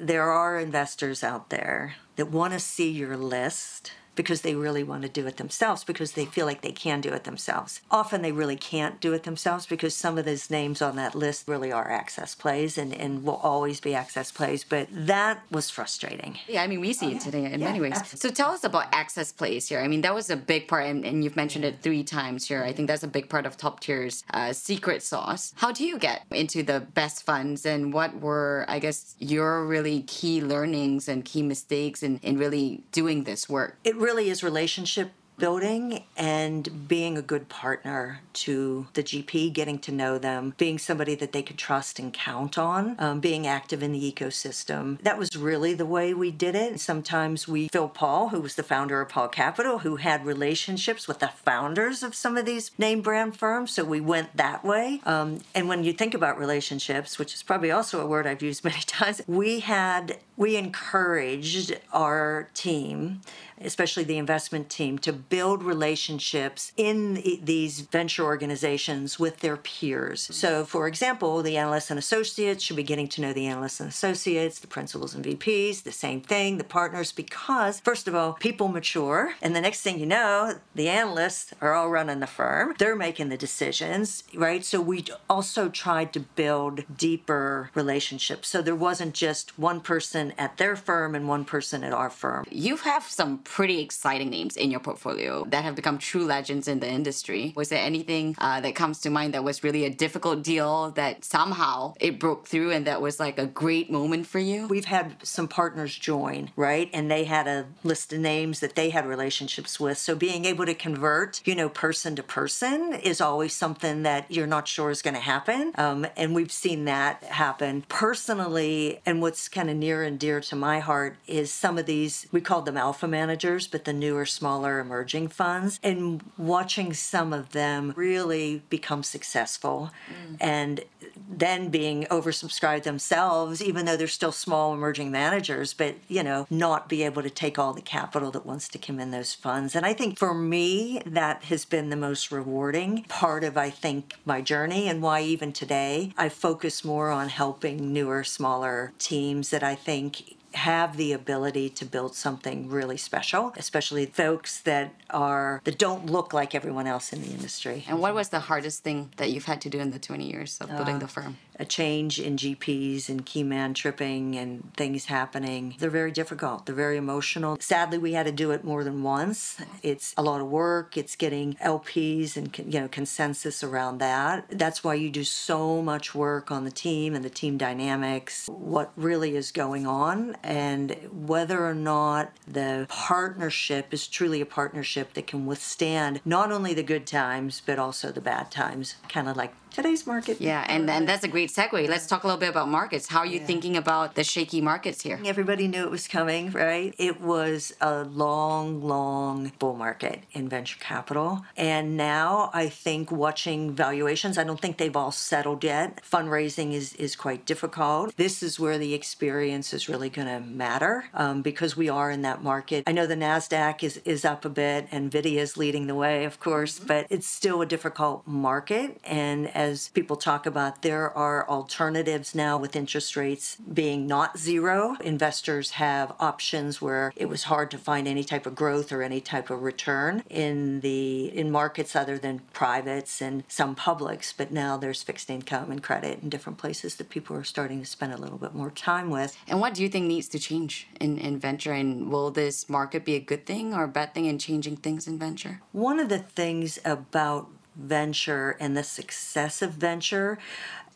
there 0.00 0.30
are 0.30 0.58
investors 0.58 1.24
out 1.24 1.50
there 1.50 1.96
that 2.16 2.30
want 2.30 2.52
to 2.52 2.60
see 2.60 2.90
your 2.90 3.16
list 3.16 3.92
because 4.16 4.40
they 4.40 4.54
really 4.54 4.82
want 4.82 5.02
to 5.02 5.08
do 5.08 5.26
it 5.26 5.36
themselves 5.36 5.84
because 5.84 6.12
they 6.12 6.24
feel 6.24 6.46
like 6.46 6.62
they 6.62 6.72
can 6.72 7.00
do 7.00 7.12
it 7.12 7.24
themselves. 7.24 7.80
Often 7.90 8.22
they 8.22 8.32
really 8.32 8.56
can't 8.56 9.00
do 9.00 9.12
it 9.12 9.22
themselves 9.22 9.66
because 9.66 9.94
some 9.94 10.18
of 10.18 10.24
those 10.24 10.50
names 10.50 10.82
on 10.82 10.96
that 10.96 11.14
list 11.14 11.46
really 11.46 11.70
are 11.70 11.90
access 11.90 12.34
plays 12.34 12.78
and, 12.78 12.92
and 12.94 13.22
will 13.22 13.36
always 13.36 13.80
be 13.80 13.94
access 13.94 14.32
plays. 14.32 14.64
But 14.64 14.88
that 14.90 15.42
was 15.50 15.70
frustrating. 15.70 16.38
Yeah, 16.48 16.62
I 16.62 16.66
mean, 16.66 16.80
we 16.80 16.92
see 16.92 17.06
oh, 17.06 17.16
it 17.16 17.20
today 17.20 17.44
in 17.44 17.60
yeah, 17.60 17.66
many 17.66 17.80
ways. 17.80 17.92
Absolutely. 17.92 18.28
So 18.28 18.34
tell 18.34 18.52
us 18.52 18.64
about 18.64 18.86
access 18.92 19.32
plays 19.32 19.68
here. 19.68 19.80
I 19.80 19.88
mean, 19.88 20.00
that 20.00 20.14
was 20.14 20.30
a 20.30 20.36
big 20.36 20.66
part, 20.68 20.86
and, 20.86 21.04
and 21.04 21.22
you've 21.22 21.36
mentioned 21.36 21.64
it 21.64 21.82
three 21.82 22.02
times 22.02 22.48
here. 22.48 22.64
I 22.64 22.72
think 22.72 22.88
that's 22.88 23.02
a 23.02 23.08
big 23.08 23.28
part 23.28 23.46
of 23.46 23.56
Top 23.56 23.80
Tier's 23.80 24.24
uh, 24.32 24.52
secret 24.52 25.02
sauce. 25.02 25.52
How 25.56 25.72
do 25.72 25.84
you 25.84 25.98
get 25.98 26.22
into 26.30 26.62
the 26.62 26.80
best 26.80 27.24
funds, 27.24 27.66
and 27.66 27.92
what 27.92 28.20
were, 28.20 28.64
I 28.68 28.78
guess, 28.78 29.14
your 29.18 29.66
really 29.66 30.02
key 30.02 30.40
learnings 30.40 31.08
and 31.08 31.24
key 31.24 31.42
mistakes 31.42 32.02
in, 32.02 32.18
in 32.22 32.38
really 32.38 32.82
doing 32.92 33.24
this 33.24 33.48
work? 33.48 33.76
It 33.84 33.96
really 34.06 34.30
is 34.30 34.44
relationship 34.44 35.10
building 35.38 36.04
and 36.16 36.88
being 36.88 37.18
a 37.18 37.22
good 37.22 37.48
partner 37.48 38.20
to 38.32 38.86
the 38.94 39.02
GP, 39.02 39.52
getting 39.52 39.78
to 39.80 39.92
know 39.92 40.18
them, 40.18 40.54
being 40.56 40.78
somebody 40.78 41.14
that 41.14 41.32
they 41.32 41.42
could 41.42 41.58
trust 41.58 41.98
and 41.98 42.12
count 42.12 42.56
on, 42.58 42.96
um, 42.98 43.20
being 43.20 43.46
active 43.46 43.82
in 43.82 43.92
the 43.92 44.12
ecosystem. 44.12 45.00
That 45.02 45.18
was 45.18 45.36
really 45.36 45.74
the 45.74 45.86
way 45.86 46.14
we 46.14 46.30
did 46.30 46.54
it. 46.54 46.80
Sometimes 46.80 47.46
we, 47.46 47.68
Phil 47.68 47.88
Paul, 47.88 48.30
who 48.30 48.40
was 48.40 48.54
the 48.54 48.62
founder 48.62 49.00
of 49.00 49.08
Paul 49.08 49.28
Capital, 49.28 49.80
who 49.80 49.96
had 49.96 50.24
relationships 50.24 51.06
with 51.06 51.18
the 51.18 51.28
founders 51.28 52.02
of 52.02 52.14
some 52.14 52.36
of 52.36 52.46
these 52.46 52.70
name 52.78 53.02
brand 53.02 53.36
firms, 53.36 53.72
so 53.72 53.84
we 53.84 54.00
went 54.00 54.36
that 54.36 54.64
way. 54.64 55.00
Um, 55.04 55.40
and 55.54 55.68
when 55.68 55.84
you 55.84 55.92
think 55.92 56.14
about 56.14 56.38
relationships, 56.38 57.18
which 57.18 57.34
is 57.34 57.42
probably 57.42 57.70
also 57.70 58.00
a 58.00 58.06
word 58.06 58.26
I've 58.26 58.42
used 58.42 58.64
many 58.64 58.80
times, 58.86 59.20
we 59.26 59.60
had, 59.60 60.18
we 60.36 60.56
encouraged 60.56 61.78
our 61.92 62.48
team 62.54 63.20
especially 63.60 64.04
the 64.04 64.18
investment 64.18 64.68
team, 64.68 64.98
to 64.98 65.12
build 65.12 65.62
relationships 65.62 66.72
in 66.76 67.14
these 67.42 67.80
venture 67.80 68.24
organizations 68.24 69.18
with 69.18 69.40
their 69.40 69.56
peers. 69.56 70.28
So, 70.32 70.64
for 70.64 70.86
example, 70.86 71.42
the 71.42 71.56
analysts 71.56 71.90
and 71.90 71.98
associates 71.98 72.62
should 72.62 72.76
be 72.76 72.82
getting 72.82 73.08
to 73.08 73.20
know 73.20 73.32
the 73.32 73.46
analysts 73.46 73.80
and 73.80 73.88
associates, 73.88 74.58
the 74.58 74.66
principals 74.66 75.14
and 75.14 75.24
VPs, 75.24 75.82
the 75.82 75.92
same 75.92 76.20
thing, 76.20 76.58
the 76.58 76.64
partners, 76.64 77.12
because, 77.12 77.80
first 77.80 78.08
of 78.08 78.14
all, 78.14 78.34
people 78.34 78.68
mature, 78.68 79.34
and 79.40 79.54
the 79.54 79.60
next 79.60 79.82
thing 79.82 79.98
you 79.98 80.06
know, 80.06 80.54
the 80.74 80.88
analysts 80.88 81.52
are 81.60 81.74
all 81.74 81.88
running 81.88 82.20
the 82.20 82.26
firm. 82.26 82.74
They're 82.78 82.96
making 82.96 83.28
the 83.28 83.36
decisions, 83.36 84.24
right? 84.34 84.64
So, 84.64 84.80
we 84.80 85.04
also 85.28 85.68
tried 85.68 86.12
to 86.12 86.20
build 86.20 86.84
deeper 86.96 87.70
relationships. 87.74 88.48
So, 88.48 88.62
there 88.62 88.76
wasn't 88.76 89.14
just 89.14 89.58
one 89.58 89.80
person 89.80 90.32
at 90.38 90.56
their 90.58 90.76
firm 90.76 91.14
and 91.14 91.28
one 91.28 91.44
person 91.44 91.84
at 91.84 91.92
our 91.92 92.10
firm. 92.10 92.46
You 92.50 92.76
have 92.78 93.04
some 93.04 93.38
pretty 93.46 93.80
exciting 93.80 94.28
names 94.30 94.56
in 94.56 94.70
your 94.70 94.80
portfolio 94.80 95.44
that 95.50 95.62
have 95.62 95.76
become 95.76 95.98
true 95.98 96.24
legends 96.24 96.66
in 96.66 96.80
the 96.80 96.90
industry. 96.90 97.52
Was 97.54 97.68
there 97.68 97.82
anything 97.82 98.34
uh, 98.38 98.60
that 98.60 98.74
comes 98.74 99.00
to 99.00 99.10
mind 99.10 99.34
that 99.34 99.44
was 99.44 99.62
really 99.62 99.84
a 99.84 99.90
difficult 99.90 100.42
deal 100.42 100.90
that 100.92 101.24
somehow 101.24 101.94
it 102.00 102.18
broke 102.18 102.48
through 102.48 102.72
and 102.72 102.86
that 102.86 103.00
was 103.00 103.20
like 103.20 103.38
a 103.38 103.46
great 103.46 103.90
moment 103.90 104.26
for 104.26 104.40
you? 104.40 104.66
We've 104.66 104.86
had 104.86 105.14
some 105.22 105.46
partners 105.46 105.96
join, 105.96 106.50
right? 106.56 106.90
And 106.92 107.08
they 107.08 107.24
had 107.24 107.46
a 107.46 107.66
list 107.84 108.12
of 108.12 108.18
names 108.18 108.60
that 108.60 108.74
they 108.74 108.90
had 108.90 109.06
relationships 109.06 109.78
with. 109.78 109.96
So 109.96 110.16
being 110.16 110.44
able 110.44 110.66
to 110.66 110.74
convert, 110.74 111.40
you 111.46 111.54
know, 111.54 111.68
person 111.68 112.16
to 112.16 112.22
person 112.24 112.94
is 112.94 113.20
always 113.20 113.52
something 113.52 114.02
that 114.02 114.30
you're 114.30 114.46
not 114.48 114.66
sure 114.66 114.90
is 114.90 115.02
going 115.02 115.14
to 115.14 115.20
happen. 115.20 115.72
Um, 115.76 116.06
and 116.16 116.34
we've 116.34 116.52
seen 116.52 116.84
that 116.86 117.22
happen 117.22 117.84
personally. 117.88 119.00
And 119.06 119.22
what's 119.22 119.48
kind 119.48 119.70
of 119.70 119.76
near 119.76 120.02
and 120.02 120.18
dear 120.18 120.40
to 120.40 120.56
my 120.56 120.80
heart 120.80 121.16
is 121.28 121.52
some 121.52 121.78
of 121.78 121.86
these, 121.86 122.26
we 122.32 122.40
called 122.40 122.66
them 122.66 122.76
alpha 122.76 123.06
managers 123.06 123.35
managers, 123.36 123.66
but 123.66 123.84
the 123.84 123.92
newer, 123.92 124.24
smaller 124.24 124.78
emerging 124.80 125.28
funds, 125.28 125.78
and 125.82 126.22
watching 126.38 126.94
some 126.94 127.32
of 127.32 127.50
them 127.50 127.92
really 127.96 128.62
become 128.70 129.02
successful 129.02 129.90
mm. 130.08 130.36
and 130.40 130.84
then 131.28 131.68
being 131.68 132.04
oversubscribed 132.04 132.84
themselves, 132.84 133.62
even 133.62 133.84
though 133.84 133.96
they're 133.96 134.08
still 134.08 134.32
small 134.32 134.72
emerging 134.72 135.10
managers, 135.10 135.74
but 135.74 135.94
you 136.08 136.22
know, 136.22 136.46
not 136.48 136.88
be 136.88 137.02
able 137.02 137.22
to 137.22 137.30
take 137.30 137.58
all 137.58 137.74
the 137.74 137.82
capital 137.82 138.30
that 138.30 138.46
wants 138.46 138.68
to 138.68 138.78
come 138.78 138.98
in 138.98 139.10
those 139.10 139.34
funds. 139.34 139.74
And 139.76 139.84
I 139.84 139.92
think 139.92 140.18
for 140.18 140.32
me, 140.32 141.02
that 141.04 141.44
has 141.44 141.64
been 141.64 141.90
the 141.90 141.96
most 141.96 142.32
rewarding 142.32 143.04
part 143.08 143.44
of, 143.44 143.56
I 143.56 143.70
think, 143.70 144.14
my 144.24 144.40
journey 144.40 144.88
and 144.88 145.02
why 145.02 145.20
even 145.22 145.52
today 145.52 146.12
I 146.16 146.28
focus 146.28 146.84
more 146.84 147.10
on 147.10 147.28
helping 147.28 147.92
newer, 147.92 148.24
smaller 148.24 148.92
teams 148.98 149.50
that 149.50 149.62
I 149.62 149.74
think 149.74 150.35
have 150.56 150.96
the 150.96 151.12
ability 151.12 151.68
to 151.68 151.84
build 151.84 152.14
something 152.14 152.68
really 152.68 152.96
special, 152.96 153.52
especially 153.56 154.06
folks 154.06 154.60
that 154.62 154.94
are 155.10 155.60
that 155.64 155.78
don't 155.78 156.06
look 156.06 156.32
like 156.32 156.54
everyone 156.54 156.86
else 156.86 157.12
in 157.12 157.20
the 157.22 157.28
industry. 157.28 157.84
And 157.88 158.00
what 158.00 158.14
was 158.14 158.30
the 158.30 158.40
hardest 158.40 158.82
thing 158.82 159.10
that 159.18 159.30
you've 159.30 159.44
had 159.44 159.60
to 159.62 159.70
do 159.70 159.78
in 159.78 159.90
the 159.90 159.98
20 159.98 160.28
years 160.28 160.58
of 160.60 160.68
building 160.68 160.96
uh, 160.96 161.00
the 161.00 161.08
firm? 161.08 161.36
A 161.58 161.64
change 161.64 162.20
in 162.20 162.36
GPs 162.36 163.08
and 163.08 163.24
key 163.24 163.42
man 163.42 163.74
tripping 163.74 164.36
and 164.36 164.72
things 164.74 165.06
happening, 165.06 165.76
they're 165.78 165.90
very 165.90 166.12
difficult. 166.12 166.66
They're 166.66 166.74
very 166.74 166.96
emotional. 166.96 167.56
Sadly, 167.60 167.98
we 167.98 168.12
had 168.12 168.26
to 168.26 168.32
do 168.32 168.50
it 168.50 168.64
more 168.64 168.84
than 168.84 169.02
once. 169.02 169.56
It's 169.82 170.14
a 170.16 170.22
lot 170.22 170.40
of 170.40 170.48
work. 170.48 170.96
It's 170.96 171.16
getting 171.16 171.54
LPs 171.54 172.36
and 172.36 172.56
you 172.58 172.80
know 172.80 172.88
consensus 172.88 173.62
around 173.62 173.98
that. 173.98 174.46
That's 174.50 174.84
why 174.84 174.94
you 174.94 175.10
do 175.10 175.24
so 175.24 175.82
much 175.82 176.14
work 176.14 176.50
on 176.50 176.64
the 176.64 176.70
team 176.70 177.14
and 177.14 177.24
the 177.24 177.30
team 177.30 177.56
dynamics, 177.56 178.48
what 178.48 178.92
really 178.96 179.36
is 179.36 179.52
going 179.52 179.86
on, 179.86 180.36
and 180.42 180.96
whether 181.10 181.66
or 181.66 181.74
not 181.74 182.32
the 182.46 182.86
partnership 182.88 183.92
is 183.92 184.06
truly 184.06 184.40
a 184.40 184.46
partnership 184.46 185.14
that 185.14 185.26
can 185.26 185.46
withstand 185.46 186.20
not 186.24 186.52
only 186.52 186.74
the 186.74 186.82
good 186.82 187.06
times 187.06 187.62
but 187.64 187.78
also 187.78 188.10
the 188.12 188.20
bad 188.20 188.50
times, 188.50 188.96
kind 189.08 189.28
of 189.28 189.36
like 189.36 189.54
today's 189.76 190.06
market. 190.06 190.40
Yeah, 190.40 190.64
and, 190.68 190.88
and 190.88 191.06
that's 191.06 191.22
a 191.22 191.28
great 191.28 191.45
segue. 191.48 191.88
Let's 191.88 192.06
talk 192.06 192.24
a 192.24 192.26
little 192.26 192.40
bit 192.40 192.48
about 192.48 192.68
markets. 192.68 193.08
How 193.08 193.20
are 193.20 193.26
you 193.26 193.40
yeah. 193.40 193.46
thinking 193.46 193.76
about 193.76 194.14
the 194.14 194.24
shaky 194.24 194.60
markets 194.60 195.02
here? 195.02 195.20
Everybody 195.24 195.68
knew 195.68 195.84
it 195.84 195.90
was 195.90 196.08
coming, 196.08 196.50
right? 196.50 196.94
It 196.98 197.20
was 197.20 197.74
a 197.80 198.04
long, 198.04 198.82
long 198.82 199.52
bull 199.58 199.74
market 199.74 200.22
in 200.32 200.48
venture 200.48 200.78
capital. 200.80 201.44
And 201.56 201.96
now 201.96 202.50
I 202.52 202.68
think 202.68 203.10
watching 203.10 203.74
valuations, 203.74 204.38
I 204.38 204.44
don't 204.44 204.60
think 204.60 204.78
they've 204.78 204.96
all 204.96 205.12
settled 205.12 205.64
yet. 205.64 206.02
Fundraising 206.02 206.72
is, 206.72 206.94
is 206.94 207.16
quite 207.16 207.46
difficult. 207.46 208.16
This 208.16 208.42
is 208.42 208.60
where 208.60 208.78
the 208.78 208.94
experience 208.94 209.72
is 209.72 209.88
really 209.88 210.10
going 210.10 210.28
to 210.28 210.40
matter 210.40 211.04
um, 211.14 211.42
because 211.42 211.76
we 211.76 211.88
are 211.88 212.10
in 212.10 212.22
that 212.22 212.42
market. 212.42 212.84
I 212.86 212.92
know 212.92 213.06
the 213.06 213.14
NASDAQ 213.14 213.82
is, 213.82 213.96
is 213.98 214.24
up 214.24 214.44
a 214.44 214.48
bit, 214.48 214.90
NVIDIA 214.90 215.38
is 215.38 215.56
leading 215.56 215.86
the 215.86 215.94
way, 215.94 216.24
of 216.24 216.40
course, 216.40 216.78
mm-hmm. 216.78 216.88
but 216.88 217.06
it's 217.10 217.26
still 217.26 217.60
a 217.60 217.66
difficult 217.66 218.26
market. 218.26 219.00
And 219.04 219.48
as 219.54 219.88
people 219.88 220.16
talk 220.16 220.46
about, 220.46 220.82
there 220.82 221.10
are 221.16 221.35
alternatives 221.50 222.34
now 222.34 222.56
with 222.56 222.76
interest 222.76 223.16
rates 223.16 223.56
being 223.72 224.06
not 224.06 224.38
zero. 224.38 224.96
Investors 225.02 225.72
have 225.72 226.14
options 226.20 226.80
where 226.80 227.12
it 227.16 227.28
was 227.28 227.44
hard 227.44 227.70
to 227.72 227.78
find 227.78 228.06
any 228.06 228.24
type 228.24 228.46
of 228.46 228.54
growth 228.54 228.92
or 228.92 229.02
any 229.02 229.20
type 229.20 229.50
of 229.50 229.62
return 229.62 230.22
in 230.30 230.80
the 230.80 231.26
in 231.36 231.50
markets 231.50 231.96
other 231.96 232.18
than 232.18 232.40
privates 232.52 233.20
and 233.20 233.44
some 233.48 233.74
publics, 233.74 234.32
but 234.32 234.50
now 234.50 234.76
there's 234.76 235.02
fixed 235.02 235.30
income 235.30 235.70
and 235.70 235.82
credit 235.82 236.22
in 236.22 236.28
different 236.28 236.58
places 236.58 236.96
that 236.96 237.10
people 237.10 237.36
are 237.36 237.44
starting 237.44 237.80
to 237.80 237.86
spend 237.86 238.12
a 238.12 238.16
little 238.16 238.38
bit 238.38 238.54
more 238.54 238.70
time 238.70 239.10
with. 239.10 239.36
And 239.48 239.60
what 239.60 239.74
do 239.74 239.82
you 239.82 239.88
think 239.88 240.06
needs 240.06 240.28
to 240.28 240.38
change 240.38 240.88
in, 241.00 241.18
in 241.18 241.38
venture? 241.38 241.72
And 241.72 242.10
will 242.10 242.30
this 242.30 242.68
market 242.68 243.04
be 243.04 243.14
a 243.14 243.20
good 243.20 243.46
thing 243.46 243.74
or 243.74 243.84
a 243.84 243.88
bad 243.88 244.14
thing 244.14 244.26
in 244.26 244.38
changing 244.38 244.76
things 244.76 245.06
in 245.06 245.18
venture? 245.18 245.60
One 245.72 245.98
of 245.98 246.08
the 246.08 246.18
things 246.18 246.78
about 246.84 247.48
venture 247.76 248.56
and 248.58 248.76
the 248.76 248.84
success 248.84 249.62
of 249.62 249.72
venture 249.72 250.38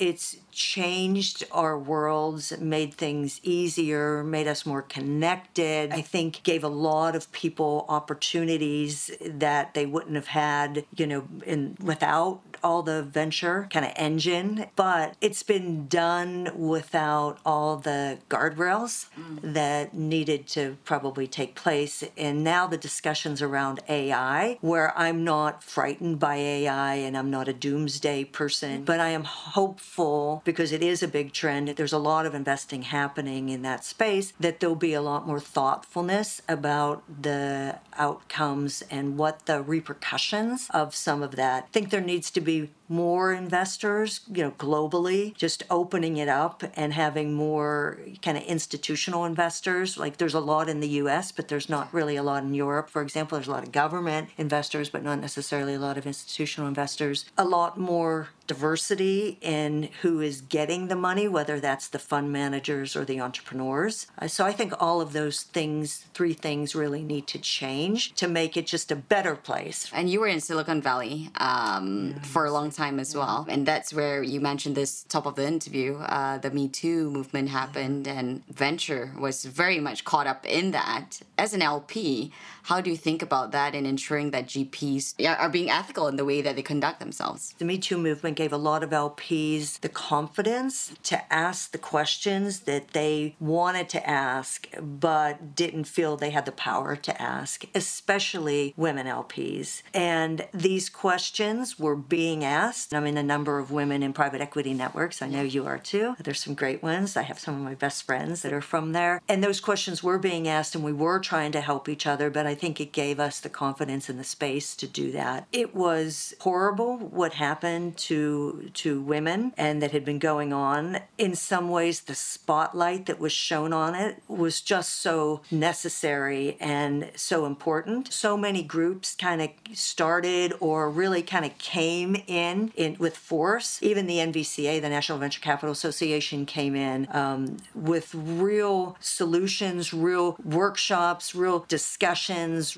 it's 0.01 0.39
changed 0.51 1.45
our 1.53 1.79
worlds, 1.79 2.59
made 2.59 2.95
things 2.95 3.39
easier, 3.43 4.25
made 4.25 4.49
us 4.49 4.65
more 4.65 4.81
connected. 4.81 5.93
I 5.93 6.01
think 6.01 6.43
gave 6.43 6.65
a 6.65 6.69
lot 6.69 7.15
of 7.15 7.31
people 7.33 7.85
opportunities 7.87 9.11
that 9.21 9.75
they 9.75 9.85
wouldn't 9.85 10.15
have 10.15 10.29
had, 10.29 10.87
you 10.97 11.07
know, 11.07 11.29
in 11.45 11.77
without 11.83 12.41
all 12.63 12.83
the 12.83 13.03
venture 13.03 13.69
kind 13.71 13.85
of 13.85 13.93
engine. 13.97 14.67
But 14.77 15.17
it's 15.21 15.43
been 15.43 15.87
done 15.89 16.51
without 16.55 17.39
all 17.45 17.77
the 17.77 18.19
guardrails 18.29 19.07
mm. 19.19 19.39
that 19.43 19.95
needed 19.95 20.47
to 20.49 20.77
probably 20.85 21.27
take 21.27 21.55
place. 21.55 22.05
And 22.17 22.45
now 22.45 22.67
the 22.67 22.77
discussions 22.77 23.43
around 23.43 23.81
AI, 23.89 24.59
where 24.61 24.97
I'm 24.99 25.25
not 25.25 25.63
frightened 25.63 26.19
by 26.19 26.37
AI 26.37 26.95
and 26.95 27.17
I'm 27.17 27.31
not 27.31 27.49
a 27.49 27.53
doomsday 27.53 28.25
person, 28.25 28.83
mm. 28.83 28.85
but 28.85 29.01
I 29.01 29.09
am 29.11 29.25
hopeful 29.25 29.71
hopeful 30.01 30.43
because 30.45 30.73
it 30.73 30.83
is 30.83 31.03
a 31.03 31.09
big 31.09 31.33
trend. 31.33 31.69
There's 31.69 31.93
a 31.93 31.99
lot 31.99 32.27
of 32.27 32.35
investing 32.35 32.83
happening 32.83 33.51
in 33.51 33.63
that 33.63 33.85
space 33.85 34.33
that 34.41 34.59
there'll 34.59 34.75
be 34.75 34.95
a 34.95 35.03
lot 35.03 35.27
more 35.27 35.39
thoughtfulness 35.39 36.43
about 36.49 37.03
the 37.23 37.79
outcomes 37.97 38.83
and 38.91 39.17
what 39.17 39.47
the 39.47 39.63
repercussions 39.63 40.69
of 40.71 40.95
some 40.95 41.23
of 41.23 41.37
that. 41.37 41.65
I 41.65 41.73
think 41.73 41.91
there 41.91 42.01
needs 42.01 42.31
to 42.33 42.41
be 42.41 42.50
be 42.51 42.80
more 42.91 43.33
investors, 43.33 44.21
you 44.35 44.43
know, 44.43 44.51
globally, 44.53 45.35
just 45.37 45.63
opening 45.71 46.17
it 46.17 46.29
up 46.29 46.65
and 46.75 46.93
having 46.93 47.33
more 47.33 47.99
kind 48.21 48.37
of 48.37 48.43
institutional 48.45 49.25
investors. 49.25 49.97
Like 49.97 50.17
there's 50.17 50.35
a 50.35 50.41
lot 50.41 50.69
in 50.69 50.81
the 50.81 50.89
US, 50.89 51.31
but 51.31 51.47
there's 51.47 51.69
not 51.69 51.95
really 51.95 52.17
a 52.17 52.23
lot 52.23 52.43
in 52.43 52.53
Europe. 52.53 52.91
For 52.91 53.01
example, 53.01 53.39
there's 53.39 53.47
a 53.47 53.53
lot 53.53 53.63
of 53.63 53.71
government 53.71 54.31
investors, 54.37 54.91
but 54.91 55.05
not 55.05 55.21
necessarily 55.21 55.75
a 55.75 55.79
lot 55.79 55.99
of 55.99 56.07
institutional 56.07 56.67
investors. 56.67 57.27
A 57.39 57.45
lot 57.45 57.79
more 57.79 58.31
diversity 58.49 59.39
in 59.41 59.89
who 60.03 60.21
is 60.21 60.41
getting 60.41 60.89
the 60.89 60.97
money, 60.97 61.29
whether 61.29 61.61
that's 61.61 61.87
the 61.87 62.01
fund 62.01 62.33
managers 62.33 62.97
or 62.97 63.05
the 63.05 63.21
entrepreneurs. 63.21 64.09
Uh, 64.19 64.27
so 64.27 64.45
I 64.45 64.51
think 64.51 64.73
all 64.81 65.01
of 65.01 65.13
those 65.13 65.45
things, 65.45 66.07
three 66.15 66.33
things, 66.33 66.75
really 66.75 67.05
need 67.05 67.29
to 67.29 67.39
change 67.39 68.13
to 68.15 68.27
make 68.27 68.57
it 68.57 68.67
just 68.67 68.91
a 68.91 68.97
better 68.97 69.37
place. 69.37 69.89
And 69.93 70.11
you 70.11 70.19
were 70.19 70.27
in 70.27 70.41
Silicon 70.41 70.83
Valley 70.83 71.31
um, 71.37 72.15
yes. 72.17 72.27
for 72.27 72.45
a 72.45 72.51
long 72.51 72.73
time 72.73 72.80
as 72.89 73.15
well. 73.15 73.47
And 73.49 73.67
that's 73.67 73.93
where 73.93 74.23
you 74.23 74.41
mentioned 74.41 74.75
this 74.75 75.05
top 75.05 75.27
of 75.27 75.35
the 75.35 75.47
interview. 75.47 75.97
Uh, 75.97 76.39
the 76.39 76.51
Me 76.51 76.69
Too 76.69 77.11
movement 77.11 77.49
happened, 77.51 78.09
and 78.09 78.43
venture 78.47 79.13
was 79.19 79.45
very 79.45 79.81
much 79.81 80.05
caught 80.05 80.27
up 80.27 80.47
in 80.47 80.71
that. 80.71 81.21
As 81.37 81.53
an 81.53 81.63
LP, 81.63 82.33
how 82.65 82.81
do 82.81 82.91
you 82.91 82.97
think 82.97 83.23
about 83.23 83.53
that 83.53 83.75
in 83.75 83.87
ensuring 83.87 84.31
that 84.31 84.47
GPs 84.47 85.15
are 85.39 85.49
being 85.49 85.71
ethical 85.71 86.09
in 86.09 86.17
the 86.17 86.25
way 86.25 86.43
that 86.43 86.57
they 86.57 86.63
conduct 86.63 87.01
themselves? 87.01 87.55
The 87.59 87.65
Me 87.65 87.79
Too 87.79 87.99
movement 87.99 88.37
gave 88.37 88.53
a 88.53 88.57
lot 88.57 88.83
of 88.83 88.91
LPs 88.91 89.81
the 89.81 89.89
confidence 89.89 90.93
to 91.05 91.33
ask 91.33 91.73
the 91.73 91.79
questions 91.79 92.61
that 92.61 92.89
they 92.89 93.37
wanted 93.41 93.89
to 93.91 94.09
ask 94.09 94.69
but 94.81 95.55
didn't 95.55 95.85
feel 95.85 96.17
they 96.17 96.31
had 96.31 96.47
the 96.47 96.53
power 96.53 96.97
to 96.97 97.23
ask, 97.23 97.65
especially 97.75 98.75
women 98.77 99.07
LPs. 99.07 99.83
And 99.95 100.47
these 100.53 100.89
questions 100.89 101.79
were 101.79 101.97
being 101.97 102.45
asked. 102.45 102.95
I'm 102.95 103.07
in 103.07 103.17
a 103.17 103.23
number 103.23 103.59
of 103.59 103.71
women 103.71 104.03
in 104.03 104.13
private 104.13 104.41
equity 104.41 104.75
networks. 104.75 105.23
I 105.23 105.29
know 105.29 105.43
you 105.43 105.67
are 105.67 105.79
too. 105.79 106.17
There's 106.19 106.43
some 106.43 106.55
great 106.55 106.83
ones. 106.83 107.17
I 107.17 107.23
have 107.23 107.39
some 107.39 107.55
of 107.55 107.61
my 107.61 107.75
best 107.75 108.03
friends 108.05 108.43
that 108.43 108.53
are 108.53 108.61
from 108.61 108.93
there. 108.93 109.21
And 109.29 109.43
those 109.43 109.61
questions 109.61 110.03
were 110.03 110.19
being 110.19 110.49
asked, 110.49 110.75
and 110.75 110.85
we 110.85 110.93
were 110.93 111.19
trying 111.19 111.53
to 111.53 111.61
help 111.61 111.89
each 111.89 112.07
other, 112.07 112.31
but 112.31 112.47
I 112.51 112.57
think 112.57 112.81
it 112.81 112.91
gave 112.91 113.21
us 113.21 113.39
the 113.39 113.49
confidence 113.49 114.09
and 114.09 114.19
the 114.19 114.25
space 114.25 114.75
to 114.75 114.89
do 114.89 115.13
that. 115.13 115.47
It 115.53 115.73
was 115.73 116.35
horrible 116.41 116.99
what 116.99 117.35
happened 117.35 117.97
to 118.09 118.71
to 118.75 119.01
women 119.01 119.53
and 119.57 119.81
that 119.81 119.93
had 119.93 120.05
been 120.05 120.19
going 120.19 120.53
on. 120.53 120.99
In 121.17 121.37
some 121.37 121.69
ways, 121.69 122.01
the 122.01 122.17
spotlight 122.17 123.07
that 123.07 123.21
was 123.21 123.33
shown 123.33 123.73
on 123.73 123.95
it 123.95 124.21
was 124.27 124.61
just 124.61 124.95
so 125.01 125.43
necessary 125.51 126.57
and 126.59 127.13
so 127.15 127.47
important. 127.47 128.13
So 128.13 128.37
many 128.37 128.65
groups 128.65 129.15
kind 129.15 129.41
of 129.41 129.51
started 129.73 130.53
or 130.59 130.91
really 130.91 131.23
kind 131.23 131.45
of 131.45 131.57
came 131.59 132.17
in, 132.27 132.73
in 132.75 132.97
with 132.99 133.17
force. 133.17 133.79
Even 133.81 134.07
the 134.07 134.17
NVCA, 134.17 134.81
the 134.81 134.89
National 134.89 135.19
Venture 135.19 135.41
Capital 135.41 135.71
Association, 135.71 136.47
came 136.47 136.75
in 136.75 137.07
um, 137.13 137.59
with 137.77 138.13
real 138.13 138.97
solutions, 138.99 139.95
real 139.95 140.37
workshops, 140.45 141.33
real 141.33 141.65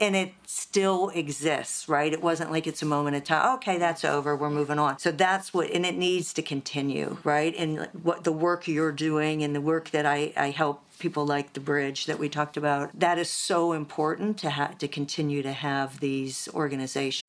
and 0.00 0.16
it 0.16 0.32
still 0.46 1.08
exists, 1.10 1.88
right? 1.88 2.12
It 2.12 2.22
wasn't 2.22 2.50
like 2.50 2.66
it's 2.66 2.82
a 2.82 2.86
moment 2.86 3.16
of 3.16 3.24
time. 3.24 3.54
Okay, 3.56 3.78
that's 3.78 4.04
over. 4.04 4.36
We're 4.36 4.50
moving 4.50 4.78
on. 4.78 4.98
So 4.98 5.10
that's 5.10 5.52
what 5.54 5.70
and 5.70 5.86
it 5.86 5.96
needs 5.96 6.32
to 6.34 6.42
continue 6.42 7.18
right 7.24 7.54
and 7.56 7.88
what 8.02 8.24
the 8.24 8.32
work 8.32 8.68
you're 8.68 8.92
doing 8.92 9.42
and 9.42 9.54
the 9.54 9.60
work 9.60 9.90
that 9.90 10.06
i, 10.06 10.32
I 10.36 10.50
help 10.50 10.82
people 10.98 11.26
like 11.26 11.52
the 11.54 11.60
bridge 11.60 12.06
that 12.06 12.18
we 12.18 12.28
talked 12.28 12.56
about 12.56 12.90
that 12.98 13.18
is 13.18 13.28
so 13.28 13.72
important 13.72 14.38
to 14.38 14.50
have 14.50 14.78
to 14.78 14.88
continue 14.88 15.42
to 15.42 15.52
have 15.52 16.00
these 16.00 16.48
organizations 16.54 17.22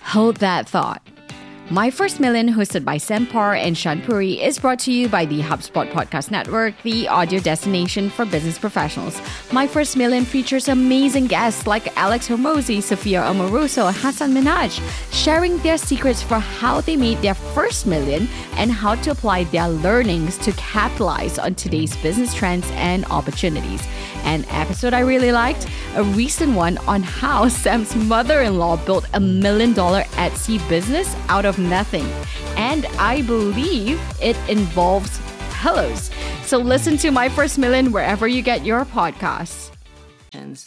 hold 0.00 0.36
that 0.36 0.68
thought 0.68 1.02
my 1.70 1.90
First 1.90 2.20
Million, 2.20 2.52
hosted 2.52 2.84
by 2.84 2.98
Sam 2.98 3.26
Parr 3.26 3.54
and 3.54 3.74
Shaan 3.74 4.04
Puri, 4.04 4.42
is 4.42 4.58
brought 4.58 4.78
to 4.80 4.92
you 4.92 5.08
by 5.08 5.24
the 5.24 5.40
HubSpot 5.40 5.90
Podcast 5.90 6.30
Network, 6.30 6.74
the 6.82 7.08
audio 7.08 7.40
destination 7.40 8.10
for 8.10 8.26
business 8.26 8.58
professionals. 8.58 9.18
My 9.50 9.66
First 9.66 9.96
Million 9.96 10.26
features 10.26 10.68
amazing 10.68 11.26
guests 11.26 11.66
like 11.66 11.96
Alex 11.96 12.28
Hormozi, 12.28 12.82
Sophia 12.82 13.22
Amoruso, 13.22 13.90
Hassan 13.94 14.34
Minhaj, 14.34 14.78
sharing 15.10 15.56
their 15.58 15.78
secrets 15.78 16.22
for 16.22 16.38
how 16.38 16.82
they 16.82 16.96
made 16.96 17.16
their 17.22 17.34
first 17.34 17.86
million 17.86 18.28
and 18.56 18.70
how 18.70 18.94
to 18.96 19.12
apply 19.12 19.44
their 19.44 19.68
learnings 19.68 20.36
to 20.38 20.52
capitalize 20.52 21.38
on 21.38 21.54
today's 21.54 21.96
business 21.98 22.34
trends 22.34 22.68
and 22.72 23.06
opportunities. 23.06 23.82
An 24.24 24.44
episode 24.50 24.92
I 24.92 25.00
really 25.00 25.32
liked, 25.32 25.66
a 25.96 26.04
recent 26.04 26.54
one 26.54 26.76
on 26.86 27.02
how 27.02 27.48
Sam's 27.62 27.96
mother 27.96 28.42
in 28.42 28.58
law 28.58 28.76
built 28.84 29.06
a 29.14 29.20
million 29.20 29.72
dollar 29.72 30.02
Etsy 30.16 30.58
business 30.68 31.14
out 31.28 31.46
of 31.46 31.53
of 31.54 31.58
nothing. 31.64 32.06
And 32.56 32.86
I 32.98 33.22
believe 33.22 34.00
it 34.20 34.36
involves 34.48 35.20
pillows. 35.52 36.10
So 36.42 36.58
listen 36.58 36.96
to 36.98 37.10
My 37.10 37.28
First 37.28 37.58
Million 37.58 37.92
wherever 37.92 38.28
you 38.28 38.42
get 38.42 38.64
your 38.64 38.84
podcasts. 38.84 39.70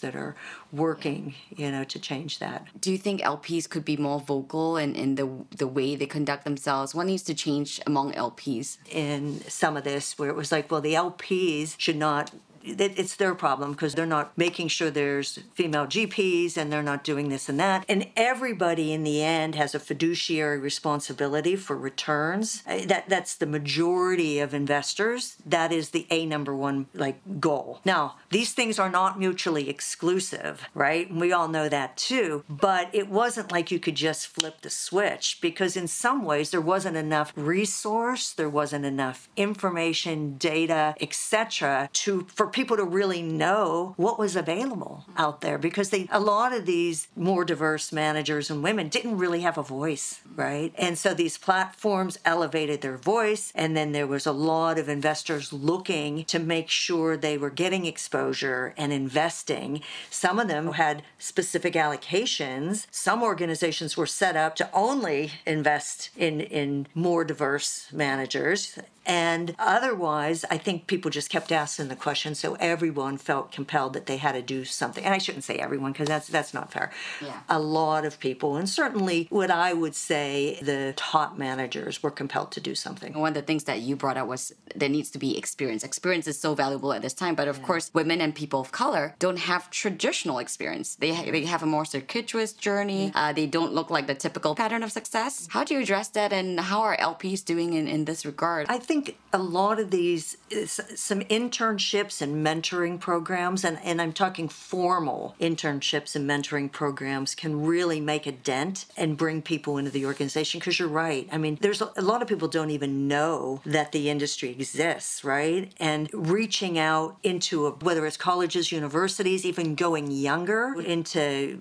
that 0.01 0.15
are 0.15 0.33
working, 0.71 1.35
you 1.55 1.69
know, 1.69 1.83
to 1.83 1.99
change 1.99 2.39
that. 2.39 2.67
Do 2.79 2.89
you 2.89 2.97
think 2.97 3.21
LPs 3.21 3.69
could 3.69 3.83
be 3.83 3.97
more 3.97 4.21
vocal 4.21 4.77
in, 4.77 4.95
in 4.95 5.15
the 5.15 5.27
the 5.55 5.67
way 5.67 5.95
they 5.97 6.05
conduct 6.05 6.45
themselves? 6.45 6.95
What 6.95 7.05
needs 7.05 7.23
to 7.23 7.33
change 7.33 7.81
among 7.85 8.13
LPs? 8.13 8.77
In 8.89 9.41
some 9.41 9.75
of 9.75 9.83
this, 9.83 10.17
where 10.17 10.29
it 10.29 10.37
was 10.37 10.53
like, 10.53 10.71
well, 10.71 10.79
the 10.79 10.93
LPs 10.93 11.75
should 11.77 11.97
not 11.97 12.31
it's 12.67 13.15
their 13.15 13.35
problem 13.35 13.71
because 13.71 13.95
they're 13.95 14.05
not 14.05 14.37
making 14.37 14.67
sure 14.67 14.89
there's 14.89 15.39
female 15.53 15.85
GPs 15.85 16.57
and 16.57 16.71
they're 16.71 16.83
not 16.83 17.03
doing 17.03 17.29
this 17.29 17.49
and 17.49 17.59
that. 17.59 17.85
And 17.87 18.07
everybody 18.15 18.93
in 18.93 19.03
the 19.03 19.23
end 19.23 19.55
has 19.55 19.73
a 19.73 19.79
fiduciary 19.79 20.59
responsibility 20.59 21.55
for 21.55 21.77
returns. 21.77 22.63
That 22.63 23.09
that's 23.09 23.35
the 23.35 23.45
majority 23.45 24.39
of 24.39 24.53
investors. 24.53 25.37
That 25.45 25.71
is 25.71 25.89
the 25.89 26.07
a 26.09 26.25
number 26.25 26.55
one 26.55 26.87
like 26.93 27.19
goal. 27.39 27.81
Now 27.85 28.15
these 28.29 28.53
things 28.53 28.79
are 28.79 28.89
not 28.89 29.19
mutually 29.19 29.69
exclusive, 29.69 30.63
right? 30.73 31.09
And 31.09 31.19
we 31.19 31.31
all 31.31 31.47
know 31.47 31.69
that 31.69 31.97
too. 31.97 32.43
But 32.49 32.89
it 32.93 33.09
wasn't 33.09 33.51
like 33.51 33.71
you 33.71 33.79
could 33.79 33.95
just 33.95 34.27
flip 34.27 34.61
the 34.61 34.69
switch 34.69 35.39
because 35.41 35.77
in 35.77 35.87
some 35.87 36.23
ways 36.23 36.51
there 36.51 36.61
wasn't 36.61 36.97
enough 36.97 37.33
resource, 37.35 38.31
there 38.31 38.49
wasn't 38.49 38.85
enough 38.85 39.29
information, 39.35 40.37
data, 40.37 40.95
etc. 40.99 41.89
to 41.93 42.27
for 42.33 42.47
people 42.57 42.75
to 42.75 42.83
really 42.83 43.21
know 43.21 43.93
what 43.97 44.17
was 44.17 44.35
available 44.35 45.05
out 45.15 45.41
there 45.41 45.59
because 45.59 45.91
they 45.91 46.07
a 46.11 46.19
lot 46.19 46.51
of 46.51 46.65
these 46.65 47.07
more 47.15 47.45
diverse 47.45 47.91
managers 47.91 48.49
and 48.49 48.63
women 48.63 48.89
didn't 48.89 49.19
really 49.19 49.41
have 49.41 49.59
a 49.59 49.63
voice, 49.63 50.21
right? 50.35 50.73
And 50.75 50.97
so 50.97 51.13
these 51.13 51.37
platforms 51.37 52.17
elevated 52.25 52.81
their 52.81 52.97
voice 52.97 53.51
and 53.53 53.77
then 53.77 53.91
there 53.91 54.07
was 54.07 54.25
a 54.25 54.31
lot 54.31 54.79
of 54.79 54.89
investors 54.89 55.53
looking 55.53 56.25
to 56.25 56.39
make 56.39 56.67
sure 56.67 57.15
they 57.15 57.37
were 57.37 57.51
getting 57.51 57.85
exposure 57.85 58.73
and 58.75 58.91
investing. 58.91 59.81
Some 60.09 60.39
of 60.39 60.47
them 60.47 60.71
had 60.73 61.03
specific 61.19 61.75
allocations. 61.75 62.87
Some 62.89 63.21
organizations 63.21 63.95
were 63.95 64.07
set 64.07 64.35
up 64.35 64.55
to 64.55 64.67
only 64.73 65.31
invest 65.45 66.09
in 66.17 66.41
in 66.41 66.87
more 66.95 67.23
diverse 67.23 67.87
managers 67.93 68.79
and 69.07 69.55
otherwise, 69.57 70.43
I 70.51 70.57
think 70.57 70.85
people 70.85 71.09
just 71.09 71.29
kept 71.29 71.53
asking 71.53 71.87
the 71.87 71.95
question, 71.95 72.35
so 72.35 72.55
everyone 72.55 73.17
felt 73.17 73.53
compelled 73.53 73.93
that 73.93 74.05
they 74.05 74.17
had 74.17 74.33
to 74.33 74.41
do 74.41 74.65
something. 74.65 75.03
And 75.03 75.13
I 75.13 75.17
shouldn't 75.17 75.45
say 75.45 75.55
everyone 75.55 75.93
because 75.93 76.09
that's 76.09 76.27
that's 76.27 76.53
not 76.53 76.73
fair. 76.73 76.91
Yeah. 77.21 77.39
A 77.47 77.57
lot 77.57 78.03
of 78.03 78.19
people, 78.19 78.57
and 78.57 78.67
certainly 78.67 79.27
what 79.29 79.49
I 79.49 79.71
would 79.71 79.95
say 79.95 80.59
the 80.61 80.93
top 80.97 81.37
managers 81.37 82.03
were 82.03 82.11
compelled 82.11 82.51
to 82.51 82.59
do 82.59 82.75
something. 82.75 83.13
One 83.13 83.29
of 83.29 83.35
the 83.35 83.41
things 83.41 83.63
that 83.63 83.79
you 83.79 83.95
brought 83.95 84.17
up 84.17 84.27
was 84.27 84.53
there 84.75 84.89
needs 84.89 85.09
to 85.11 85.17
be 85.17 85.37
experience. 85.37 85.85
Experience 85.85 86.27
is 86.27 86.37
so 86.37 86.53
valuable 86.53 86.91
at 86.91 87.01
this 87.01 87.13
time, 87.13 87.35
but 87.35 87.47
of 87.47 87.59
yeah. 87.59 87.63
course, 87.63 87.89
women 87.93 88.19
and 88.19 88.35
people 88.35 88.59
of 88.59 88.73
color 88.73 89.15
don't 89.19 89.39
have 89.39 89.71
traditional 89.71 90.39
experience. 90.39 90.95
They 90.95 91.13
ha- 91.13 91.31
they 91.31 91.45
have 91.45 91.63
a 91.63 91.65
more 91.65 91.85
circuitous 91.85 92.51
journey. 92.51 93.13
Uh, 93.15 93.31
they 93.31 93.45
don't 93.45 93.71
look 93.73 93.89
like 93.89 94.07
the 94.07 94.15
typical 94.15 94.53
pattern 94.53 94.83
of 94.83 94.91
success. 94.91 95.47
How 95.49 95.63
do 95.63 95.75
you 95.75 95.79
address 95.79 96.09
that, 96.09 96.33
and 96.33 96.59
how 96.59 96.81
are 96.81 96.97
LPs 96.97 97.45
doing 97.45 97.73
in, 97.73 97.87
in 97.87 98.03
this 98.03 98.25
regard? 98.25 98.65
I 98.67 98.79
think 98.79 98.96
think 99.01 99.17
a 99.33 99.37
lot 99.37 99.79
of 99.79 99.91
these, 99.91 100.37
some 100.69 101.21
internships 101.21 102.21
and 102.21 102.45
mentoring 102.45 102.99
programs, 102.99 103.63
and, 103.63 103.77
and 103.83 104.01
I'm 104.01 104.13
talking 104.13 104.49
formal 104.49 105.35
internships 105.39 106.15
and 106.15 106.27
mentoring 106.27 106.71
programs, 106.71 107.35
can 107.35 107.65
really 107.65 107.99
make 107.99 108.25
a 108.25 108.31
dent 108.31 108.85
and 108.95 109.17
bring 109.17 109.41
people 109.41 109.77
into 109.77 109.91
the 109.91 110.05
organization. 110.05 110.59
Because 110.59 110.79
you're 110.79 110.87
right. 110.87 111.27
I 111.31 111.37
mean, 111.37 111.57
there's 111.61 111.81
a, 111.81 111.91
a 111.97 112.01
lot 112.01 112.21
of 112.21 112.27
people 112.27 112.47
don't 112.47 112.71
even 112.71 113.07
know 113.07 113.61
that 113.65 113.91
the 113.91 114.09
industry 114.09 114.51
exists, 114.51 115.23
right? 115.23 115.71
And 115.77 116.09
reaching 116.13 116.79
out 116.79 117.17
into 117.21 117.67
a, 117.67 117.71
whether 117.71 118.05
it's 118.05 118.17
colleges, 118.17 118.71
universities, 118.71 119.45
even 119.45 119.75
going 119.75 120.09
younger 120.09 120.81
into 120.81 121.59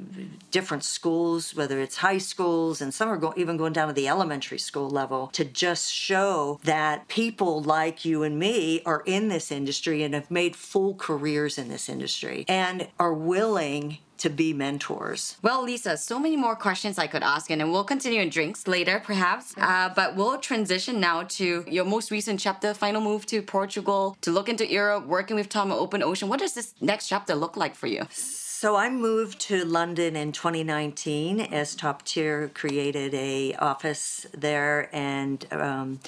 different 0.51 0.84
schools, 0.84 1.55
whether 1.55 1.80
it's 1.80 1.97
high 1.97 2.18
schools, 2.18 2.80
and 2.80 2.95
some 2.95 3.09
are 3.09 3.16
go, 3.16 3.34
even 3.37 3.57
going 3.57 3.72
down 3.72 3.89
to 3.89 3.95
the 3.95 4.09
elementary 4.09 4.59
school 4.59 4.89
level, 4.89 5.26
to 5.28 5.45
just 5.45 5.93
show 5.93 6.59
that 6.64 7.09
people 7.09 7.26
people 7.27 7.61
like 7.61 8.05
you 8.05 8.22
and 8.22 8.39
me 8.39 8.81
are 8.87 9.03
in 9.05 9.27
this 9.27 9.51
industry 9.51 10.05
and 10.05 10.14
have 10.14 10.31
made 10.31 10.55
full 10.55 10.95
careers 10.95 11.59
in 11.59 11.66
this 11.68 11.89
industry 11.89 12.45
and 12.47 12.87
are 13.01 13.12
willing 13.12 13.99
to 14.16 14.31
be 14.31 14.53
mentors. 14.53 15.37
Well, 15.43 15.64
Lisa, 15.64 15.97
so 15.97 16.20
many 16.20 16.37
more 16.37 16.55
questions 16.55 16.99
I 16.99 17.09
could 17.09 17.24
ask, 17.24 17.51
and 17.51 17.61
we'll 17.72 17.91
continue 17.95 18.20
in 18.20 18.31
drinks 18.31 18.68
later, 18.68 19.03
perhaps. 19.05 19.55
Uh, 19.59 19.89
but 19.95 20.14
we'll 20.14 20.39
transition 20.39 21.01
now 21.01 21.24
to 21.39 21.64
your 21.66 21.85
most 21.85 22.12
recent 22.12 22.39
chapter, 22.39 22.72
final 22.72 23.01
move 23.01 23.27
to 23.27 23.43
Portugal, 23.43 24.16
to 24.20 24.31
look 24.31 24.49
into 24.49 24.64
Europe, 24.70 25.05
working 25.07 25.35
with 25.35 25.49
Tom 25.49 25.72
at 25.72 25.79
Open 25.79 26.05
Ocean. 26.05 26.29
What 26.29 26.39
does 26.39 26.55
this 26.55 26.74
next 26.81 27.09
chapter 27.09 27.35
look 27.35 27.57
like 27.57 27.74
for 27.74 27.89
you? 27.89 28.07
So 28.59 28.74
I 28.74 28.89
moved 28.89 29.39
to 29.49 29.66
London 29.66 30.16
in 30.16 30.33
2019 30.33 31.41
as 31.41 31.74
Top 31.74 32.03
Tier 32.05 32.51
created 32.55 33.12
a 33.12 33.53
office 33.57 34.27
there 34.33 34.89
and 34.95 35.45
um, 35.53 36.01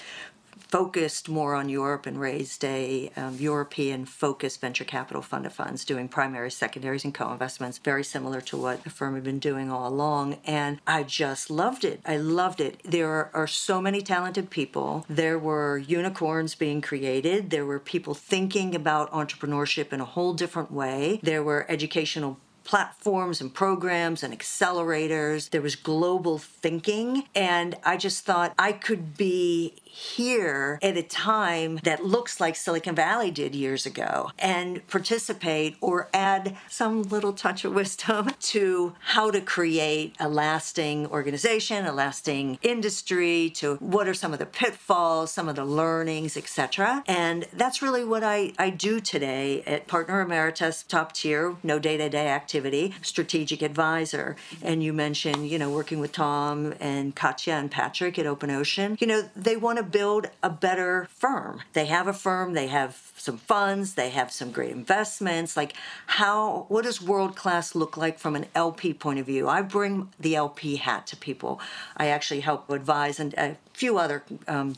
focused 0.69 1.29
more 1.29 1.55
on 1.55 1.69
Europe 1.69 2.07
and 2.07 2.21
raised 2.21 2.65
a 2.65 3.11
um, 3.17 3.37
European 3.37 4.05
focused 4.05 4.61
venture 4.61 4.85
capital 4.85 5.23
fund 5.23 5.47
of 5.47 5.53
funds 5.53 5.85
doing 5.85 6.09
primaries, 6.09 6.55
secondaries, 6.55 7.05
and 7.05 7.15
co 7.15 7.33
investments, 7.33 7.79
very 7.79 8.05
similar 8.05 8.41
to 8.43 8.57
what 8.57 8.85
the 8.85 8.91
firm 8.91 9.15
had 9.15 9.25
been 9.25 9.39
doing 9.39 9.71
all 9.71 9.89
along. 9.89 10.39
And 10.45 10.81
I 10.87 11.03
just 11.03 11.51
loved 11.51 11.85
it. 11.85 12.01
I 12.05 12.17
loved 12.17 12.61
it. 12.61 12.81
There 12.85 13.09
are, 13.11 13.31
are 13.35 13.47
so 13.47 13.81
many 13.81 14.03
talented 14.03 14.51
people. 14.51 15.05
There 15.09 15.39
were 15.39 15.79
unicorns 15.79 16.55
being 16.55 16.81
created, 16.81 17.51
there 17.51 17.67
were 17.67 17.79
people 17.79 18.15
thinking 18.15 18.75
about 18.75 19.11
entrepreneurship 19.13 19.93
in 19.93 20.01
a 20.01 20.05
whole 20.05 20.35
different 20.35 20.71
way, 20.71 21.21
there 21.23 21.43
were 21.43 21.67
educational 21.69 22.39
platforms 22.69 23.41
and 23.41 23.55
programs 23.55 24.23
and 24.23 24.39
accelerators. 24.39 25.49
There 25.49 25.63
was 25.63 25.75
global 25.75 26.37
thinking. 26.37 27.25
And 27.35 27.77
I 27.83 27.97
just 27.97 28.27
thought 28.27 28.53
I 28.59 28.73
could 28.73 29.17
be 29.17 29.81
here 29.99 30.79
at 30.81 30.97
a 30.97 31.03
time 31.03 31.81
that 31.83 32.05
looks 32.05 32.41
like 32.41 32.55
Silicon 32.55 32.95
Valley 32.95 33.33
did 33.33 33.53
years 33.53 33.85
ago 33.85 34.31
and 34.39 34.87
participate 34.87 35.77
or 35.81 36.09
add 36.15 36.57
some 36.69 37.03
little 37.03 37.33
touch 37.33 37.65
of 37.65 37.75
wisdom 37.75 38.31
to 38.41 38.95
how 39.01 39.31
to 39.31 39.41
create 39.41 40.15
a 40.21 40.29
lasting 40.29 41.07
organization, 41.09 41.85
a 41.85 41.93
lasting 41.93 42.59
industry, 42.63 43.51
to 43.51 43.75
what 43.77 44.07
are 44.07 44.15
some 44.15 44.33
of 44.33 44.39
the 44.39 44.47
pitfalls, 44.47 45.33
some 45.33 45.49
of 45.49 45.57
the 45.57 45.65
learnings, 45.65 46.37
etc. 46.37 47.03
And 47.09 47.47
that's 47.53 47.83
really 47.83 48.05
what 48.05 48.23
I, 48.23 48.53
I 48.57 48.71
do 48.71 49.01
today 49.01 49.65
at 49.67 49.89
Partner 49.89 50.21
Emeritus, 50.21 50.85
top 50.85 51.13
tier, 51.13 51.57
no 51.65 51.81
day 51.81 51.97
to 51.97 52.09
day 52.09 52.29
activity, 52.29 52.95
strategic 53.03 53.63
advisor. 53.63 54.37
And 54.63 54.81
you 54.81 54.93
mentioned, 54.93 55.49
you 55.49 55.59
know, 55.59 55.71
working 55.71 55.99
with 55.99 56.13
Tom 56.13 56.75
and 56.79 57.17
Katya 57.17 57.55
and 57.55 57.71
Patrick 57.71 58.17
at 58.17 58.27
Open 58.27 58.51
Ocean. 58.51 58.97
You 59.01 59.09
know, 59.09 59.29
they 59.35 59.57
want 59.57 59.79
to 59.79 59.88
build 59.91 60.29
a 60.43 60.51
better 60.51 61.09
firm. 61.11 61.63
They 61.73 61.87
have 61.87 62.07
a 62.07 62.13
firm, 62.13 62.55
they 62.55 62.69
have 62.69 63.13
some 63.17 63.39
funds, 63.39 63.95
they 63.95 64.11
have 64.11 64.31
some 64.33 64.51
great 64.51 64.71
investments. 64.71 65.57
Like, 65.57 65.75
how, 66.07 66.67
what 66.69 66.85
does 66.85 67.03
world 67.03 67.37
class 67.37 67.75
look 67.75 67.97
like 67.97 68.19
from 68.19 68.37
an 68.37 68.47
LP 68.55 68.95
point 68.95 69.19
of 69.19 69.27
view? 69.27 69.49
I 69.49 69.63
bring 69.63 70.11
the 70.19 70.37
LP 70.37 70.77
hat 70.77 71.07
to 71.09 71.17
people. 71.17 71.61
I 71.97 72.09
actually 72.09 72.41
help 72.41 72.71
advise 72.71 73.19
and 73.19 73.35
a 73.35 73.57
few 73.73 73.99
other 73.99 74.25
um, 74.47 74.75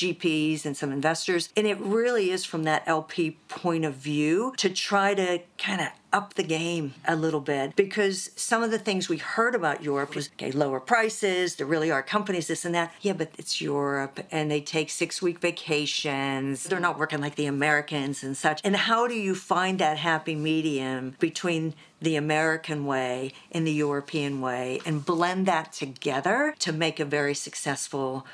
GPs 0.00 0.64
and 0.64 0.76
some 0.76 0.92
investors. 0.92 1.50
And 1.56 1.66
it 1.66 1.78
really 1.80 2.30
is 2.30 2.44
from 2.44 2.64
that 2.64 2.82
LP 2.86 3.38
point 3.48 3.84
of 3.84 3.94
view 3.94 4.54
to 4.56 4.70
try 4.70 5.14
to 5.14 5.40
kind 5.58 5.80
of 5.80 5.88
up 6.12 6.34
the 6.34 6.42
game 6.42 6.94
a 7.06 7.14
little 7.14 7.40
bit 7.40 7.76
because 7.76 8.30
some 8.34 8.62
of 8.62 8.70
the 8.70 8.78
things 8.78 9.08
we 9.08 9.16
heard 9.16 9.54
about 9.54 9.82
Europe 9.82 10.14
was 10.14 10.28
okay, 10.34 10.50
lower 10.50 10.80
prices, 10.80 11.56
there 11.56 11.66
really 11.66 11.90
are 11.90 12.02
companies, 12.02 12.48
this 12.48 12.64
and 12.64 12.74
that. 12.74 12.92
Yeah, 13.00 13.12
but 13.12 13.30
it's 13.38 13.60
Europe 13.60 14.20
and 14.30 14.50
they 14.50 14.60
take 14.60 14.90
six 14.90 15.22
week 15.22 15.38
vacations. 15.38 16.64
They're 16.64 16.80
not 16.80 16.98
working 16.98 17.20
like 17.20 17.36
the 17.36 17.46
Americans 17.46 18.22
and 18.22 18.36
such. 18.36 18.60
And 18.64 18.74
how 18.74 19.06
do 19.06 19.14
you 19.14 19.34
find 19.34 19.78
that 19.78 19.98
happy 19.98 20.34
medium 20.34 21.14
between 21.20 21.74
the 22.00 22.16
American 22.16 22.86
way 22.86 23.32
and 23.52 23.66
the 23.66 23.72
European 23.72 24.40
way 24.40 24.80
and 24.86 25.04
blend 25.04 25.46
that 25.46 25.72
together 25.72 26.54
to 26.58 26.72
make 26.72 26.98
a 26.98 27.04
very 27.04 27.34
successful 27.34 28.26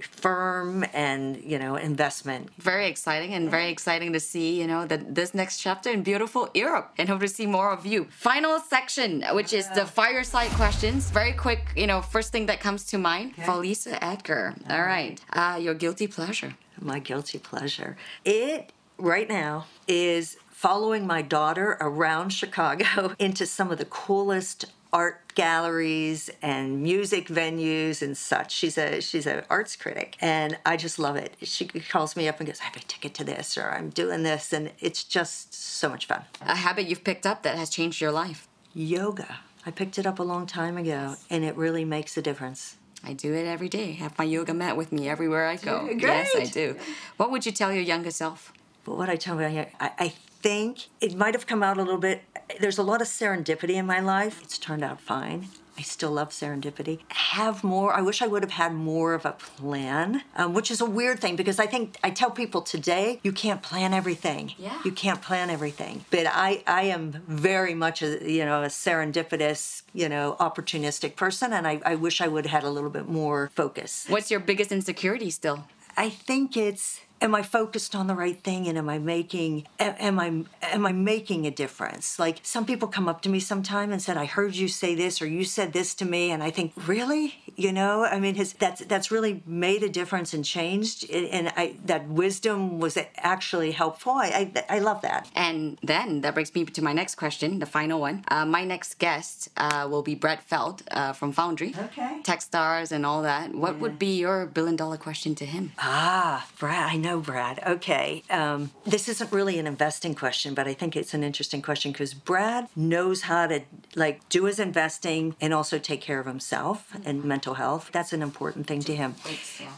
firm 0.00 0.84
and 0.92 1.42
you 1.42 1.58
know 1.58 1.76
investment. 1.76 2.50
Very 2.58 2.86
exciting 2.88 3.34
and 3.34 3.50
very 3.50 3.70
exciting 3.70 4.12
to 4.12 4.20
see 4.20 4.60
you 4.60 4.66
know 4.66 4.86
that 4.86 5.14
this 5.14 5.34
next 5.34 5.58
chapter 5.58 5.90
in 5.90 6.02
beautiful 6.02 6.48
europe 6.54 6.92
and 6.98 7.08
hope 7.08 7.20
to 7.20 7.28
see 7.28 7.46
more 7.46 7.72
of 7.72 7.86
you. 7.86 8.06
Final 8.10 8.58
section 8.60 9.24
which 9.32 9.52
is 9.52 9.68
the 9.70 9.86
fireside 9.86 10.50
questions. 10.52 11.10
Very 11.10 11.32
quick 11.32 11.60
you 11.76 11.86
know 11.86 12.02
first 12.02 12.32
thing 12.32 12.46
that 12.46 12.60
comes 12.60 12.84
to 12.86 12.98
mind 12.98 13.32
okay. 13.32 13.44
for 13.44 13.56
lisa 13.56 14.02
edgar. 14.04 14.54
All 14.70 14.82
right. 14.82 15.20
Uh, 15.32 15.58
your 15.60 15.74
guilty 15.74 16.06
pleasure. 16.06 16.54
My 16.80 16.98
guilty 16.98 17.38
pleasure. 17.38 17.96
It 18.24 18.72
right 18.98 19.28
now 19.28 19.66
is 19.88 20.36
following 20.56 21.06
my 21.06 21.20
daughter 21.20 21.76
around 21.80 22.30
Chicago 22.30 23.14
into 23.18 23.44
some 23.44 23.70
of 23.70 23.76
the 23.76 23.84
coolest 23.84 24.64
art 24.92 25.34
galleries 25.34 26.30
and 26.42 26.82
music 26.82 27.28
venues 27.28 28.02
and 28.02 28.16
such. 28.16 28.52
She's 28.52 28.78
a 28.78 29.00
she's 29.00 29.26
an 29.26 29.44
arts 29.50 29.76
critic, 29.76 30.16
and 30.20 30.58
I 30.64 30.76
just 30.76 30.98
love 30.98 31.16
it. 31.16 31.34
She 31.42 31.66
calls 31.66 32.16
me 32.16 32.28
up 32.28 32.40
and 32.40 32.46
goes, 32.46 32.60
"I 32.60 32.64
have 32.64 32.76
a 32.76 32.80
ticket 32.80 33.14
to 33.14 33.24
this," 33.24 33.56
or 33.58 33.70
"I'm 33.70 33.90
doing 33.90 34.22
this," 34.22 34.52
and 34.52 34.72
it's 34.80 35.04
just 35.04 35.54
so 35.54 35.88
much 35.88 36.06
fun. 36.06 36.24
A 36.40 36.56
habit 36.56 36.86
you've 36.86 37.04
picked 37.04 37.26
up 37.26 37.42
that 37.42 37.56
has 37.56 37.70
changed 37.70 38.00
your 38.00 38.12
life. 38.12 38.48
Yoga. 38.74 39.40
I 39.64 39.70
picked 39.72 39.98
it 39.98 40.06
up 40.06 40.18
a 40.18 40.22
long 40.22 40.46
time 40.46 40.76
ago, 40.76 41.16
and 41.28 41.44
it 41.44 41.56
really 41.56 41.84
makes 41.84 42.16
a 42.16 42.22
difference. 42.22 42.76
I 43.02 43.12
do 43.12 43.34
it 43.34 43.46
every 43.46 43.68
day. 43.68 43.92
Have 43.92 44.16
my 44.18 44.24
yoga 44.24 44.54
mat 44.54 44.76
with 44.76 44.92
me 44.92 45.08
everywhere 45.08 45.46
I 45.46 45.56
go. 45.56 45.86
Great. 45.86 46.02
Yes, 46.02 46.34
I 46.36 46.44
do. 46.44 46.76
What 47.16 47.30
would 47.30 47.44
you 47.46 47.52
tell 47.52 47.72
your 47.72 47.82
younger 47.82 48.10
self? 48.10 48.52
But 48.84 48.96
what 48.96 49.08
I 49.08 49.16
tell 49.16 49.40
you, 49.40 49.66
I, 49.80 49.92
I 49.98 50.12
think 50.42 50.86
it 51.00 51.14
might 51.14 51.34
have 51.34 51.46
come 51.46 51.62
out 51.62 51.76
a 51.76 51.82
little 51.82 52.00
bit. 52.00 52.22
There's 52.60 52.78
a 52.78 52.82
lot 52.82 53.00
of 53.00 53.08
serendipity 53.08 53.74
in 53.74 53.86
my 53.86 54.00
life. 54.00 54.40
It's 54.42 54.58
turned 54.58 54.84
out 54.84 55.00
fine. 55.00 55.48
I 55.78 55.82
still 55.82 56.10
love 56.10 56.30
serendipity. 56.30 57.00
Have 57.08 57.62
more. 57.62 57.92
I 57.92 58.00
wish 58.00 58.22
I 58.22 58.26
would 58.26 58.42
have 58.42 58.52
had 58.52 58.72
more 58.72 59.12
of 59.12 59.26
a 59.26 59.32
plan, 59.32 60.22
um, 60.34 60.54
which 60.54 60.70
is 60.70 60.80
a 60.80 60.86
weird 60.86 61.20
thing 61.20 61.36
because 61.36 61.58
I 61.58 61.66
think 61.66 61.98
I 62.02 62.10
tell 62.10 62.30
people 62.30 62.62
today 62.62 63.20
you 63.22 63.32
can't 63.32 63.62
plan 63.62 63.92
everything. 63.92 64.54
Yeah. 64.56 64.78
You 64.84 64.92
can't 64.92 65.20
plan 65.20 65.50
everything. 65.50 66.06
But 66.10 66.26
I, 66.26 66.62
I 66.66 66.84
am 66.84 67.22
very 67.28 67.74
much 67.74 68.02
a 68.02 68.30
you 68.30 68.44
know 68.44 68.62
a 68.62 68.68
serendipitous, 68.68 69.82
you 69.92 70.08
know, 70.08 70.36
opportunistic 70.40 71.14
person, 71.14 71.52
and 71.52 71.66
I, 71.66 71.80
I 71.84 71.94
wish 71.94 72.20
I 72.20 72.28
would 72.28 72.46
have 72.46 72.62
had 72.62 72.64
a 72.64 72.70
little 72.70 72.90
bit 72.90 73.06
more 73.08 73.50
focus. 73.54 74.06
What's 74.08 74.30
your 74.30 74.40
biggest 74.40 74.72
insecurity 74.72 75.30
still? 75.30 75.64
I 75.96 76.10
think 76.10 76.56
it's 76.56 77.00
am 77.20 77.34
I 77.34 77.42
focused 77.42 77.94
on 77.94 78.06
the 78.06 78.14
right 78.14 78.38
thing 78.40 78.66
and 78.68 78.76
am 78.78 78.88
I 78.88 78.98
making 78.98 79.66
am 79.78 80.18
I 80.18 80.44
am 80.62 80.86
I 80.86 80.92
making 80.92 81.46
a 81.46 81.50
difference? 81.50 82.18
Like 82.18 82.40
some 82.42 82.66
people 82.66 82.88
come 82.88 83.08
up 83.08 83.22
to 83.22 83.28
me 83.28 83.40
sometime 83.40 83.92
and 83.92 84.00
said 84.02 84.16
I 84.16 84.26
heard 84.26 84.54
you 84.56 84.68
say 84.68 84.94
this 84.94 85.22
or 85.22 85.26
you 85.26 85.44
said 85.44 85.72
this 85.72 85.94
to 85.96 86.04
me 86.04 86.30
and 86.30 86.42
I 86.42 86.50
think 86.50 86.72
really? 86.86 87.34
You 87.56 87.72
know, 87.72 88.04
I 88.04 88.20
mean 88.20 88.34
his 88.34 88.52
that's 88.52 88.84
that's 88.84 89.10
really 89.10 89.42
made 89.46 89.82
a 89.82 89.88
difference 89.88 90.34
and 90.34 90.44
changed 90.44 91.08
and 91.10 91.52
I 91.56 91.76
that 91.86 92.06
wisdom 92.08 92.80
was 92.80 92.98
actually 93.16 93.72
helpful. 93.72 94.12
I 94.12 94.52
I, 94.68 94.76
I 94.76 94.78
love 94.80 95.02
that. 95.02 95.28
And 95.34 95.78
then 95.82 96.20
that 96.20 96.34
brings 96.34 96.54
me 96.54 96.64
to 96.64 96.82
my 96.82 96.92
next 96.92 97.14
question, 97.14 97.58
the 97.58 97.66
final 97.66 98.00
one. 98.00 98.24
Uh, 98.28 98.44
my 98.44 98.64
next 98.64 98.98
guest 98.98 99.48
uh, 99.56 99.86
will 99.90 100.02
be 100.02 100.14
Brad 100.14 100.42
Feld 100.42 100.82
uh, 100.90 101.12
from 101.12 101.32
Foundry. 101.32 101.74
Okay. 101.86 102.20
Techstars 102.22 102.92
and 102.92 103.06
all 103.06 103.22
that. 103.22 103.54
What 103.54 103.78
would 103.78 103.98
be 103.98 104.18
your 104.18 104.46
billion 104.46 104.76
dollar 104.76 104.96
question 104.96 105.34
to 105.36 105.46
him? 105.46 105.72
Ah, 105.78 106.46
Brad, 106.58 106.90
I 106.92 106.96
know 106.96 107.05
Brad. 107.20 107.60
Okay. 107.66 108.22
Um, 108.30 108.70
this 108.84 109.08
isn't 109.08 109.32
really 109.32 109.58
an 109.58 109.66
investing 109.66 110.14
question, 110.14 110.54
but 110.54 110.66
I 110.66 110.74
think 110.74 110.96
it's 110.96 111.14
an 111.14 111.22
interesting 111.22 111.62
question 111.62 111.92
because 111.92 112.14
Brad 112.14 112.68
knows 112.74 113.22
how 113.22 113.46
to 113.46 113.60
like 113.94 114.28
do 114.28 114.44
his 114.44 114.58
investing 114.58 115.36
and 115.40 115.54
also 115.54 115.78
take 115.78 116.00
care 116.00 116.20
of 116.20 116.26
himself 116.26 116.96
and 117.04 117.24
mental 117.24 117.54
health. 117.54 117.90
That's 117.92 118.12
an 118.12 118.22
important 118.22 118.66
thing 118.66 118.80
to 118.80 118.94
him. 118.94 119.14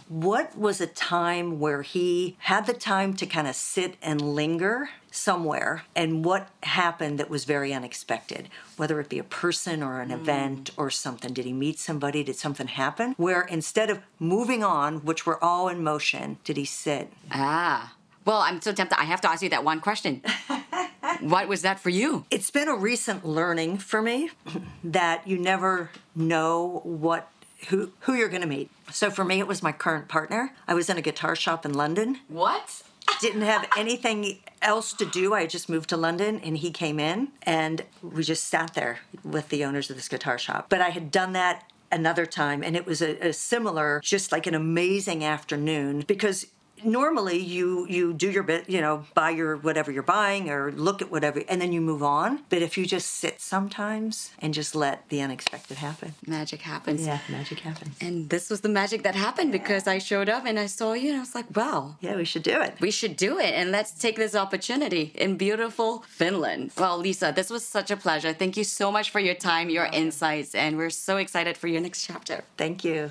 What 0.09 0.57
was 0.57 0.81
a 0.81 0.87
time 0.87 1.59
where 1.59 1.83
he 1.83 2.37
had 2.41 2.67
the 2.67 2.75
time 2.75 3.15
to 3.15 3.27
kind 3.27 3.47
of 3.47 3.55
sit 3.55 3.97
and 4.03 4.21
linger 4.21 4.91
somewhere 5.11 5.85
and 5.95 6.25
what 6.25 6.49
happened 6.63 7.19
that 7.19 7.31
was 7.31 7.45
very 7.45 7.73
unexpected 7.73 8.49
whether 8.77 9.01
it 9.01 9.09
be 9.09 9.19
a 9.19 9.25
person 9.25 9.83
or 9.83 10.01
an 10.01 10.11
mm. 10.11 10.15
event 10.15 10.71
or 10.77 10.91
something. 10.91 11.33
Did 11.33 11.45
he 11.45 11.53
meet 11.53 11.79
somebody? 11.79 12.23
Did 12.23 12.37
something 12.37 12.69
happen? 12.69 13.15
Where 13.17 13.43
instead 13.43 13.91
of 13.91 14.01
moving 14.19 14.63
on 14.63 15.05
which 15.05 15.27
we're 15.27 15.41
all 15.41 15.69
in 15.69 15.83
motion 15.83 16.39
did 16.45 16.57
he 16.57 16.65
sit? 16.65 17.13
Ah. 17.31 17.95
Well 18.25 18.39
i'm 18.39 18.61
so 18.61 18.73
tempted 18.73 19.01
i 19.01 19.05
have 19.05 19.21
to 19.23 19.31
ask 19.31 19.43
you 19.43 19.49
that 19.51 19.65
one 19.65 19.81
question. 19.81 20.23
What 21.21 21.49
was 21.49 21.63
that 21.63 21.81
for 21.81 21.91
you? 21.91 22.27
It's 22.31 22.51
been 22.51 22.69
a 22.69 22.77
recent 22.77 23.25
learning 23.25 23.79
for 23.79 24.01
me 24.01 24.31
that 24.85 25.27
you 25.27 25.39
never 25.39 25.91
know 26.15 26.81
what 26.85 27.29
who 27.69 27.91
who 28.01 28.15
you're 28.15 28.29
going 28.29 28.43
to 28.43 28.49
meet. 28.49 28.71
So 28.93 29.11
for 29.11 29.25
me 29.25 29.41
it 29.41 29.47
was 29.47 29.63
my 29.63 29.73
current 29.73 30.09
partner. 30.09 30.55
I 30.69 30.75
was 30.75 30.89
in 30.89 30.97
a 30.97 31.03
guitar 31.03 31.35
shop 31.35 31.65
in 31.65 31.75
london. 31.75 32.21
What 32.29 32.83
didn't 33.21 33.43
have 33.43 33.67
anything 33.77 34.39
else 34.63 34.93
to 34.95 35.05
do. 35.05 35.35
I 35.35 35.47
just 35.47 35.69
moved 35.69 35.89
to 35.91 35.97
London 35.97 36.41
and 36.43 36.59
he 36.59 36.71
came 36.71 36.99
in 36.99 37.29
and 37.43 37.85
we 38.03 38.23
just 38.23 38.45
sat 38.45 38.75
there 38.75 39.01
with 39.25 39.49
the 39.49 39.65
owners 39.65 39.91
of 39.91 39.97
this 39.97 40.09
guitar 40.09 40.39
shop. 40.39 40.67
But 40.69 40.81
I 40.81 40.91
had 40.91 41.11
done 41.11 41.33
that 41.33 41.71
another 41.91 42.27
time 42.27 42.63
and 42.63 42.77
it 42.77 42.87
was 42.87 43.01
a, 43.01 43.29
a 43.29 43.33
similar, 43.33 44.01
just 44.03 44.33
like 44.33 44.47
an 44.47 44.55
amazing 44.55 45.25
afternoon 45.25 46.05
because 46.07 46.47
normally 46.85 47.39
you 47.39 47.87
you 47.89 48.13
do 48.13 48.31
your 48.31 48.43
bit 48.43 48.69
you 48.69 48.81
know 48.81 49.05
buy 49.15 49.31
your 49.31 49.57
whatever 49.57 49.91
you're 49.91 50.03
buying 50.03 50.51
or 50.51 50.73
look 50.73 51.03
at 51.03 51.11
whatever 51.11 51.43
and 51.49 51.61
then 51.61 51.73
you 51.73 51.81
move 51.81 52.03
on. 52.03 52.41
But 52.49 52.63
if 52.63 52.77
you 52.79 52.87
just 52.87 53.11
sit 53.11 53.41
sometimes 53.41 54.31
and 54.39 54.55
just 54.55 54.75
let 54.75 55.09
the 55.09 55.21
unexpected 55.21 55.79
happen. 55.79 56.15
Magic 56.27 56.63
happens. 56.63 57.07
Yeah 57.07 57.21
magic 57.29 57.61
happens. 57.61 57.97
And 58.01 58.31
this 58.31 58.51
was 58.51 58.61
the 58.61 58.69
magic 58.69 59.03
that 59.03 59.15
happened 59.15 59.53
because 59.53 59.87
i 59.87 59.99
showed 59.99 60.29
up 60.29 60.45
and 60.47 60.59
i 60.59 60.67
saw 60.67 60.93
you 60.93 61.11
and 61.11 61.17
i 61.19 61.21
was 61.21 61.35
like 61.35 61.55
wow. 61.57 61.97
Yeah 62.01 62.17
we 62.17 62.25
should 62.25 62.43
do 62.43 62.61
it. 62.61 62.75
We 62.81 62.91
should 62.91 63.17
do 63.17 63.39
it. 63.39 63.53
And 63.55 63.71
let's 63.71 63.93
take 63.93 64.17
this 64.17 64.35
opportunity 64.35 65.13
in 65.15 65.37
beautiful 65.37 66.05
finland. 66.09 66.73
Well 66.77 66.99
lisa 66.99 67.33
this 67.35 67.51
was 67.51 67.65
such 67.67 67.91
a 67.91 67.97
pleasure. 67.97 68.33
Thank 68.33 68.57
you 68.57 68.65
so 68.65 68.91
much 68.91 69.11
for 69.11 69.21
your 69.21 69.35
time 69.35 69.71
your 69.71 69.87
insights 69.87 70.55
and 70.55 70.77
we're 70.77 70.91
so 70.91 71.17
excited 71.17 71.57
for 71.57 71.69
your 71.69 71.81
next 71.81 72.05
chapter. 72.07 72.45
Thank 72.57 72.85
you 72.85 73.11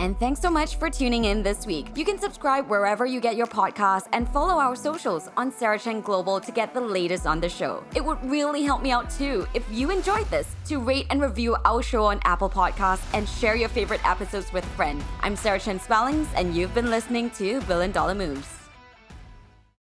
and 0.00 0.18
thanks 0.18 0.40
so 0.40 0.50
much 0.50 0.76
for 0.76 0.90
tuning 0.90 1.26
in 1.26 1.42
this 1.42 1.66
week. 1.66 1.86
You 1.94 2.04
can 2.04 2.18
subscribe 2.18 2.68
wherever 2.68 3.06
you 3.06 3.20
get 3.20 3.36
your 3.36 3.46
podcasts 3.46 4.08
and 4.12 4.28
follow 4.28 4.60
our 4.60 4.76
socials 4.76 5.28
on 5.36 5.50
Sarah 5.50 5.78
Chen 5.78 6.00
Global 6.00 6.40
to 6.40 6.52
get 6.52 6.74
the 6.74 6.80
latest 6.80 7.26
on 7.26 7.40
the 7.40 7.48
show. 7.48 7.84
It 7.94 8.04
would 8.04 8.22
really 8.24 8.62
help 8.62 8.82
me 8.82 8.90
out 8.90 9.10
too 9.10 9.46
if 9.54 9.64
you 9.70 9.90
enjoyed 9.90 10.28
this 10.30 10.54
to 10.66 10.78
rate 10.78 11.06
and 11.10 11.20
review 11.22 11.56
our 11.64 11.82
show 11.82 12.04
on 12.04 12.20
Apple 12.24 12.50
Podcasts 12.50 13.04
and 13.14 13.28
share 13.28 13.56
your 13.56 13.68
favorite 13.68 14.04
episodes 14.04 14.52
with 14.52 14.64
a 14.64 14.76
friend. 14.76 15.02
I'm 15.20 15.36
Sarah 15.36 15.60
Chen 15.60 15.80
Spellings, 15.80 16.28
and 16.34 16.54
you've 16.54 16.74
been 16.74 16.90
listening 16.90 17.30
to 17.30 17.60
Billion 17.62 17.92
Dollar 17.92 18.14
Moves. 18.14 18.65